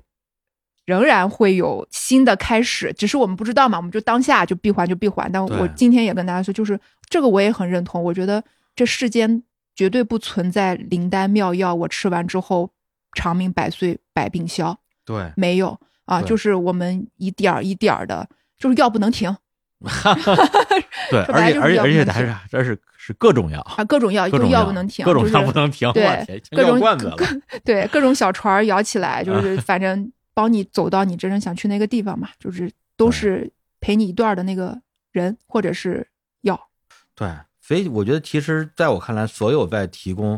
[0.86, 5.32] 仍然会有新的开始，只是我们不知道嘛，我们就当下就闭环就闭环。
[5.32, 6.78] 但我今天也跟大家说，就是
[7.08, 8.44] 这个我也很认同，我觉得
[8.76, 9.42] 这世间
[9.76, 12.72] 绝对不存在灵丹妙药，我吃完之后
[13.14, 18.28] 长命百岁、百病消，对，没有啊，就是我们一点儿一点儿的，
[18.58, 19.36] 就是药不能停
[21.12, 27.18] 对，而且而且而且还是这是是各种药，啊，各种药就各种药不能停，各种药不能停， 对各种药罐子了。
[27.66, 33.52] 对，各种小船摇起来，就是反正帮你走到你真正想去那个地方嘛，就是都是
[33.82, 34.80] 陪你一段的那个
[35.12, 36.08] 人或者是
[36.42, 36.70] 药。
[37.14, 37.28] 对，
[37.66, 40.38] 所以我觉得，其实在我看来，所有在提供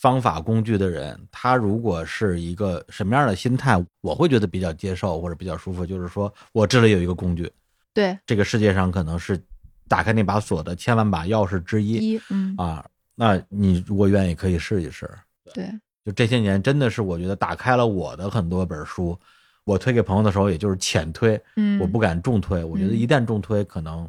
[0.00, 5.84] 方法工具的人，他如果是一个什么样的心态，我会觉得比较接受或者比较舒服。
[5.84, 7.52] 就是说我这里有一个工具，
[7.92, 9.38] 对，这个世界上可能是
[9.86, 12.84] 打开那把锁的千万把钥匙之一一嗯，啊。
[13.14, 15.10] 那你如果愿意，可以试一试。
[15.54, 15.70] 对，
[16.04, 19.18] 就这些年，真的是我觉得打开了我的很多本书。
[19.64, 22.62] 我推给朋友的时候，也就是浅推，嗯，我不敢重推。
[22.62, 24.08] 我觉得嗯一旦重推，可能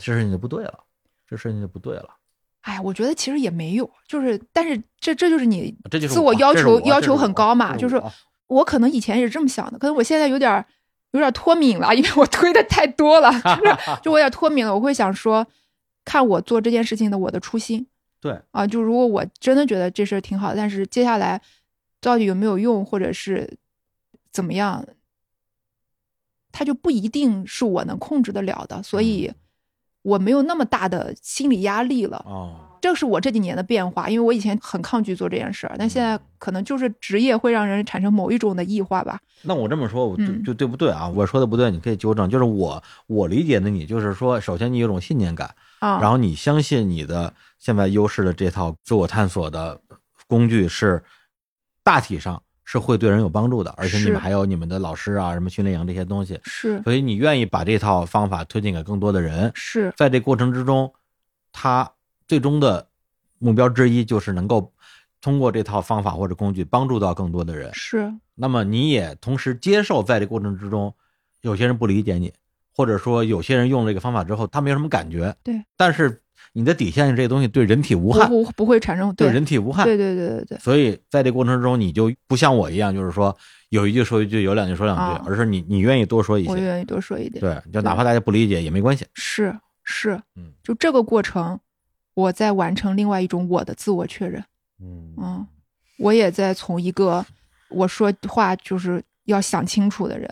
[0.00, 0.78] 这事情就不对了，
[1.28, 2.08] 这事情就不对了。
[2.62, 8.12] 哎，我觉得其实也没有，就是但是这这就是你这就是自我要求要求很高嘛，就是我
[8.48, 10.64] 我可能以前也是这么想的，可能我现在有点
[11.12, 14.74] 有点脱敏了，因为我推的太多了，就是就我有点脱敏了。
[14.74, 15.46] 我会想说，
[16.04, 17.86] 看我做这件事情的我的初心
[18.20, 21.40] 对啊，就如果我真的觉得这事儿挺好的，但是接下来
[22.00, 23.56] 到底有没有用，或者是
[24.30, 24.84] 怎么样，
[26.52, 29.32] 它就不一定是我能控制得了的，所以
[30.02, 32.24] 我没有那么大的心理压力了。
[32.26, 39.20] 哦，这是我这几年的变化，因为我以前很抗拒做这件事儿，但现在可能就是职业会让人产生某一种的异化吧。
[39.42, 41.08] 那我这么说，我就嗯就对不对啊？
[41.08, 42.28] 我说的不对，你可以纠正。
[42.28, 49.80] 就是我我理解的你，就是说，首先你有种信念感，啊，然后你相信你的现在优势的这套自我探索的
[50.26, 51.02] 工具是
[51.84, 59.50] 大体上是会对人有帮助的，而且你们还有你们的老师啊，什么训练营这些东西，是所以你愿意把这套方法推荐给更多的人。
[59.54, 60.92] 是在这过程之中，
[61.50, 61.90] 他
[62.26, 62.86] 最终的
[63.38, 64.70] 目标之一就是能够
[65.22, 67.72] 通过这套方法或者工具帮助到更多的人。
[67.72, 70.94] 是，那么你也同时接受，在这过程之中，
[71.40, 72.34] 有些人不理解你，
[72.76, 75.34] 或者说有些人用这个方法之后，他没有什么感觉。
[75.42, 76.20] 对，但是
[76.58, 79.84] 你的底线这个东西对人体无害，不不会产生对对人体无害。
[79.84, 83.36] 对对对对对所以在这过程中，你就不像我一样，就是说
[83.68, 86.50] 有一句说一句，有两句说两句，啊而是你你愿意多说一些。
[86.50, 87.40] 我愿意多说一点。
[87.40, 89.06] 对，就哪怕大家不理解也没关系。
[89.14, 91.60] 是是，嗯就这个过程，
[92.14, 94.42] 我在完成另外一种我的自我确认。
[94.80, 95.46] 嗯嗯，
[96.00, 97.24] 我也在从一个
[97.70, 100.28] 我说话就是要想清楚的人，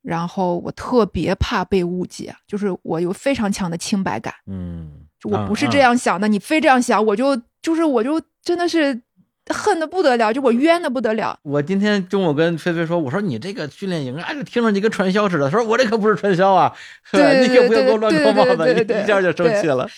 [0.00, 9.00] 然后我特别怕被误解，就是我有非常强的清白感，嗯，就我不是嗯这样想的，你非这样想，我就就是我就真的是
[9.48, 11.38] 恨的不得了，就我冤的不得了。
[11.42, 15.50] 我今天中午跟菲菲说，我说你这个训练营啊，就听着你跟传销似的。
[15.50, 16.72] 她说我这可不是传销啊，
[17.10, 19.88] 对你可不要给我乱扣帽子，对对对对一一下就生气了。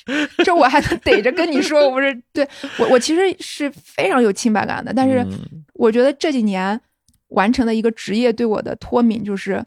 [0.44, 6.80] 这我还能逮着跟你说，我不是对我我其实是非常有清白感的，但是嗯我觉得这几年
[7.28, 9.62] 完成的一个职业对我的脱敏，就是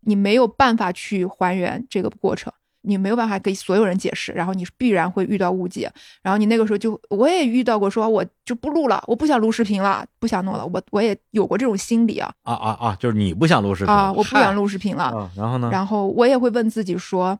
[0.00, 2.50] 你没有办法去还原这个过程，
[2.86, 5.92] 你没有办法给所有人解释，然后你必然会遇到误解，
[6.22, 12.96] 然后你那个时候就我也遇到过，说我就不录了，我不想录视频了，不想弄了，我我也有过这种心理啊啊啊啊！
[12.98, 15.30] 就是你不想录视频啊，我不想录录视频了，啊。
[15.36, 15.68] 然后呢？
[15.70, 17.38] 然后我也会问自己说，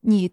[0.00, 0.30] 你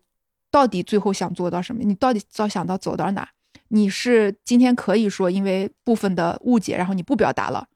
[0.49, 1.81] 到底最后想做到什么？
[1.83, 3.27] 你到底要想到走到哪？
[3.69, 7.67] 你是今天可以说因为部分的误解，然后你不表达了，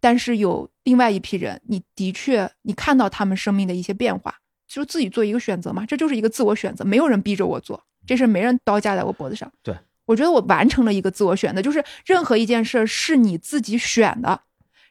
[0.00, 4.36] 但是有另外一批人，你的确你看到他们生命的一些变化，
[4.70, 9.50] 就自己做一个选择嘛，这就是一个自我选择，没有人逼着我做，这事没人刀架在我脖子上。
[9.64, 9.76] 对，
[10.06, 14.42] 我觉得我完成了一个自我选择，就是任何一件事儿是你自己选的，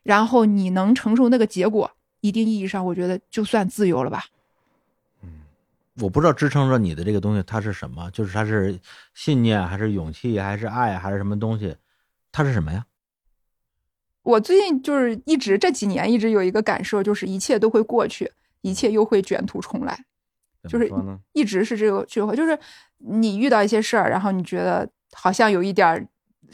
[0.04, 1.90] 然后你能承受那个结果，
[2.20, 4.26] 一定意义上，我觉得就算自由了吧。
[6.02, 8.78] 我不知道支撑着你的这个东西它是什么，就是它是
[9.14, 11.76] 信念还是勇气还是爱还是什么东西？
[12.32, 12.86] 它是什么呀？
[14.24, 18.32] 我最近就是一直这几年一直有一个感受，就是一切都会过去，
[18.62, 20.06] 一切又会卷土重来，
[20.68, 20.88] 就是？
[21.34, 22.58] 一直是这个句话，就是
[22.98, 26.08] 你遇到一些事儿，然后你觉得好像有一点儿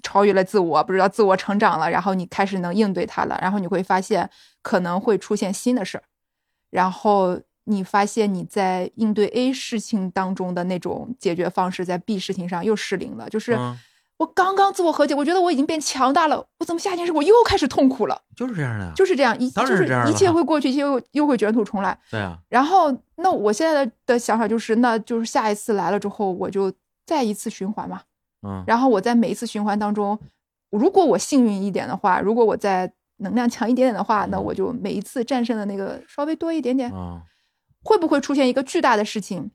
[0.04, 4.30] 超越了自我，不知道自我成长了，然后你开始能应对它了，然后你会发现
[4.62, 6.04] 可能会出现新的事儿，
[6.70, 13.76] 然后你发现你在应对 A 事情当中的那种解决方式，在 B 事情上又失灵了，就是嗯
[14.18, 18.22] 我刚刚自我和解，我觉得我已经变强大了，我怎么下一件事我又开始痛苦了？
[18.36, 18.92] 就是这样的。
[18.96, 21.98] 就是这样，一就是一切会过去，一切又又会卷土重来。
[22.10, 26.72] 对啊，然后，那我现在的的想法就是，那就是下一次来了之后，我就
[27.06, 28.02] 再一次循环嘛。
[28.48, 30.18] 嗯然后我在每一次循环当中，
[30.70, 36.92] 如果我幸运一点的话，如果我在能量强一点点的话，那嗯我就每一次战胜的那个稍微多一点点。
[36.94, 37.20] 嗯，
[37.84, 39.52] 会不会出现一个巨大的事情，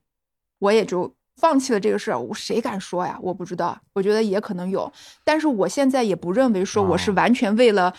[0.58, 2.18] 我也就放弃了这个事儿？
[2.20, 3.18] 我谁敢说呀？
[3.22, 4.92] 我不知道，我觉得也可能有，
[5.24, 7.94] 但是我现在也不认为说我是哦完全为了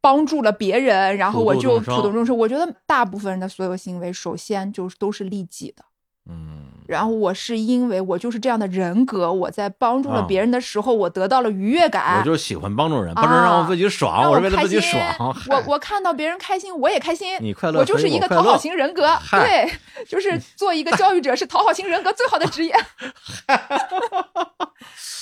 [0.00, 2.36] 帮助了别人，然后我就普度众生。
[2.36, 5.84] 我觉得大部分人的所有行为，首先就是都是利己的。
[6.26, 12.18] 嗯，然后我是因为我就是这样的人格，我在帮助了啊别人的时候，我得到了愉悦感。
[12.18, 15.36] 我就喜欢帮助人，不能让我自己爽，让我是为了开自己心爽。
[15.48, 17.36] 我我看到别人开心，我也开心。
[17.40, 19.70] 你快乐，我就是一个讨好型人格，对，
[20.06, 22.74] 就是做一个教育者是讨好型人格最好的职业。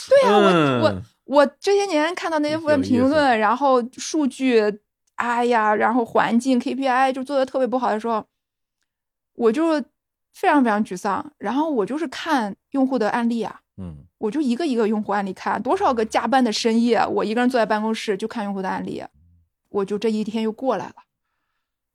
[0.09, 4.61] 对呀、我我嗯我这些年看到那些负面评论，然后数据，
[5.15, 8.25] 哎呀，然后环境 KPI 就做的特别不好的时候，
[9.37, 9.83] 我就
[10.33, 11.33] 非常非常沮丧。
[11.39, 19.05] 然后我就是看用户的案例啊，嗯我就一个一个用户案例看，多少个加班的深夜，我一个人坐在办公室就看用户的案例，
[19.69, 20.95] 我就这一天又过来了。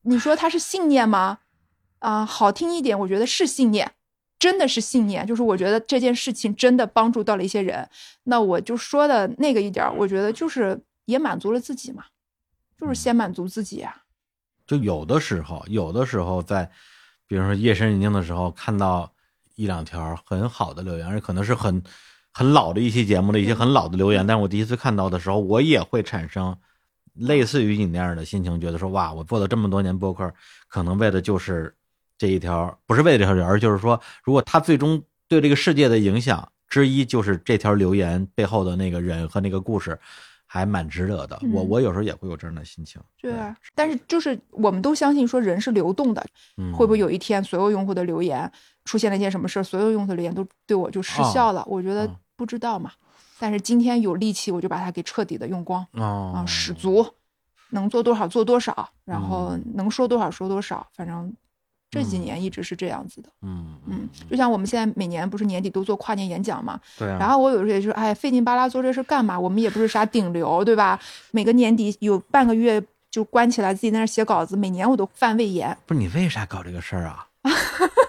[0.02, 1.40] 你说他是信念吗？
[2.00, 3.92] 啊、好听一点，我觉得是信念，
[4.38, 5.26] 真的是信念。
[5.26, 7.90] 就是我觉得这件事情真的帮助到了一些人，
[8.24, 12.04] 那我就说的那个一点，我觉得就是也满足了自己嘛，
[12.80, 14.04] 就是先满足自己啊。
[14.68, 16.70] 就有的时候，有的时候在，
[17.28, 19.12] 比如说夜深人静的时候，看到
[19.56, 21.84] 一两条很好的留言，而且可能是很
[22.32, 26.56] 很老的一期节目的一些很老的留言，但是我第一次看到的时候，我也会产生
[27.14, 30.32] 类似于你那样的心情，觉得说哇，我做了这么多年播客，
[30.68, 31.76] 可能为的就是
[32.18, 40.00] 这一条，不是为了这条留言，而就是说，如果他最终对这个世界的影响之一就是这条留言背后的那个人和那个故事，
[40.48, 41.38] 还蛮值得的。
[41.54, 43.00] 我嗯我有时候也会有这样的心情。
[43.22, 46.26] 对啊，但是就是我们都相信说人是流动的，
[46.58, 48.50] 嗯，会不会有一天所有用户的留言
[48.86, 51.64] 出现了一件什么事儿，所有用户的留言都对我就失效了？
[51.68, 52.92] 我觉得哦不知道嘛。
[53.40, 57.06] 但是今天有力气，我就把它给彻底的用光哦啊，使足，
[57.70, 61.32] 能做多少做多少，然后嗯能说多少说多少，反正
[61.90, 63.30] 这几年一直是这样子的。
[63.42, 69.40] 嗯嗯，就像我们现在每年不是年底都做跨年演讲嘛，对啊，然后我有时候也就是，哎，费劲巴拉做这事干嘛？
[69.40, 71.00] 我们也不是啥顶流，对吧？
[71.32, 75.76] 每个年底有半个月就关起来自己在那写稿子，每年我都犯胃炎。
[75.86, 77.26] 不是你为啥搞这个事儿啊？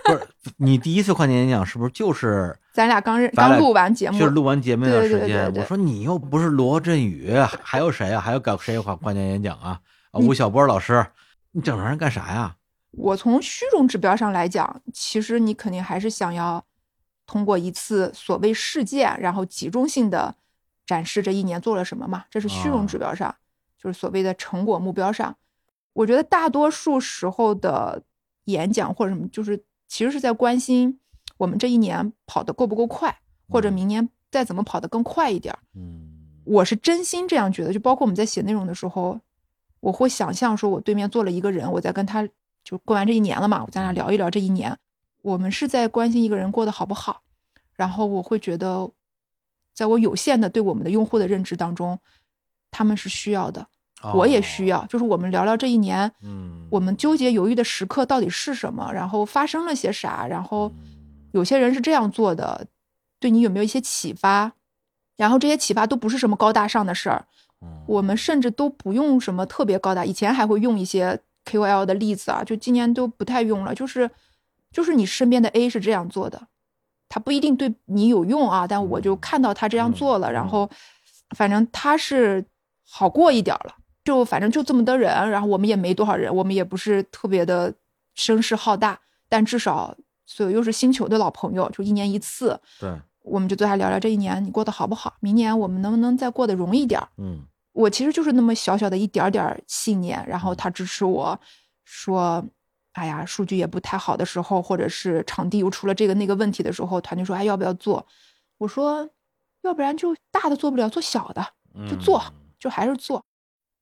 [0.05, 0.27] 不是
[0.57, 5.63] 你第一次跨年演讲是不是就是咱俩刚认刚录完节目，就是录完节目那段时对对对间？
[5.63, 7.33] 我说你又不是罗振宇，
[7.63, 8.21] 还有谁啊？
[8.21, 9.79] 还有搞谁跨跨年演讲啊？
[10.11, 11.07] 啊，吴晓波老师，
[11.53, 12.55] 你整这玩意儿干啥呀？
[12.91, 16.65] 我从虚荣指标上来讲，其实你肯定还是想要
[17.27, 20.35] 通过一次所谓事件，然后集中性的
[20.87, 23.35] 展示这一年做了什么嘛，这是虚荣指标上，
[23.79, 25.37] 就是所谓的成果目标上。
[25.93, 28.03] 我觉得大多数时候的
[28.45, 30.99] 演讲或者什么，就是其实是在关心
[31.37, 35.59] 我们这一年跑得够不够快，或者嗯明年再怎么跑得更快一点儿。
[35.75, 36.05] 嗯
[36.45, 39.21] 我是真心这样觉得，就包括我们在写内容的时候，
[39.81, 42.27] 我会想象说，我对面坐了一个人，我在跟他
[42.69, 44.77] 就过完这一年了嘛，我咱俩聊一聊这一年，
[45.23, 47.23] 我们是在关心一个人过得好不好，
[47.73, 48.91] 然后我会觉得，
[49.73, 51.99] 在我有限的对我们的用户的认知当中，
[52.71, 53.67] 他们是需要的，
[54.13, 54.67] 我也需。
[54.67, 62.67] 要，就是我们聊聊这一年，哦嗯，我们纠结犹豫的时刻到底是什么，然后发生了些啥，然后嗯有些人是这样做的，
[63.19, 64.53] 对你有没有一些启发？
[65.17, 67.25] 然后这些启发都不是什么高大上的事儿，
[67.63, 71.19] 嗯我们甚至都不用什么特别高大，以前还会用一些
[71.49, 73.75] KOL 的例子啊，就今年都不太用了。
[73.75, 74.11] 就是，
[74.71, 76.49] 就是你身边的 A 是这样做的，
[77.09, 80.69] 他不一定对你有用啊，但我就看到他这样做了，嗯然后
[81.37, 82.45] 反正他是
[82.87, 87.73] 好过一点儿了，就反正就这么多人，然后我们也没多少人，我们也不是特别的
[88.15, 88.99] 声势浩大，
[89.29, 89.97] 但至少
[90.27, 92.91] 所有又是星球的老朋友，就一年一次，对，
[93.23, 97.09] 我们就坐下聊聊这一年你过得好不好，明年我们能不能再过得容易点儿。
[97.17, 97.41] 嗯
[97.79, 101.39] 我其实就是那么小小的一点儿点儿信念，然后他支持我
[101.85, 102.45] 说，
[102.95, 108.05] 哎呀，数据也不太好的时候，或者是场地又出了这个那个问题的时候，团队说，哎，要不要做？
[108.57, 109.09] 我说，
[109.63, 111.47] 要不然就大的做不了，做小的，
[111.89, 113.25] 就做嗯就还是做。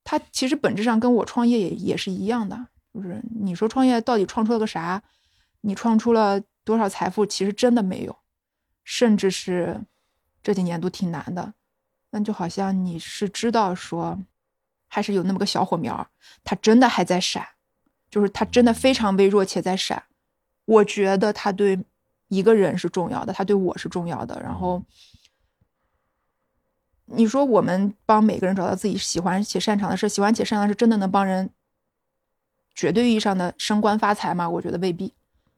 [0.05, 5.03] 他其实本质上跟我创业也也是一样的，就是你说创业到底创出了个啥？
[5.63, 7.25] 你创出了多少财富？
[7.25, 8.15] 其实真的没有，
[8.85, 9.81] 甚至是
[10.43, 11.55] 这几年都挺难的。
[12.17, 14.19] 那就好像你是知道说，
[14.89, 16.09] 还是有那么个小火苗，
[16.43, 17.47] 它真的还在闪，
[18.11, 20.03] 就是它真的非常微弱且在闪。
[20.65, 21.79] 我觉得它对
[22.29, 24.41] 一个人是重要的，它对我是重要的。
[24.43, 24.83] 然后，
[27.05, 31.51] 你说我们帮每个人找到自己喜欢且擅长的事，喜欢且擅长的事，真的能帮人
[32.75, 34.49] 绝对意义上的升官发财吗？
[34.49, 35.13] 我觉得未必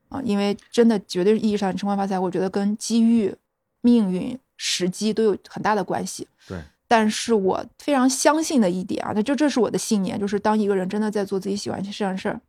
[0.09, 3.37] 啊，因为真的绝对意义上的升官发财，我觉得跟机遇、
[3.81, 6.29] 命运、时机都有很大的关系。
[6.47, 12.41] 对，但是我非常相信的一点啊，那就这是我的信念，就是当一个人真的在做自己喜欢的事儿，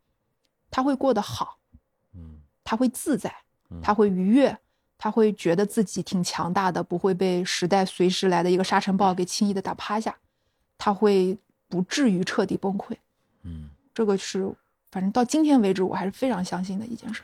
[0.70, 1.56] 他会过得好，
[2.14, 3.34] 嗯他会自在
[3.70, 4.54] 嗯，他会愉悦，
[4.98, 10.14] 他会觉得自己挺强大的，不会被时代随时来的一个沙尘暴给轻易的打趴下，
[10.76, 11.38] 他会
[11.68, 12.94] 不至于彻底崩溃。
[13.44, 14.52] 嗯，这个是
[14.90, 17.22] 反正到今天为止，我还是非常相信的一件事。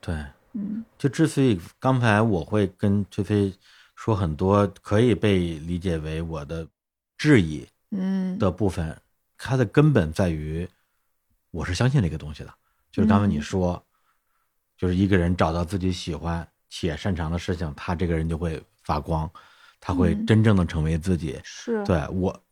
[0.00, 0.14] 对。
[0.52, 3.54] 嗯就之所以刚才我会跟崔飞
[4.00, 6.66] 说很多可以被理解为我的
[7.18, 8.98] 质疑嗯的部分，
[9.36, 10.66] 它的根本在于
[11.50, 12.50] 我是相信这个东西的。
[12.90, 13.84] 就是刚才你嗯说，
[14.78, 19.30] 就是一个人找到自己喜欢且擅长的事情，他这个人就会发光，
[19.78, 21.38] 他会嗯真正的成为自己。
[21.44, 22.42] 是，对我，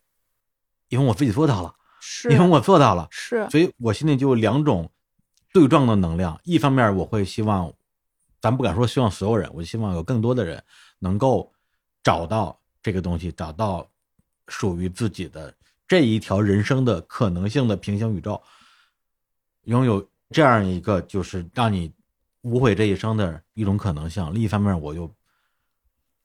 [0.90, 4.90] 因为我自己做到了，是，因为我做到了，是所以我心里就有两种
[5.54, 6.38] 对撞的能量。
[6.44, 7.72] 一方面，我会希望，
[8.38, 10.62] 咱不敢说希望所有人，我希望有更多的人
[10.98, 11.52] 能够
[12.02, 13.88] 找到这个东西，找到
[14.48, 15.54] 属于自己的
[15.86, 18.42] 这一条人生的可能性的平行宇宙，
[19.62, 21.92] 拥有这样一个就是让你
[22.42, 24.32] 无悔这一生的一种可能性。
[24.32, 25.10] 另一方面，我又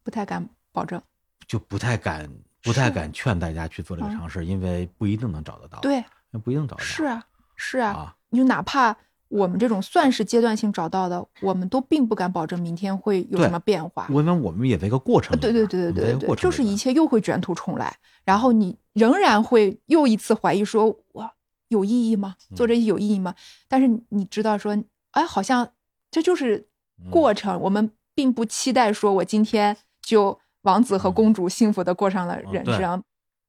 [0.04, 1.02] 不太敢保证。
[1.48, 2.30] 就不太敢。
[2.66, 6.02] 不太敢劝大家去做这个嗯尝试，因为不一定能找得到。，对，
[6.46, 6.86] 不一定找得到。
[6.86, 7.28] 是啊，
[7.58, 8.98] 是啊，啊，你就哪怕
[9.34, 14.06] 我们这种算是阶段性找到的，我们都并不敢保证明天会有什么变化。
[14.10, 15.36] 因为我们也在一个过程。
[15.40, 21.34] 对对对对对对对，就是一切又会卷土重来，然后你仍然会又一次怀疑说，哇，
[21.70, 22.36] 有意义吗？
[22.52, 23.34] 嗯做这些有意义吗？
[23.68, 24.78] 但是你知道说，
[25.12, 25.68] 哎，好像
[26.12, 26.68] 这就是
[27.04, 33.04] 嗯过程，我们并不期待说我今天就王子和公主幸福的过上了人生，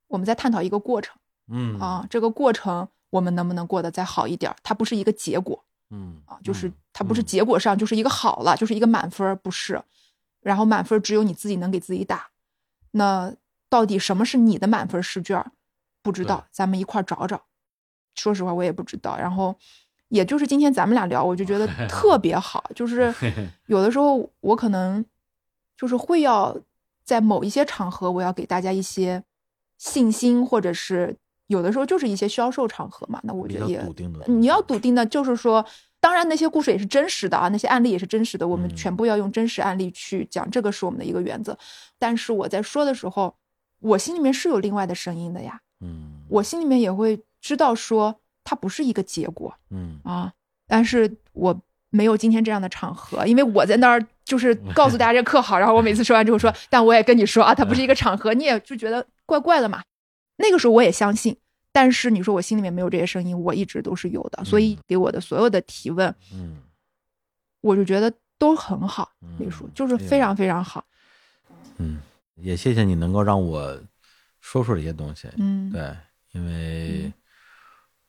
[0.08, 1.14] 我们在探讨一个过程
[1.52, 4.56] 嗯啊，这个过程我们能不能过得再好一点儿？
[4.62, 5.62] 它不是一个结果。
[5.90, 9.82] 嗯啊，就是嗯它不是嗯结果上就是一个好了，就是一个满分，不是。
[10.40, 12.28] 然后满分只有你自己能给自己打。
[12.92, 13.34] 那
[13.68, 15.44] 到底什么是你的满分试卷？
[16.02, 17.46] 不知道，咱们一块儿找找。
[18.14, 19.16] 说实话，我也不知道。
[19.16, 19.56] 然后，
[20.08, 22.70] 也就是今天咱们俩聊，我就觉得 特别好。
[22.74, 23.12] 就是
[23.66, 25.04] 有的时候我可能
[25.76, 26.56] 就是会要
[27.04, 29.24] 在某一些场合，我要给大家一些
[29.78, 31.16] 信心，或者是
[31.48, 33.20] 有的时候就是一些销售场合嘛。
[33.24, 35.64] 那我觉得也笃定的，你要笃定的，就是说，
[36.00, 41.56] 当然那些故事也是真实的啊，那些案例也是真实的，我们嗯全部要用真实案例去讲，这个是我们的一个原则。
[41.98, 43.34] 但是我在说的时候，
[43.80, 50.32] 我心里面是有另外的声音的呀，嗯，我心里面也会知道说它不是一个结果嗯啊，
[50.66, 51.58] 但是我
[51.90, 59.82] 没有今天这样的场合，因为我在那儿就是告诉大家这课好，然后我每次说完之后说， 但我也跟你说啊，它不是一个场合，你也就觉得怪怪的嘛。
[60.36, 61.36] 那个时候我也相信，
[61.72, 66.62] 但是你说我心里面没有这些声音，我一直都是有的，所以给我的所有的提问，嗯
[67.60, 70.84] 我就觉得都很好，嗯李叔就是非常非常好，
[71.78, 72.00] 嗯，
[72.34, 73.80] 也谢谢你能够让我
[74.40, 75.96] 说出这些东西，嗯，对，
[76.32, 77.12] 因为嗯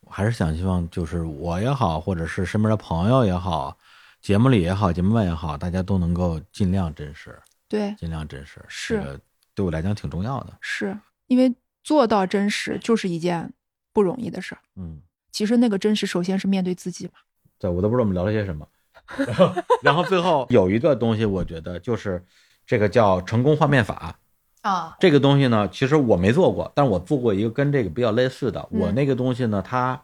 [0.02, 3.78] 我还是想希望，就是我也好，或者是身边的朋友也好，
[4.22, 9.20] 节目里也好，节目外也好，大家都能够尽量真实，对，尽量真实，是这个
[9.56, 10.96] 对我来讲挺重要的，是
[11.28, 11.52] 因为
[11.86, 13.54] 做到真实就是一件
[13.94, 14.62] 不容易的事儿。
[14.76, 15.00] 嗯。
[15.32, 17.12] 其实那个真实，首先是面对自己嘛。
[17.60, 18.68] 对，我都不知道我们聊了些什么。
[19.18, 19.54] 然后，
[19.84, 22.24] 然后最后有一个东西，我觉得就是
[22.66, 24.18] 这个叫成功画面法。
[24.62, 28.60] 啊，这个东西呢，其实我没做过，但是我做过一个跟这个比较类似的。
[28.72, 30.02] 嗯我那个东西呢，它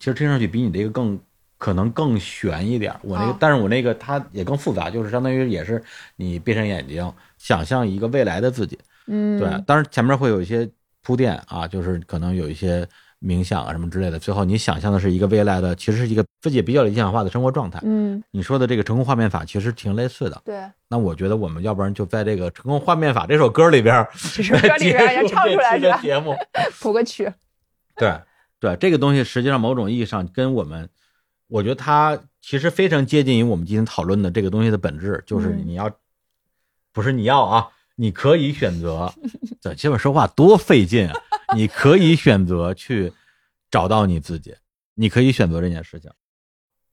[0.00, 1.20] 其实听上去比你这个更
[1.56, 2.92] 可能更悬一点。
[3.02, 5.80] 我那个，哦但是我那个它也更复杂，就是相当于也是
[6.16, 8.78] 你闭上眼睛，想象一个未来的自己。
[9.06, 10.68] 嗯，对，当然前面会有一些
[11.02, 12.88] 铺垫啊，就是可能有一些
[13.20, 14.18] 冥想啊什么之类的。
[14.18, 17.80] 最后你想象的是一个未来的，其实是一个自己比较理想化的生活状态。
[17.82, 20.40] 嗯，你说的这个成功画面法其实挺类似的。
[20.44, 26.02] 对，那我觉得我们要不然就在这个成功画面法这首歌里边，这首歌里边也唱出来是吧结束这期的？
[26.02, 26.36] 节目。
[26.80, 27.32] 谱个曲。
[27.96, 28.20] 对
[28.58, 30.88] 对，这个东西实际上某种意义上跟我们，
[31.48, 35.90] 我觉得它其实非常接近于我们今天讨论的这个东西的本质，就是嗯你要，
[36.92, 39.12] 不是你要啊，你可以选择，
[39.60, 41.14] 这这边说话多费劲啊！
[41.54, 43.12] 你可以选择去
[43.70, 44.54] 找到你自己，
[44.94, 46.10] 你可以选择这件事情。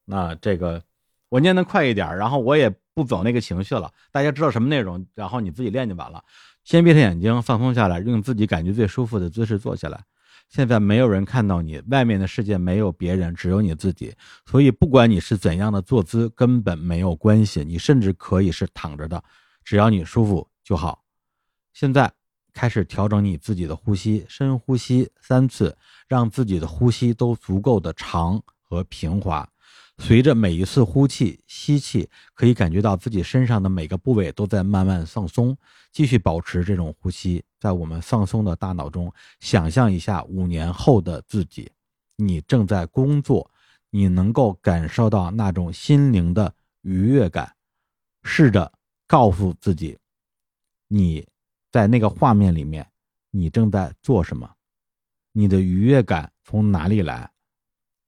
[0.05, 0.81] 那这个
[1.29, 3.91] 我念的快一点，然后我也不走那个情绪了。
[4.11, 6.23] 大家知道什么内容，然后你自己练就完了。
[6.63, 10.03] 先闭上眼睛，放松下来，用自己感觉最舒服的姿势坐下来。
[10.49, 14.13] 现在没有人看到你，外面的世界没有别人，只有你自己。
[14.45, 17.63] 所以不管你是怎样的坐姿，根本没有关系。
[17.63, 19.23] 你甚至可以是躺着的，
[19.63, 21.03] 只要你舒服就好。
[21.73, 22.13] 现在
[22.53, 25.75] 开始调整你自己的呼吸，深呼吸三次，
[26.07, 29.49] 让自己的呼吸都足够的长和平滑。
[29.97, 35.57] 随着每一次呼气、吸气，可以感觉到自己身上的每个部位都在慢慢放松。
[35.91, 41.71] 继续保持这种呼吸，在我们放松的大脑中，想象一下五年后的自己，
[42.15, 43.49] 你正在工作，
[43.89, 47.55] 你能够感受到那种心灵的愉悦感。
[48.21, 48.71] 试着
[49.07, 49.97] 告诉自己，
[50.91, 51.25] 你
[51.71, 52.91] 在那个画面里面，
[53.29, 54.55] 你正在做什么？
[55.31, 57.31] 你的愉悦感从哪里来？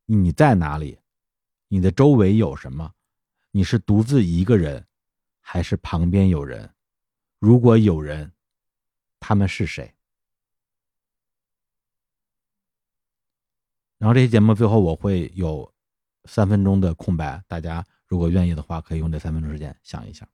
[0.05, 0.99] 你在哪里？
[1.67, 2.93] 你的周围有什么？
[3.51, 4.85] 你是独自一个人，
[5.39, 6.73] 还是旁边有人？
[7.37, 8.33] 如果有人，
[9.19, 9.93] 他们是谁？
[13.99, 15.71] 然后这期节目最后我会有
[16.25, 20.27] 三分钟的空白，大家如果愿意的话，可以用这三分钟时间想一想。